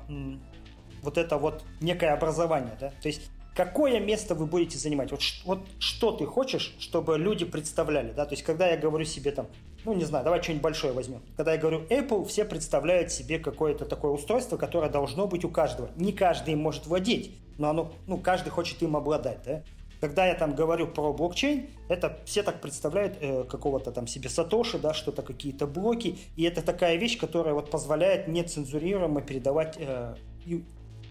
вот 1.03 1.17
это 1.17 1.37
вот 1.37 1.63
некое 1.81 2.13
образование, 2.13 2.75
да. 2.79 2.91
То 3.01 3.07
есть 3.07 3.29
какое 3.55 3.99
место 3.99 4.35
вы 4.35 4.45
будете 4.45 4.77
занимать? 4.77 5.11
Вот, 5.11 5.21
вот 5.45 5.59
что 5.79 6.11
ты 6.11 6.25
хочешь, 6.25 6.75
чтобы 6.79 7.17
люди 7.17 7.45
представляли, 7.45 8.11
да? 8.11 8.25
То 8.25 8.33
есть 8.33 8.43
когда 8.43 8.67
я 8.67 8.77
говорю 8.77 9.05
себе 9.05 9.31
там, 9.31 9.47
ну 9.85 9.93
не 9.93 10.05
знаю, 10.05 10.23
давай 10.23 10.41
что-нибудь 10.41 10.63
большое 10.63 10.93
возьмем. 10.93 11.21
Когда 11.37 11.53
я 11.53 11.59
говорю 11.59 11.81
Apple, 11.89 12.25
все 12.25 12.45
представляют 12.45 13.11
себе 13.11 13.39
какое-то 13.39 13.85
такое 13.85 14.11
устройство, 14.11 14.57
которое 14.57 14.89
должно 14.89 15.27
быть 15.27 15.45
у 15.45 15.49
каждого. 15.49 15.89
Не 15.95 16.13
каждый 16.13 16.53
им 16.53 16.59
может 16.59 16.87
владеть, 16.87 17.35
но 17.57 17.69
оно, 17.69 17.91
ну, 18.07 18.17
каждый 18.17 18.49
хочет 18.49 18.81
им 18.81 18.95
обладать, 18.95 19.39
да. 19.45 19.63
Когда 19.99 20.25
я 20.25 20.33
там 20.35 20.53
говорю 20.53 20.87
про 20.87 21.13
блокчейн, 21.13 21.69
это 21.87 22.19
все 22.25 22.43
так 22.43 22.59
представляют 22.59 23.17
э, 23.21 23.45
какого-то 23.45 23.93
там 23.93 24.05
себе 24.05 24.27
Сатоши, 24.27 24.77
да, 24.77 24.93
что-то 24.93 25.21
какие-то 25.21 25.65
блоки, 25.65 26.17
и 26.35 26.43
это 26.43 26.61
такая 26.61 26.97
вещь, 26.97 27.17
которая 27.17 27.53
вот 27.53 27.71
позволяет 27.71 28.27
нецензурируемо 28.27 29.21
передавать 29.21 29.77
э, 29.79 30.15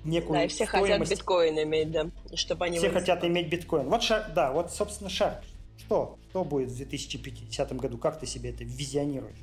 некую 0.04 0.38
Да, 0.38 0.44
и 0.44 0.48
все 0.48 0.66
стоимость. 0.66 0.92
хотят 0.92 1.10
биткоин 1.10 1.62
иметь, 1.62 1.90
да, 1.90 2.06
чтобы 2.34 2.66
они... 2.66 2.78
Все 2.78 2.88
выросли. 2.88 3.12
хотят 3.12 3.24
иметь 3.24 3.48
биткоин. 3.48 3.88
Вот, 3.88 4.02
шар, 4.02 4.30
да, 4.34 4.52
вот, 4.52 4.72
собственно, 4.72 5.10
шар. 5.10 5.42
Что? 5.78 6.18
Что 6.30 6.44
будет 6.44 6.70
в 6.70 6.76
2050 6.76 7.76
году? 7.76 7.98
Как 7.98 8.18
ты 8.18 8.26
себе 8.26 8.50
это 8.50 8.64
визионируешь? 8.64 9.38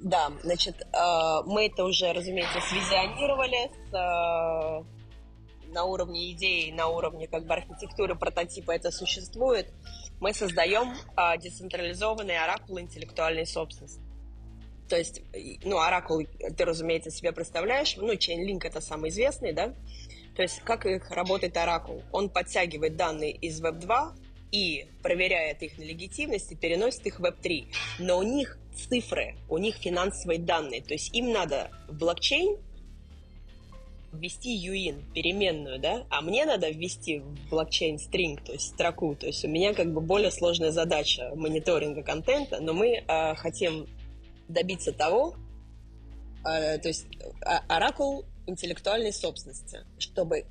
Да, 0.00 0.30
значит, 0.42 0.86
э, 0.92 1.42
мы 1.46 1.66
это 1.66 1.84
уже, 1.84 2.12
разумеется, 2.12 2.60
свизионировали 2.60 3.70
с 3.90 3.94
э, 3.94 4.84
на 5.72 5.84
уровне 5.84 6.32
идеи, 6.32 6.70
на 6.70 6.88
уровне 6.88 7.26
как 7.26 7.46
бы 7.46 7.54
архитектуры 7.54 8.14
прототипа 8.14 8.72
это 8.72 8.90
существует, 8.90 9.72
мы 10.20 10.32
создаем 10.32 10.94
а, 11.14 11.36
децентрализованный 11.36 12.38
оракул 12.38 12.80
интеллектуальной 12.80 13.46
собственности. 13.46 14.00
То 14.88 14.96
есть, 14.96 15.22
ну, 15.64 15.78
оракул, 15.78 16.24
ты, 16.56 16.64
разумеется, 16.64 17.10
себе 17.10 17.32
представляешь, 17.32 17.96
ну, 17.96 18.12
Chainlink 18.12 18.60
это 18.64 18.80
самый 18.80 19.10
известный, 19.10 19.52
да? 19.52 19.74
То 20.34 20.42
есть, 20.42 20.60
как 20.60 20.86
их 20.86 21.10
работает 21.10 21.56
оракул? 21.56 22.02
Он 22.12 22.28
подтягивает 22.28 22.96
данные 22.96 23.32
из 23.32 23.60
Web2 23.60 24.12
и, 24.52 24.86
проверяет 25.02 25.62
их 25.62 25.76
на 25.78 25.82
легитимность, 25.82 26.52
и 26.52 26.56
переносит 26.56 27.06
их 27.06 27.20
в 27.20 27.24
Web3. 27.24 27.66
Но 27.98 28.18
у 28.18 28.22
них 28.22 28.58
цифры, 28.74 29.34
у 29.48 29.58
них 29.58 29.76
финансовые 29.76 30.38
данные. 30.38 30.80
То 30.80 30.94
есть, 30.94 31.14
им 31.14 31.32
надо 31.32 31.70
в 31.88 31.98
блокчейн 31.98 32.56
ввести 34.12 34.54
юин, 34.54 35.04
переменную, 35.14 35.78
да, 35.78 36.06
а 36.08 36.22
мне 36.22 36.46
надо 36.46 36.70
ввести 36.70 37.18
в 37.18 37.50
блокчейн 37.50 37.98
стринг, 37.98 38.42
то 38.42 38.52
есть 38.52 38.68
строку, 38.68 39.14
то 39.14 39.26
есть 39.26 39.44
у 39.44 39.48
меня 39.48 39.74
как 39.74 39.92
бы 39.92 40.00
более 40.00 40.30
сложная 40.30 40.70
задача 40.70 41.30
мониторинга 41.34 42.02
контента, 42.02 42.58
но 42.58 42.72
мы 42.72 43.04
э, 43.06 43.34
хотим 43.34 43.86
добиться 44.48 44.92
того, 44.92 45.34
э, 46.44 46.78
то 46.78 46.88
есть 46.88 47.06
оракул 47.68 48.24
интеллектуальной 48.46 49.12
собственности, 49.12 49.84
чтобы 49.98 50.46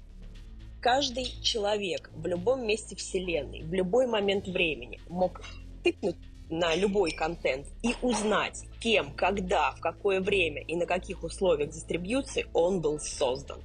каждый 0.82 1.26
человек 1.41 2.10
в 2.14 2.26
любом 2.28 2.66
месте 2.66 2.95
Вселенной, 2.95 3.64
в 3.64 3.74
любой 3.74 4.08
момент 4.08 4.48
времени 4.48 5.00
мог 5.10 5.41
тыкнуть 5.84 6.18
на 6.50 6.76
любой 6.76 7.12
контент 7.12 7.68
и 7.84 7.93
узнать, 8.02 8.64
кем, 8.80 9.14
когда, 9.14 9.72
в 9.72 9.82
какое 9.82 10.22
время 10.22 10.62
и 10.62 10.76
на 10.76 10.86
каких 10.86 11.24
условиях 11.24 11.72
дистрибьюции 11.72 12.45
он 12.54 12.80
был 12.80 13.00
создан. 13.00 13.62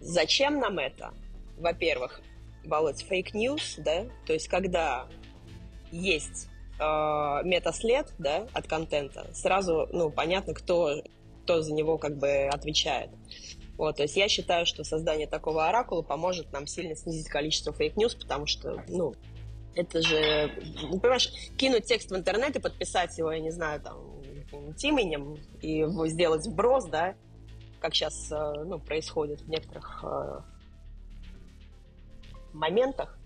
Зачем 0.00 0.58
нам 0.58 0.78
это? 0.78 1.12
Во-первых, 1.58 2.22
Володь, 2.64 3.02
fake 3.02 3.35
news, 3.35 3.76
да, 3.78 4.06
то 4.26 4.32
есть 4.32 4.48
когда 4.48 5.06
есть 5.90 6.48
э, 6.80 7.44
метаслед, 7.44 8.12
да, 8.18 8.46
от 8.52 8.66
контента, 8.66 9.26
сразу, 9.34 9.88
ну, 9.92 10.10
понятно, 10.10 10.54
кто, 10.54 11.02
кто 11.44 11.62
за 11.62 11.72
него 11.72 11.98
как 11.98 12.16
бы 12.18 12.46
отвечает. 12.46 13.10
Вот, 13.76 13.96
то 13.96 14.02
есть 14.02 14.16
я 14.16 14.28
считаю, 14.28 14.66
что 14.66 14.84
создание 14.84 15.26
такого 15.26 15.68
оракула 15.68 16.02
поможет 16.02 16.52
нам 16.52 16.66
сильно 16.66 16.94
снизить 16.94 17.28
количество 17.28 17.72
fake 17.72 17.91
news, 17.91 18.14
потому 18.14 18.46
что, 18.46 18.84
ну, 18.88 19.14
это 19.74 20.02
же, 20.02 20.50
ну, 20.82 20.98
понимаешь, 20.98 21.32
кинуть 21.56 21.84
текст 21.84 22.10
в 22.10 22.16
интернет 22.16 22.56
и 22.56 22.60
подписать 22.60 23.16
его, 23.16 23.30
я 23.32 23.40
не 23.40 23.50
знаю, 23.50 23.80
там, 23.80 24.20
именем 24.82 25.38
и 25.62 25.84
сделать 26.08 26.46
вброс, 26.46 26.86
да, 26.86 27.14
как 27.80 27.94
сейчас, 27.94 28.30
э, 28.30 28.64
ну, 28.64 28.78
происходит 28.78 29.40
в 29.40 29.48
некоторых 29.48 30.04
э, 30.04 30.40
моментах, 32.52 33.19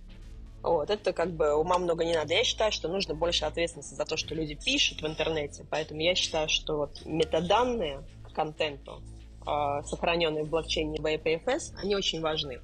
вот, 0.73 0.91
это 0.91 1.13
как 1.13 1.33
бы 1.33 1.55
ума 1.55 1.79
много 1.79 2.05
не 2.05 2.15
надо. 2.15 2.35
Я 2.35 2.45
считаю, 2.45 2.73
что 2.73 2.89
нужно 2.89 3.15
больше 3.15 3.45
ответственности 3.45 3.95
за 3.95 4.05
то, 4.05 4.17
что 4.17 4.35
люди 4.35 4.55
пишут 4.55 5.03
в 5.03 5.07
интернете. 5.07 5.67
Поэтому 5.71 6.01
я 6.01 6.15
считаю, 6.15 6.49
что 6.49 6.77
вот 6.79 7.05
метаданные 7.05 8.03
к 8.25 8.35
контенту, 8.35 9.03
э, 9.47 9.83
сохраненные 9.85 10.45
в 10.45 10.49
блокчейне 10.49 10.99
BPFS, 10.99 11.75
они 11.77 11.95
очень 11.95 12.21
важны 12.21 12.61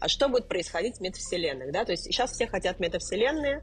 а 0.00 0.08
что 0.08 0.28
будет 0.28 0.48
происходить 0.48 0.96
в 0.96 1.00
метавселенных, 1.00 1.72
да, 1.72 1.84
то 1.84 1.92
есть 1.92 2.04
сейчас 2.04 2.32
все 2.32 2.46
хотят 2.46 2.80
метавселенные, 2.80 3.62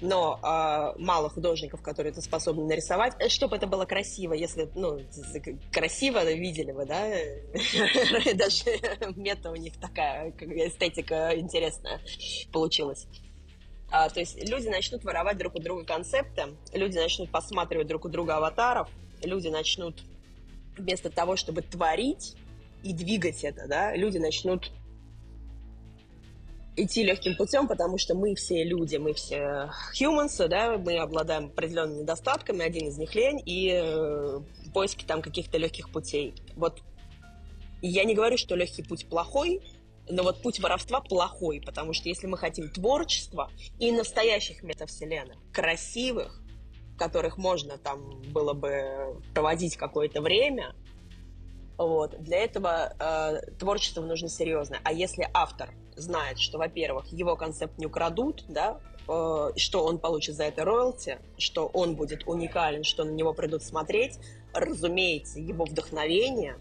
но 0.00 0.38
э, 0.42 1.00
мало 1.00 1.28
художников, 1.28 1.82
которые 1.82 2.12
это 2.12 2.20
способны 2.20 2.64
нарисовать, 2.64 3.14
э, 3.18 3.28
чтобы 3.28 3.56
это 3.56 3.66
было 3.66 3.84
красиво, 3.84 4.32
если, 4.32 4.70
ну, 4.74 5.00
красиво 5.72 6.24
видели 6.32 6.72
вы, 6.72 6.86
да, 6.86 7.06
даже 8.34 8.64
мета 9.16 9.50
у 9.50 9.56
них 9.56 9.78
такая 9.78 10.30
эстетика 10.30 11.32
интересная 11.36 12.00
получилась. 12.52 13.06
А, 13.90 14.08
то 14.08 14.20
есть 14.20 14.42
люди 14.48 14.68
начнут 14.68 15.04
воровать 15.04 15.36
друг 15.36 15.56
у 15.56 15.58
друга 15.58 15.84
концепты, 15.84 16.56
люди 16.72 16.96
начнут 16.96 17.30
посматривать 17.30 17.88
друг 17.88 18.04
у 18.04 18.08
друга 18.08 18.36
аватаров, 18.36 18.88
люди 19.22 19.48
начнут 19.48 20.00
вместо 20.78 21.10
того, 21.10 21.36
чтобы 21.36 21.62
творить 21.62 22.36
и 22.82 22.92
двигать 22.92 23.44
это, 23.44 23.66
да, 23.66 23.94
люди 23.94 24.18
начнут 24.18 24.70
идти 26.76 27.02
легким 27.02 27.36
путем, 27.36 27.66
потому 27.66 27.98
что 27.98 28.14
мы 28.14 28.34
все 28.34 28.64
люди, 28.64 28.96
мы 28.96 29.12
все 29.12 29.70
humans, 29.98 30.48
да, 30.48 30.78
мы 30.78 30.98
обладаем 30.98 31.46
определенными 31.46 32.02
недостатками, 32.02 32.64
один 32.64 32.88
из 32.88 32.98
них 32.98 33.14
лень 33.14 33.42
и 33.44 33.70
э, 33.72 34.40
поиски 34.72 35.04
там 35.04 35.22
каких-то 35.22 35.58
легких 35.58 35.90
путей. 35.90 36.34
Вот 36.56 36.80
я 37.82 38.04
не 38.04 38.14
говорю, 38.14 38.36
что 38.36 38.54
легкий 38.54 38.82
путь 38.82 39.08
плохой, 39.08 39.60
но 40.08 40.22
вот 40.22 40.42
путь 40.42 40.60
воровства 40.60 41.00
плохой, 41.00 41.60
потому 41.64 41.92
что 41.92 42.08
если 42.08 42.26
мы 42.26 42.36
хотим 42.36 42.70
творчества 42.70 43.50
и 43.78 43.92
настоящих 43.92 44.62
метавселенных, 44.62 45.38
красивых, 45.52 46.40
в 46.94 46.98
которых 46.98 47.38
можно 47.38 47.78
там 47.78 48.20
было 48.32 48.52
бы 48.52 49.20
проводить 49.34 49.76
какое-то 49.76 50.20
время, 50.20 50.74
вот, 51.78 52.20
для 52.22 52.38
этого 52.38 52.94
э, 52.98 53.52
творчество 53.58 54.02
нужно 54.02 54.28
серьезное. 54.28 54.80
А 54.84 54.92
если 54.92 55.26
автор 55.32 55.70
знает, 56.00 56.38
что, 56.38 56.58
во-первых, 56.58 57.06
его 57.12 57.36
концепт 57.36 57.78
не 57.78 57.86
украдут, 57.86 58.44
да, 58.48 58.80
э, 59.08 59.50
что 59.56 59.84
он 59.84 59.98
получит 59.98 60.36
за 60.36 60.44
это 60.44 60.64
роялти, 60.64 61.18
что 61.38 61.66
он 61.66 61.94
будет 61.94 62.26
уникален, 62.26 62.84
что 62.84 63.04
на 63.04 63.10
него 63.10 63.32
придут 63.32 63.62
смотреть, 63.62 64.18
разумеется, 64.52 65.38
его 65.38 65.64
вдохновение, 65.64 66.56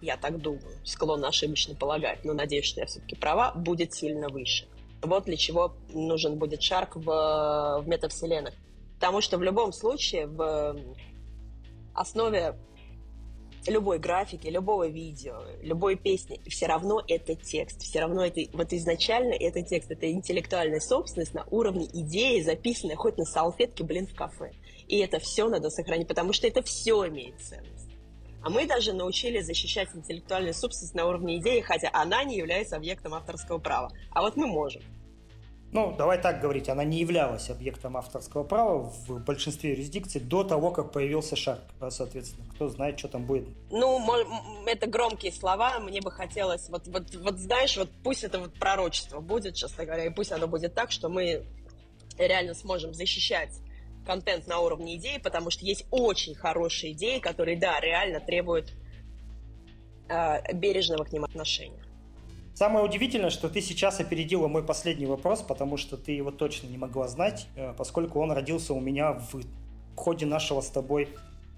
я 0.00 0.16
так 0.16 0.40
думаю, 0.40 0.78
склонна 0.84 1.28
ошибочно 1.28 1.74
полагать, 1.74 2.24
но 2.24 2.32
надеюсь, 2.32 2.66
что 2.66 2.80
я 2.80 2.86
все-таки 2.86 3.16
права, 3.16 3.52
будет 3.54 3.94
сильно 3.94 4.28
выше. 4.28 4.66
Вот 5.02 5.24
для 5.24 5.36
чего 5.36 5.74
нужен 5.92 6.36
будет 6.36 6.62
шарк 6.62 6.96
в, 6.96 7.80
в 7.82 7.84
метавселенных. 7.86 8.54
Потому 8.94 9.20
что 9.20 9.38
в 9.38 9.42
любом 9.42 9.72
случае 9.72 10.26
в 10.26 10.76
основе 11.94 12.56
любой 13.68 13.98
графики, 13.98 14.48
любого 14.48 14.88
видео, 14.88 15.42
любой 15.62 15.96
песни, 15.96 16.40
все 16.48 16.66
равно 16.66 17.02
это 17.06 17.34
текст, 17.34 17.80
все 17.82 18.00
равно 18.00 18.24
это, 18.24 18.40
вот 18.52 18.72
изначально 18.72 19.34
это 19.34 19.62
текст, 19.62 19.90
это 19.90 20.10
интеллектуальная 20.10 20.80
собственность 20.80 21.34
на 21.34 21.44
уровне 21.50 21.86
идеи, 21.92 22.40
записанная 22.40 22.96
хоть 22.96 23.16
на 23.18 23.24
салфетке, 23.24 23.84
блин, 23.84 24.06
в 24.06 24.14
кафе. 24.14 24.52
И 24.88 24.98
это 24.98 25.18
все 25.18 25.48
надо 25.48 25.70
сохранить, 25.70 26.08
потому 26.08 26.32
что 26.32 26.46
это 26.46 26.62
все 26.62 27.08
имеет 27.08 27.40
ценность. 27.40 27.88
А 28.42 28.50
мы 28.50 28.66
даже 28.66 28.92
научились 28.92 29.46
защищать 29.46 29.88
интеллектуальную 29.94 30.54
собственность 30.54 30.94
на 30.94 31.06
уровне 31.06 31.38
идеи, 31.38 31.60
хотя 31.60 31.90
она 31.92 32.22
не 32.22 32.36
является 32.36 32.76
объектом 32.76 33.14
авторского 33.14 33.58
права. 33.58 33.90
А 34.12 34.22
вот 34.22 34.36
мы 34.36 34.46
можем 34.46 34.82
ну, 35.72 35.94
давай 35.96 36.20
так 36.20 36.40
говорить, 36.40 36.68
она 36.68 36.84
не 36.84 37.00
являлась 37.00 37.50
объектом 37.50 37.96
авторского 37.96 38.44
права 38.44 38.90
в 39.08 39.24
большинстве 39.24 39.70
юрисдикций 39.70 40.20
до 40.20 40.44
того, 40.44 40.70
как 40.70 40.92
появился 40.92 41.36
шарк, 41.36 41.62
соответственно. 41.90 42.46
Кто 42.54 42.68
знает, 42.68 42.98
что 42.98 43.08
там 43.08 43.26
будет. 43.26 43.48
Ну, 43.70 44.00
это 44.66 44.86
громкие 44.86 45.32
слова, 45.32 45.78
мне 45.80 46.00
бы 46.00 46.10
хотелось, 46.10 46.68
вот, 46.68 46.86
вот, 46.86 47.14
вот 47.16 47.38
знаешь, 47.38 47.76
вот 47.76 47.90
пусть 48.02 48.24
это 48.24 48.38
вот 48.38 48.54
пророчество 48.54 49.20
будет, 49.20 49.54
честно 49.54 49.84
говоря, 49.84 50.06
и 50.06 50.10
пусть 50.10 50.32
оно 50.32 50.46
будет 50.46 50.74
так, 50.74 50.90
что 50.90 51.08
мы 51.08 51.44
реально 52.16 52.54
сможем 52.54 52.94
защищать 52.94 53.50
контент 54.06 54.46
на 54.46 54.60
уровне 54.60 54.96
идеи, 54.96 55.18
потому 55.18 55.50
что 55.50 55.64
есть 55.64 55.84
очень 55.90 56.34
хорошие 56.34 56.92
идеи, 56.92 57.18
которые, 57.18 57.58
да, 57.58 57.80
реально 57.80 58.20
требуют 58.20 58.72
э, 60.08 60.52
бережного 60.54 61.04
к 61.04 61.12
ним 61.12 61.24
отношения. 61.24 61.85
Самое 62.56 62.82
удивительное, 62.82 63.28
что 63.28 63.50
ты 63.50 63.60
сейчас 63.60 64.00
опередила 64.00 64.48
мой 64.48 64.64
последний 64.64 65.04
вопрос, 65.04 65.42
потому 65.42 65.76
что 65.76 65.98
ты 65.98 66.12
его 66.12 66.30
точно 66.30 66.68
не 66.68 66.78
могла 66.78 67.06
знать, 67.06 67.48
э, 67.54 67.74
поскольку 67.76 68.18
он 68.18 68.32
родился 68.32 68.72
у 68.72 68.80
меня 68.80 69.12
в 69.12 69.42
ходе 69.94 70.24
нашего 70.24 70.62
с 70.62 70.70
тобой 70.70 71.10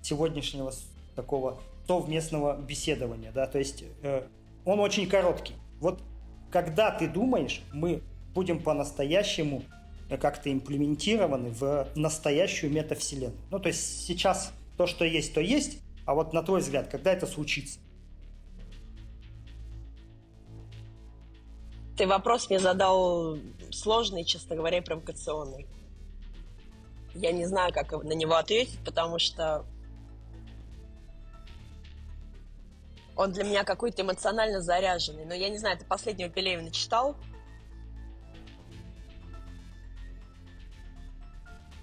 сегодняшнего 0.02 0.72
такого 1.14 1.60
совместного 1.86 2.60
беседования, 2.60 3.30
да, 3.30 3.46
то 3.46 3.60
есть 3.60 3.84
э, 4.02 4.24
он 4.64 4.80
очень 4.80 5.08
короткий. 5.08 5.54
Вот 5.78 6.02
когда 6.50 6.90
ты 6.90 7.06
думаешь, 7.06 7.62
мы 7.72 8.02
будем 8.34 8.60
по-настоящему 8.60 9.62
э, 10.10 10.16
как-то 10.16 10.52
имплементированы 10.52 11.50
в 11.50 11.86
настоящую 11.94 12.72
метавселенную. 12.72 13.38
Ну, 13.52 13.60
то 13.60 13.68
есть 13.68 14.04
сейчас 14.04 14.52
то, 14.76 14.88
что 14.88 15.04
есть, 15.04 15.32
то 15.32 15.40
есть, 15.40 15.78
а 16.06 16.14
вот 16.14 16.32
на 16.32 16.42
твой 16.42 16.58
взгляд, 16.58 16.88
когда 16.88 17.12
это 17.12 17.28
случится? 17.28 17.78
Ты 21.98 22.06
вопрос 22.06 22.48
мне 22.48 22.60
задал 22.60 23.38
сложный, 23.72 24.24
честно 24.24 24.54
говоря, 24.54 24.80
провокационный. 24.80 25.66
Я 27.14 27.32
не 27.32 27.44
знаю, 27.44 27.72
как 27.72 27.90
на 28.04 28.12
него 28.12 28.36
ответить, 28.36 28.78
потому 28.84 29.18
что 29.18 29.66
он 33.16 33.32
для 33.32 33.42
меня 33.42 33.64
какой-то 33.64 34.02
эмоционально 34.02 34.60
заряженный. 34.60 35.24
Но 35.24 35.34
я 35.34 35.48
не 35.48 35.58
знаю, 35.58 35.76
ты 35.76 35.84
последнего 35.84 36.30
Пелевина 36.30 36.70
читал? 36.70 37.16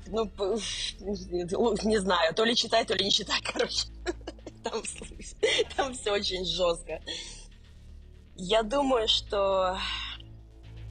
Ну, 0.07 0.31
не 1.83 1.97
знаю, 1.97 2.33
то 2.33 2.45
ли 2.45 2.55
читай, 2.55 2.85
то 2.85 2.93
ли 2.93 3.03
не 3.03 3.11
читай, 3.11 3.41
короче. 3.43 3.87
Там, 4.63 4.81
там 5.75 5.93
все 5.93 6.13
очень 6.13 6.45
жестко. 6.45 7.01
Я 8.37 8.63
думаю, 8.63 9.09
что 9.09 9.77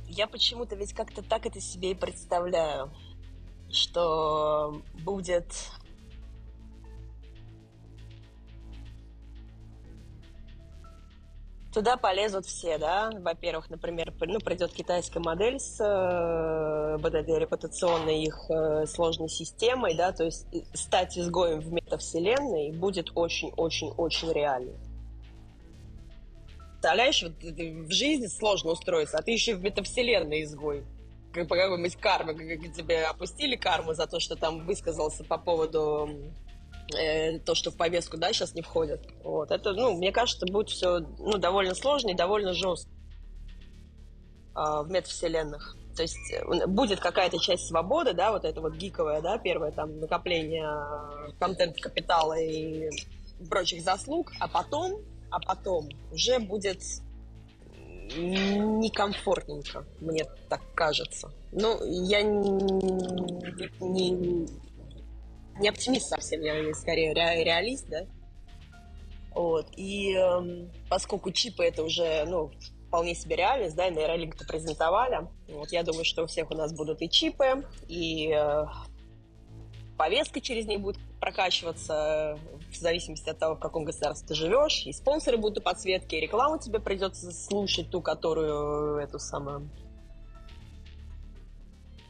я 0.09 0.27
почему-то 0.27 0.77
ведь 0.77 0.93
как-то 0.93 1.23
так 1.23 1.47
это 1.47 1.61
себе 1.61 1.93
и 1.93 1.95
представляю, 1.95 2.91
что 3.71 4.83
будет 5.05 5.47
Туда 11.75 11.97
полезут 11.97 12.47
все, 12.47 12.79
да. 12.79 13.11
Во-первых, 13.19 13.69
например, 13.69 14.15
ну, 14.21 14.39
придет 14.39 14.73
китайская 14.73 15.19
модель 15.19 15.59
с 15.59 15.81
э, 15.81 16.97
вот 16.99 17.13
этой 17.13 17.37
репутационной 17.37 18.23
их 18.23 18.39
э, 18.49 18.87
сложной 18.87 19.29
системой, 19.29 19.97
да, 19.97 20.13
то 20.13 20.23
есть 20.23 20.47
стать 20.73 21.19
изгоем 21.19 21.59
в 21.59 21.73
метавселенной 21.73 22.71
будет 22.71 23.11
очень-очень-очень 23.17 24.33
реально. 24.33 24.73
Представляешь, 26.85 27.23
вот, 27.23 27.33
в 27.43 27.91
жизни 27.93 28.27
сложно 28.27 28.73
устроиться, 28.73 29.17
а 29.17 29.23
ты 29.23 29.31
еще 29.31 29.55
в 29.55 29.63
метавселенной 29.63 30.43
изгой. 30.43 30.85
Как 31.33 31.49
по 31.49 31.57
какой-нибудь 31.57 31.97
карме, 31.97 32.35
как 32.35 32.75
тебе 32.75 33.07
опустили 33.07 33.57
карму 33.57 33.95
за 33.95 34.07
то, 34.07 34.21
что 34.21 34.37
там 34.37 34.67
высказался 34.67 35.25
по 35.25 35.39
поводу 35.39 36.11
э, 36.95 37.39
то, 37.39 37.55
что 37.55 37.71
в 37.71 37.79
повестку, 37.79 38.19
да, 38.19 38.35
сейчас 38.35 38.53
не 38.53 38.61
входит. 38.61 39.01
Вот. 39.23 39.51
Это, 39.51 39.73
ну, 39.73 39.97
мне 39.97 40.13
кажется, 40.13 40.45
будет 40.45 40.69
все, 40.69 40.99
ну, 40.99 41.39
довольно 41.39 41.75
сложно 41.75 42.11
и 42.11 42.15
довольно 42.15 42.53
жестко 42.53 42.91
э, 44.55 44.83
в 44.83 44.91
метавселенных. 44.91 45.79
То 45.97 46.03
есть 46.03 46.19
э, 46.35 46.67
будет 46.67 47.01
какая-то 47.01 47.39
часть 47.39 47.67
свободы, 47.67 48.13
да, 48.13 48.31
вот 48.31 48.45
это 48.45 48.61
вот 48.61 48.75
гиковое, 48.75 49.23
да, 49.23 49.39
первое 49.39 49.73
там 49.73 50.01
накопление 50.01 50.69
э, 50.69 51.33
контент-капитала 51.39 52.39
и 52.39 52.91
прочих 53.49 53.81
заслуг, 53.83 54.33
а 54.39 54.49
потом, 54.49 55.01
а 55.35 55.41
потом 55.41 55.89
уже 56.13 56.39
будет 56.39 56.81
некомфортненько, 58.17 59.85
мне 60.01 60.25
так 60.49 60.61
кажется. 60.75 61.33
Ну, 61.51 61.85
я 61.85 62.23
не, 62.23 62.51
не, 63.81 64.47
не 65.59 65.69
оптимист 65.69 66.09
совсем, 66.09 66.43
я 66.43 66.73
скорее 66.75 67.13
ре, 67.15 67.43
реалист, 67.45 67.89
да. 67.89 68.07
Вот. 69.35 69.67
И 69.77 70.15
э, 70.15 70.69
поскольку 70.89 71.33
чипы 71.33 71.65
это 71.65 71.83
уже, 71.83 72.25
ну, 72.27 72.53
вполне 72.87 73.17
себе 73.17 73.35
реальность, 73.37 73.75
да, 73.75 73.89
и 73.89 73.95
нейролинк 73.95 74.37
это 74.37 74.47
презентовали, 74.47 75.27
вот 75.49 75.73
я 75.73 75.83
думаю, 75.83 76.05
что 76.05 76.23
у 76.23 76.27
всех 76.27 76.53
у 76.53 76.55
нас 76.55 76.73
будут 76.73 77.03
и 77.03 77.11
чипы, 77.11 77.67
и 77.89 78.33
э, 78.33 78.65
повестка 79.97 80.41
через 80.41 80.67
них 80.67 80.81
будет 80.81 80.99
прокачиваться 81.21 82.39
в 82.71 82.77
зависимости 82.77 83.29
от 83.29 83.39
того, 83.39 83.55
в 83.57 83.61
каком 83.61 83.85
государстве 83.85 84.29
ты 84.29 84.35
живешь, 84.35 84.85
и 84.87 84.93
спонсоры 84.93 85.37
будут 85.37 85.59
у 85.59 85.63
подсветки, 85.63 86.15
и 86.15 86.21
рекламу 86.21 86.59
тебе 86.59 86.81
придется 86.81 87.33
слушать 87.33 87.91
ту, 87.91 88.01
которую 88.01 88.99
эту 88.99 89.19
самую 89.19 89.69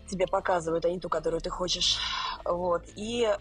тебе 0.08 0.26
показывают, 0.26 0.84
а 0.84 0.90
не 0.90 1.00
ту, 1.00 1.08
которую 1.08 1.40
ты 1.40 1.50
хочешь. 1.50 1.98
Вот. 2.44 2.82
И 2.96 3.24
э, 3.24 3.36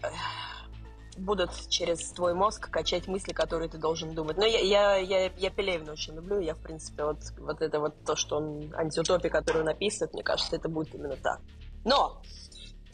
будут 1.16 1.50
через 1.68 2.10
твой 2.12 2.34
мозг 2.34 2.70
качать 2.70 3.06
мысли, 3.06 3.32
которые 3.32 3.68
ты 3.68 3.78
должен 3.78 4.14
думать. 4.14 4.36
Но 4.36 4.44
я, 4.44 4.60
я, 4.60 4.96
я, 4.96 5.30
я 5.36 5.50
Пелевина 5.50 5.92
очень 5.92 6.14
люблю. 6.14 6.40
Я, 6.40 6.54
в 6.54 6.58
принципе, 6.58 7.04
вот, 7.04 7.18
вот 7.38 7.60
это 7.60 7.80
вот 7.80 7.94
то, 8.04 8.16
что 8.16 8.36
он 8.36 8.74
антиутопия, 8.74 9.30
которую 9.30 9.64
он 9.64 9.70
мне 10.14 10.22
кажется, 10.22 10.56
это 10.56 10.68
будет 10.68 10.94
именно 10.94 11.16
так. 11.16 11.40
Но 11.84 12.22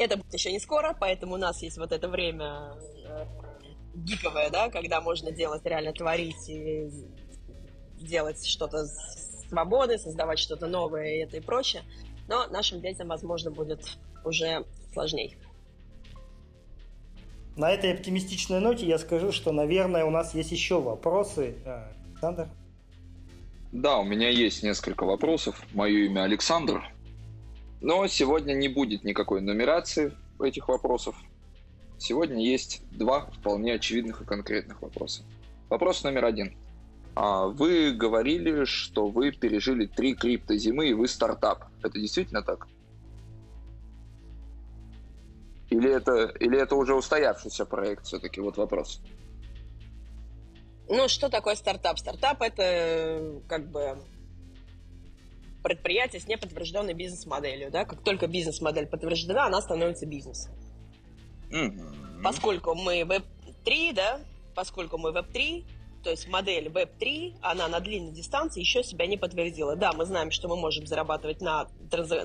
это 0.01 0.17
будет 0.17 0.33
еще 0.33 0.53
не 0.53 0.61
скоро, 0.61 0.97
поэтому 0.99 1.35
у 1.35 1.39
нас 1.39 1.63
есть 1.63 1.79
вот 1.79 1.93
это 1.93 2.09
время 2.09 2.75
э, 3.07 3.27
гиковое, 3.95 4.51
да, 4.51 4.69
когда 4.71 5.01
можно 5.01 5.31
делать, 5.31 5.65
реально 5.65 5.93
творить 5.93 6.49
и 6.49 6.91
делать 7.99 8.47
что-то 8.47 8.87
свободы, 9.49 9.99
создавать 9.99 10.39
что-то 10.39 10.67
новое 10.67 11.15
и 11.15 11.19
это 11.19 11.37
и 11.37 11.41
прочее 11.41 11.83
но 12.31 12.47
нашим 12.47 12.81
детям, 12.81 13.09
возможно, 13.09 13.51
будет 13.51 13.99
уже 14.25 14.65
сложней. 14.93 15.37
На 17.57 17.73
этой 17.73 17.93
оптимистичной 17.93 18.61
ноте 18.61 18.87
я 18.87 18.99
скажу, 18.99 19.33
что, 19.33 19.51
наверное, 19.51 20.05
у 20.05 20.11
нас 20.11 20.33
есть 20.33 20.53
еще 20.53 20.81
вопросы. 20.81 21.57
А, 21.67 21.93
Александр? 22.07 22.49
Да, 23.73 23.99
у 23.99 24.05
меня 24.05 24.29
есть 24.29 24.63
несколько 24.63 25.05
вопросов. 25.05 25.61
Мое 25.75 26.07
имя 26.07 26.23
Александр. 26.23 26.85
Но 27.81 28.07
сегодня 28.07 28.53
не 28.55 28.69
будет 28.69 29.05
никакой 29.05 29.41
нумерации 29.41 30.13
этих 30.39 30.69
вопросов. 30.69 31.17
Сегодня 31.99 32.45
есть 32.45 32.83
два 32.91 33.27
вполне 33.27 33.75
очевидных 33.75 34.23
и 34.23 34.25
конкретных 34.25 34.83
вопроса. 34.83 35.23
Вопрос 35.69 36.03
номер 36.03 36.25
один. 36.25 36.57
А, 37.15 37.47
вы 37.47 37.93
говорили, 37.93 38.65
что 38.65 39.09
вы 39.09 39.33
пережили 39.33 39.87
три 39.87 40.15
криптозимы 40.15 40.89
и 40.89 40.95
вы 40.95 41.09
стартап. 41.09 41.67
Это 41.83 41.99
действительно 41.99 42.43
так? 42.43 42.69
Или 45.71 45.91
это, 45.91 46.25
или 46.41 46.59
это 46.59 46.75
уже 46.75 46.95
устоявшийся 46.95 47.65
проект 47.65 48.07
все-таки? 48.07 48.41
Вот 48.41 48.57
вопрос. 48.57 49.01
Ну, 50.89 51.07
что 51.07 51.29
такое 51.29 51.55
стартап? 51.55 51.99
Стартап– 51.99 52.41
это 52.43 53.41
как 53.47 53.71
бы 53.71 53.97
предприятие 55.63 56.21
с 56.21 56.27
неподтвержденной 56.27 56.95
бизнес-моделью. 56.95 57.71
Да? 57.71 57.85
Как 57.85 58.03
только 58.03 58.27
бизнес-модель 58.27 58.87
подтверждена, 58.87 59.47
она 59.47 59.61
становится 59.61 60.07
бизнесом. 60.07 60.53
Mm-hmm. 61.51 62.23
Поскольку 62.23 62.75
мы 62.75 63.01
Web3, 63.01 63.95
да, 63.95 64.21
поскольку 64.55 64.99
мы 64.99 65.11
Web3, 65.11 65.65
то 66.03 66.11
есть 66.11 66.29
модель 66.29 66.69
Web3, 66.69 67.37
она 67.43 67.69
на 67.69 67.81
длинной 67.81 68.13
дистанции 68.13 68.61
еще 68.61 68.83
себя 68.83 69.07
не 69.07 69.17
подтвердила. 69.17 69.77
Да, 69.77 69.93
мы 69.93 70.07
знаем, 70.07 70.31
что 70.31 70.49
мы 70.49 70.57
можем 70.57 70.87
зарабатывать 70.87 71.43
на, 71.43 71.69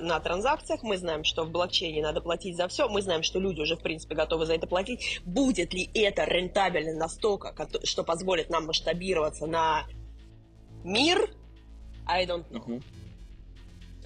на 0.00 0.20
транзакциях, 0.20 0.82
мы 0.82 0.96
знаем, 0.96 1.24
что 1.24 1.44
в 1.44 1.50
блокчейне 1.50 2.02
надо 2.02 2.20
платить 2.20 2.56
за 2.56 2.68
все, 2.68 2.88
мы 2.88 3.02
знаем, 3.02 3.22
что 3.22 3.38
люди 3.38 3.60
уже, 3.60 3.76
в 3.76 3.82
принципе, 3.82 4.14
готовы 4.14 4.46
за 4.46 4.54
это 4.54 4.66
платить. 4.66 5.20
Будет 5.24 5.74
ли 5.74 5.90
это 5.92 6.24
рентабельно 6.24 6.94
настолько, 6.94 7.54
что 7.84 8.02
позволит 8.02 8.48
нам 8.48 8.66
масштабироваться 8.66 9.46
на 9.46 9.84
мир? 10.82 11.30
I 12.06 12.24
don't 12.24 12.48
know. 12.50 12.64
Uh-huh. 12.64 12.82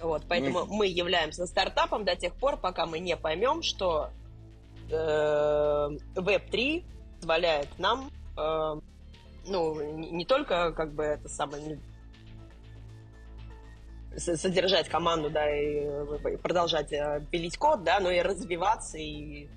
Вот, 0.01 0.23
поэтому 0.27 0.59
uh-huh. 0.59 0.67
мы 0.69 0.87
являемся 0.87 1.45
стартапом 1.45 2.05
до 2.05 2.15
тех 2.15 2.33
пор, 2.35 2.57
пока 2.57 2.85
мы 2.85 2.99
не 2.99 3.15
поймем, 3.15 3.61
что 3.61 4.09
э, 4.89 4.93
Web3 6.15 6.83
позволяет 7.19 7.67
нам 7.77 8.09
э, 8.37 8.79
ну, 9.47 9.95
не 9.97 10.25
только 10.25 10.71
как 10.71 10.93
бы 10.93 11.03
это 11.03 11.27
самое 11.29 11.79
содержать 14.17 14.89
команду, 14.89 15.29
да, 15.29 15.49
и 15.49 16.37
продолжать 16.37 16.91
э, 16.91 17.25
пилить 17.31 17.57
код, 17.57 17.83
да, 17.83 17.99
но 17.99 18.11
и 18.11 18.19
развиваться 18.19 18.97
и 18.97 19.47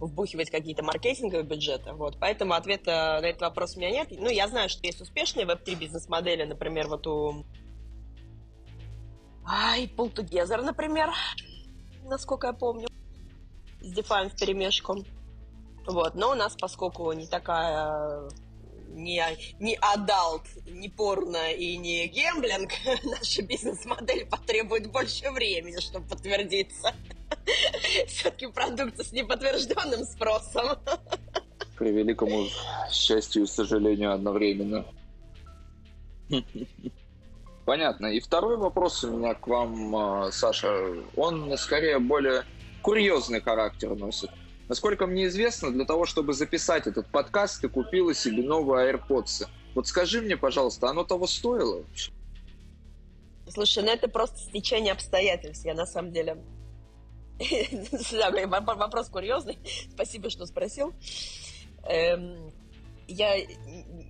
вбухивать 0.00 0.50
какие-то 0.50 0.82
маркетинговые 0.82 1.44
бюджеты. 1.44 1.92
Вот. 1.92 2.18
Поэтому 2.20 2.54
ответа 2.54 3.18
на 3.20 3.26
этот 3.26 3.42
вопрос 3.42 3.76
у 3.76 3.80
меня 3.80 3.90
нет. 3.90 4.08
Ну, 4.10 4.28
я 4.28 4.48
знаю, 4.48 4.68
что 4.68 4.86
есть 4.86 5.00
успешные 5.00 5.46
веб-3 5.46 5.76
бизнес-модели, 5.76 6.44
например, 6.44 6.88
вот 6.88 7.06
у 7.06 7.44
Ай, 9.46 9.90
Pull 9.96 10.62
например, 10.62 11.10
насколько 12.04 12.48
я 12.48 12.52
помню, 12.52 12.88
с 13.80 13.96
DeFi 13.96 14.30
в 14.30 14.36
перемешку. 14.36 15.04
Вот. 15.86 16.14
Но 16.14 16.30
у 16.30 16.34
нас, 16.34 16.56
поскольку 16.58 17.12
не 17.12 17.26
такая 17.26 18.28
не, 18.94 19.22
не 19.58 19.76
adult, 19.80 20.46
не 20.66 20.88
порно 20.88 21.52
и 21.52 21.76
не 21.76 22.06
gambling, 22.06 22.70
наша 23.04 23.42
бизнес-модель 23.42 24.26
потребует 24.26 24.90
больше 24.90 25.30
времени, 25.30 25.80
чтобы 25.80 26.06
подтвердиться. 26.06 26.94
Все-таки 28.06 28.46
продукты 28.46 29.04
с 29.04 29.12
неподтвержденным 29.12 30.04
спросом. 30.04 30.78
К 31.76 31.80
великому 31.80 32.46
счастью 32.90 33.42
и 33.42 33.46
сожалению 33.46 34.14
одновременно. 34.14 34.86
Понятно. 37.64 38.06
И 38.06 38.20
второй 38.20 38.56
вопрос 38.56 39.02
у 39.04 39.16
меня 39.16 39.34
к 39.34 39.46
вам, 39.46 39.96
а, 39.96 40.32
Саша. 40.32 41.02
Он 41.16 41.56
скорее 41.56 41.98
более 41.98 42.44
курьезный 42.82 43.40
характер 43.40 43.94
носит. 43.94 44.30
Насколько 44.68 45.06
мне 45.06 45.26
известно, 45.26 45.70
для 45.70 45.84
того, 45.84 46.04
чтобы 46.04 46.34
записать 46.34 46.86
этот 46.86 47.06
подкаст, 47.08 47.60
ты 47.62 47.68
купила 47.68 48.14
себе 48.14 48.42
новые 48.42 48.92
AirPods. 48.92 49.46
Вот 49.74 49.86
скажи 49.86 50.20
мне, 50.20 50.36
пожалуйста, 50.36 50.88
оно 50.88 51.04
того 51.04 51.26
стоило? 51.26 51.84
Слушай, 53.48 53.82
ну 53.84 53.90
это 53.90 54.08
просто 54.08 54.38
стечение 54.38 54.92
обстоятельств. 54.92 55.64
Я 55.64 55.74
на 55.74 55.86
самом 55.86 56.12
деле... 56.12 56.38
Вопрос 58.46 59.08
курьезный. 59.08 59.58
Спасибо, 59.92 60.30
что 60.30 60.46
спросил. 60.46 60.94
Я 63.08 63.36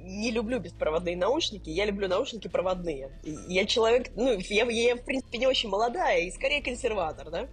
не 0.05 0.31
люблю 0.31 0.59
беспроводные 0.59 1.17
наушники, 1.17 1.71
я 1.71 1.85
люблю 1.87 2.09
наушники 2.09 2.49
проводные. 2.49 3.11
Я 3.49 3.65
человек, 3.65 4.11
ну, 4.17 4.39
я, 4.39 4.65
я 4.65 4.97
в 4.97 5.05
принципе 5.05 5.39
не 5.39 5.47
очень 5.47 5.69
молодая 5.69 6.21
и 6.21 6.31
скорее 6.31 6.63
консерватор, 6.63 7.31
да? 7.31 7.49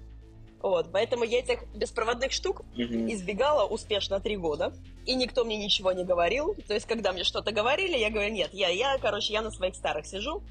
Вот, 0.61 0.91
поэтому 0.91 1.23
я 1.23 1.39
этих 1.39 1.63
беспроводных 1.73 2.31
штук 2.31 2.61
mm-hmm. 2.75 3.13
избегала 3.13 3.65
успешно 3.65 4.19
три 4.19 4.37
года, 4.37 4.73
и 5.07 5.15
никто 5.15 5.43
мне 5.43 5.57
ничего 5.57 5.91
не 5.91 6.03
говорил. 6.03 6.55
То 6.67 6.75
есть, 6.75 6.85
когда 6.85 7.13
мне 7.13 7.23
что-то 7.23 7.51
говорили, 7.51 7.97
я 7.97 8.11
говорю, 8.11 8.31
нет, 8.31 8.53
я, 8.53 8.69
я, 8.69 8.97
короче, 8.99 9.33
я 9.33 9.41
на 9.41 9.49
своих 9.49 9.75
старых 9.75 10.05
сижу. 10.05 10.43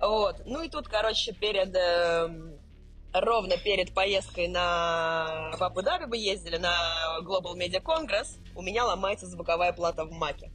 Вот. 0.00 0.42
Ну 0.44 0.62
и 0.62 0.68
тут, 0.68 0.88
короче, 0.88 1.32
перед... 1.32 1.74
Э, 1.76 2.28
ровно 3.12 3.56
перед 3.56 3.92
поездкой 3.92 4.48
на... 4.48 5.52
В 5.56 5.62
Абу-Даби 5.62 6.06
мы 6.06 6.16
ездили 6.16 6.56
на 6.56 6.74
Global 7.22 7.54
Media 7.56 7.82
Congress. 7.82 8.38
У 8.54 8.62
меня 8.62 8.84
ломается 8.84 9.26
звуковая 9.26 9.72
плата 9.72 10.04
в 10.04 10.12
Маке. 10.12 10.50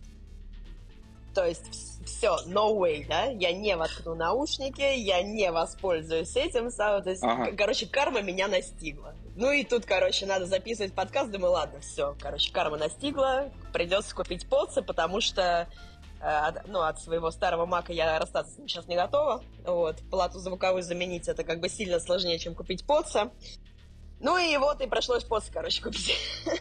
То 1.34 1.46
есть 1.46 2.04
все, 2.04 2.38
no 2.48 2.76
way, 2.76 3.06
да? 3.08 3.26
Я 3.26 3.52
не 3.52 3.76
воткну 3.76 4.16
наушники, 4.16 4.82
я 4.82 5.22
не 5.22 5.52
воспользуюсь 5.52 6.36
этим 6.36 6.72
самым. 6.72 7.04
То 7.04 7.12
есть, 7.12 7.24
ага. 7.24 7.52
короче, 7.56 7.86
карма 7.86 8.22
меня 8.22 8.48
настигла. 8.48 9.14
Ну 9.36 9.52
и 9.52 9.64
тут, 9.64 9.86
короче, 9.86 10.26
надо 10.26 10.48
записывать 10.48 10.94
подкаст. 10.94 11.30
Думаю, 11.30 11.52
ладно, 11.52 11.80
все, 11.80 12.16
короче, 12.20 12.52
карма 12.52 12.78
настигла. 12.78 13.52
Придется 13.72 14.16
купить 14.16 14.50
поцы, 14.50 14.82
потому 14.82 15.22
что 15.22 15.68
э, 16.22 16.52
ну, 16.68 16.82
от 16.82 17.00
своего 17.00 17.32
старого 17.32 17.66
мака 17.66 17.94
я 17.94 18.20
расстаться 18.20 18.54
с 18.54 18.58
ним 18.58 18.68
сейчас 18.68 18.88
не 18.88 18.96
готова. 18.96 19.44
Вот, 19.66 19.98
плату 20.10 20.40
звуковую 20.40 20.84
заменить 20.84 21.28
это 21.28 21.44
как 21.44 21.60
бы 21.60 21.70
сильно 21.70 22.00
сложнее, 22.00 22.40
чем 22.40 22.56
купить 22.56 22.86
поца. 22.86 23.32
Ну 24.20 24.38
и 24.38 24.58
вот, 24.58 24.82
и 24.82 24.88
пришлось 24.88 25.24
поц, 25.24 25.46
короче, 25.52 25.84
купить. 25.84 26.18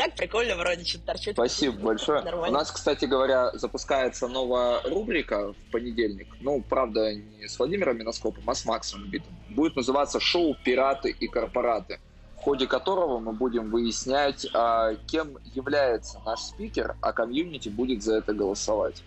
так 0.00 0.16
прикольно 0.16 0.56
вроде 0.56 0.84
что-то 0.84 1.06
торчит. 1.06 1.34
Спасибо 1.34 1.78
большое. 1.78 2.22
Нормально. 2.22 2.56
У 2.56 2.60
нас, 2.60 2.70
кстати 2.70 3.04
говоря, 3.04 3.50
запускается 3.52 4.28
новая 4.28 4.80
рубрика 4.82 5.52
в 5.52 5.70
понедельник. 5.70 6.28
Ну, 6.40 6.62
правда, 6.62 7.14
не 7.14 7.46
с 7.46 7.58
Владимиром 7.58 7.98
Миноскопом, 7.98 8.48
а 8.48 8.54
с 8.54 8.64
Максом 8.64 9.10
Битом. 9.10 9.36
Будет 9.50 9.76
называться 9.76 10.18
«Шоу 10.18 10.56
«Пираты 10.64 11.10
и 11.10 11.28
корпораты», 11.28 12.00
в 12.40 12.42
ходе 12.42 12.66
которого 12.66 13.18
мы 13.18 13.32
будем 13.32 13.70
выяснять, 13.70 14.46
а, 14.54 14.94
кем 15.06 15.36
является 15.54 16.18
наш 16.24 16.40
спикер, 16.40 16.96
а 17.02 17.12
комьюнити 17.12 17.68
будет 17.68 18.02
за 18.02 18.16
это 18.16 18.32
голосовать. 18.32 19.02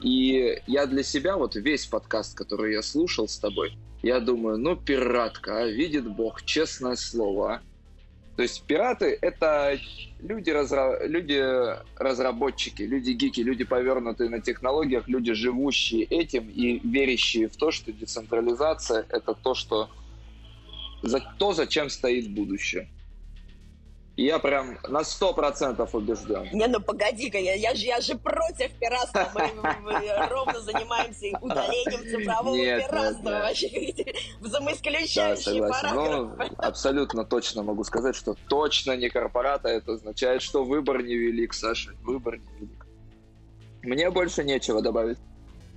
И 0.00 0.62
я 0.66 0.86
для 0.86 1.02
себя, 1.02 1.36
вот 1.36 1.56
весь 1.56 1.86
подкаст, 1.86 2.34
который 2.34 2.72
я 2.72 2.82
слушал 2.82 3.28
с 3.28 3.36
тобой, 3.38 3.76
я 4.02 4.18
думаю, 4.18 4.56
ну, 4.56 4.76
пиратка, 4.76 5.58
а, 5.58 5.66
видит 5.66 6.08
Бог, 6.08 6.42
честное 6.42 6.96
слово. 6.96 7.60
То 8.36 8.42
есть 8.42 8.62
пираты— 8.62 9.16
это 9.20 9.78
люди, 10.22 10.48
разра... 10.48 11.06
люди 11.06 11.44
разработчики, 11.96 12.82
люди 12.82 13.10
гики, 13.10 13.42
люди 13.42 13.64
повернутые 13.64 14.30
на 14.30 14.40
технологиях, 14.40 15.06
люди 15.06 15.34
живущие 15.34 16.04
этим 16.04 16.48
и 16.48 16.80
верящие 16.82 17.48
в 17.48 17.56
то, 17.56 17.70
что 17.70 17.92
децентрализация— 17.92 19.04
это 19.10 19.34
то, 19.34 19.54
что 19.54 19.90
за 21.04 21.20
то, 21.38 21.52
зачем 21.52 21.90
стоит 21.90 22.30
будущее. 22.30 22.88
Я 24.16 24.38
прям 24.38 24.78
на 24.88 25.02
сто 25.02 25.34
процентов 25.34 25.92
убежден. 25.92 26.48
Не, 26.52 26.68
ну 26.68 26.80
погоди-ка, 26.80 27.36
я, 27.36 27.54
я, 27.54 27.74
же, 27.74 27.86
я 27.86 28.00
же 28.00 28.14
против 28.16 28.70
пиратства. 28.78 29.28
Мы, 29.34 29.80
мы 29.80 30.28
ровно 30.30 30.60
занимаемся 30.60 31.36
удалением 31.40 32.20
цифрового 32.20 32.54
нет, 32.54 32.86
пиратства. 32.86 33.30
Нет, 33.30 33.42
Вообще, 33.42 34.04
взаимоисключающие 34.40 35.60
да, 35.60 35.68
параграфы. 35.68 36.48
Ну, 36.48 36.56
абсолютно 36.58 37.24
точно 37.24 37.64
могу 37.64 37.82
сказать, 37.82 38.14
что 38.14 38.36
точно 38.48 38.96
не 38.96 39.10
корпората. 39.10 39.68
Это 39.68 39.94
означает, 39.94 40.42
что 40.42 40.62
выбор 40.62 41.02
невелик, 41.02 41.52
Саша. 41.52 41.90
Выбор 42.02 42.38
невелик. 42.38 42.86
Мне 43.82 44.10
больше 44.10 44.44
нечего 44.44 44.80
добавить 44.80 45.18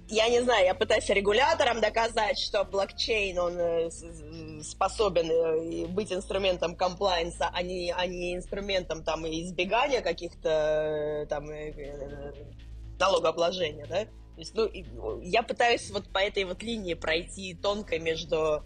я 0.10 0.30
не 0.30 0.42
знаю, 0.42 0.66
я 0.66 0.74
пытаюсь 0.74 1.10
регуляторам 1.10 1.82
доказать, 1.82 2.40
что 2.40 2.64
блокчейн, 2.64 3.38
он 3.38 3.58
э, 3.60 3.90
способен 4.64 5.30
э, 5.30 5.88
быть 5.88 6.14
инструментом 6.14 6.76
комплайенса, 6.76 7.50
а 7.54 7.62
не, 7.62 7.92
а 7.92 8.06
не 8.06 8.36
инструментом 8.36 9.04
там 9.04 9.26
избегания 9.28 10.02
каких-то 10.02 10.50
э, 10.50 11.26
там 11.28 11.48
налогообложения, 13.00 13.86
да? 13.86 14.06
То 14.06 14.42
есть, 14.42 14.54
ну, 14.56 15.20
я 15.22 15.44
пытаюсь 15.44 15.90
вот 15.92 16.12
по 16.14 16.20
этой 16.20 16.46
вот 16.46 16.64
линии 16.64 16.94
пройти 16.94 17.56
тонко 17.56 18.00
между 18.00 18.64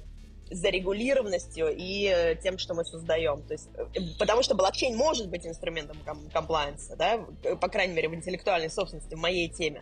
зарегулированностью 0.51 1.73
и 1.73 2.37
тем, 2.43 2.57
что 2.57 2.73
мы 2.73 2.83
создаем. 2.83 3.41
То 3.47 3.53
есть, 3.53 3.69
потому 4.19 4.43
что 4.43 4.53
блокчейн 4.53 4.95
может 4.97 5.29
быть 5.29 5.47
инструментом 5.47 5.97
комплайенса, 6.33 6.97
да, 6.97 7.25
по 7.55 7.69
крайней 7.69 7.93
мере, 7.93 8.09
в 8.09 8.15
интеллектуальной 8.15 8.69
собственности, 8.69 9.15
в 9.15 9.19
моей 9.19 9.47
теме 9.47 9.81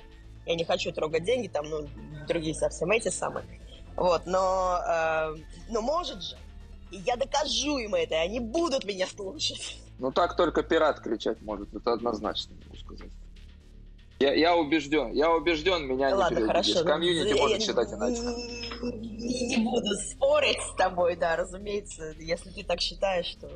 я 0.49 0.55
не 0.55 0.65
хочу 0.65 0.91
трогать 0.91 1.23
деньги, 1.23 1.47
там, 1.47 1.69
ну, 1.69 1.87
другие 2.27 2.55
совсем 2.55 2.89
эти 2.91 3.09
самые. 3.09 3.45
Вот, 3.95 4.25
но, 4.25 4.79
э, 4.83 5.35
но 5.69 5.81
может 5.81 6.23
же. 6.23 6.35
И 6.89 6.97
я 6.97 7.15
докажу 7.17 7.77
им 7.77 7.93
это, 7.93 8.15
и 8.15 8.17
они 8.17 8.39
будут 8.39 8.83
меня 8.83 9.05
слушать. 9.05 9.77
Ну 9.99 10.11
так 10.11 10.35
только 10.35 10.63
пират 10.63 11.01
кричать 11.01 11.41
может, 11.41 11.73
это 11.75 11.93
однозначно 11.93 12.55
могу 12.63 12.77
сказать. 12.77 13.11
Я, 14.19 14.33
я 14.33 14.55
убежден, 14.55 15.11
я 15.11 15.31
убежден, 15.31 15.85
меня 15.85 16.15
Ладно, 16.15 16.39
не 16.39 16.45
хорошо. 16.45 16.83
Комьюнити 16.83 17.37
может 17.37 17.59
я 17.59 17.65
считать 17.65 17.93
иначе. 17.93 18.21
Не, 18.81 19.55
не 19.55 19.57
буду 19.63 19.93
спорить 20.09 20.61
с 20.61 20.75
тобой, 20.75 21.15
да, 21.15 21.35
разумеется, 21.35 22.15
если 22.17 22.49
ты 22.49 22.63
так 22.63 22.81
считаешь, 22.81 23.35
то... 23.39 23.49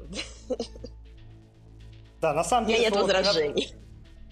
Да, 2.21 2.33
на 2.33 2.43
самом 2.43 2.67
деле... 2.67 2.79
У 2.79 2.81
меня 2.81 2.89
нет 2.91 3.01
возражений 3.01 3.82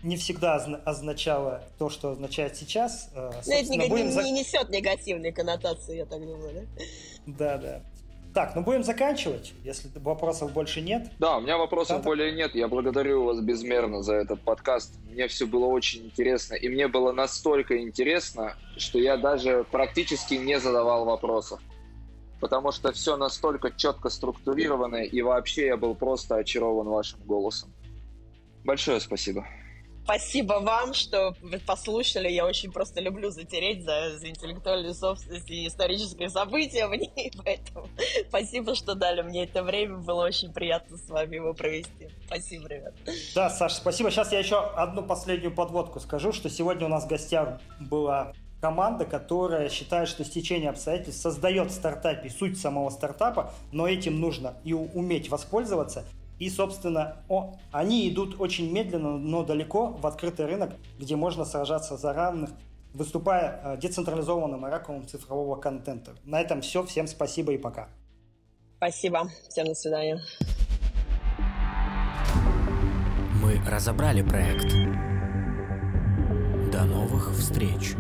не 0.04 0.18
всегда 0.18 0.56
означало 0.86 1.64
то, 1.78 1.90
что 1.90 2.12
означает 2.12 2.56
сейчас. 2.56 3.10
Э, 3.14 3.32
Но 3.46 3.54
это 3.54 3.70
не, 3.70 3.88
будем... 3.88 4.10
не, 4.10 4.24
не 4.24 4.32
несет 4.40 4.70
негативной 4.70 5.32
коннотации, 5.32 5.98
я 5.98 6.06
так 6.06 6.22
думаю, 6.22 6.54
да? 6.54 6.84
Да, 7.28 7.58
да. 7.58 7.82
Так, 8.34 8.56
ну 8.56 8.62
будем 8.62 8.84
заканчивать, 8.84 9.54
если 9.64 9.90
вопросов 9.96 10.54
больше 10.54 10.80
нет. 10.80 11.12
Да, 11.20 11.38
у 11.38 11.42
меня 11.42 11.58
вопросов 11.58 11.98
да, 11.98 12.04
более 12.04 12.32
нет. 12.32 12.56
Я 12.56 12.70
благодарю 12.70 13.26
вас 13.26 13.42
безмерно 13.42 14.04
за 14.04 14.16
этот 14.16 14.42
подкаст. 14.42 14.94
Мне 15.10 15.28
все 15.28 15.46
было 15.46 15.66
очень 15.66 16.06
интересно. 16.06 16.54
И 16.54 16.70
мне 16.70 16.88
было 16.88 17.12
настолько 17.12 17.78
интересно, 17.78 18.56
что 18.78 19.00
я 19.00 19.18
даже 19.18 19.66
практически 19.70 20.36
не 20.36 20.60
задавал 20.60 21.04
вопросов. 21.04 21.60
Потому 22.40 22.72
что 22.72 22.94
все 22.94 23.18
настолько 23.18 23.70
четко 23.70 24.10
структурировано, 24.10 25.04
и 25.04 25.22
вообще 25.22 25.68
я 25.68 25.78
был 25.78 25.94
просто 25.94 26.38
очарован 26.38 26.88
вашим 26.88 27.20
голосом. 27.26 27.72
Большое 28.64 29.02
спасибо. 29.02 29.46
Спасибо 30.04 30.54
вам, 30.54 30.94
что 30.94 31.36
послушали. 31.66 32.30
Я 32.30 32.46
очень 32.46 32.72
просто 32.72 33.02
люблю 33.02 33.30
затереть 33.30 33.84
за, 33.84 34.18
за 34.18 34.30
интеллектуальную 34.30 34.94
собственность 34.94 35.50
и 35.50 35.68
исторические 35.68 36.30
события 36.30 36.88
в 36.88 36.92
ней. 36.92 37.32
Поэтому 37.46 37.88
спасибо, 38.28 38.76
что 38.76 38.96
дали 38.96 39.22
мне 39.22 39.44
это 39.44 39.64
время. 39.64 39.98
Было 39.98 40.26
очень 40.26 40.52
приятно 40.52 40.98
с 40.98 41.10
вами 41.10 41.36
его 41.36 41.54
провести. 41.54 42.10
Спасибо, 42.26 42.68
ребят. 42.68 42.94
Да, 43.36 43.50
Саша, 43.50 43.76
спасибо. 43.76 44.12
Сейчас 44.12 44.32
я 44.32 44.40
еще 44.40 44.60
одну 44.60 45.04
последнюю 45.04 45.54
подводку 45.54 46.00
скажу, 46.00 46.32
что 46.32 46.50
сегодня 46.50 46.86
у 46.88 46.90
нас 46.90 47.06
в 47.06 47.08
гостях 47.08 47.62
была 47.80 48.34
команда, 48.62 49.06
которая 49.06 49.70
считает, 49.70 50.08
что 50.08 50.24
стечение 50.24 50.70
обстоятельств 50.70 51.22
создает 51.22 51.72
в 51.72 51.74
стартапе 51.74 52.30
суть 52.30 52.60
самого 52.60 52.90
стартапа, 52.92 53.54
но 53.72 53.88
этим 53.88 54.20
нужно 54.20 54.54
и 54.64 54.74
уметь 54.74 55.30
воспользоваться. 55.30 56.06
И, 56.42 56.50
собственно, 56.50 57.18
о, 57.30 57.54
они 57.72 58.10
идут 58.10 58.42
очень 58.42 58.74
медленно, 58.74 59.16
но 59.20 59.44
далеко 59.44 59.90
в 59.90 60.08
открытый 60.08 60.48
рынок, 60.48 60.72
где 60.98 61.16
можно 61.16 61.46
сражаться 61.46 61.98
за 61.98 62.14
равных, 62.14 62.50
выступая 62.96 63.62
э, 63.64 63.78
децентрализованным 63.78 64.66
оракулом 64.66 65.08
цифрового 65.08 65.56
контента. 65.58 66.16
На 66.26 66.42
этом 66.42 66.62
все. 66.62 66.84
Всем 66.84 67.06
спасибо 67.06 67.54
и 67.54 67.60
пока. 67.60 67.90
Спасибо. 68.78 69.30
Всем 69.50 69.68
до 69.68 69.76
свидания. 69.76 70.20
Мы 73.40 73.62
разобрали 73.70 74.24
проект. 74.24 74.72
До 76.72 76.86
новых 76.86 77.36
встреч. 77.36 77.94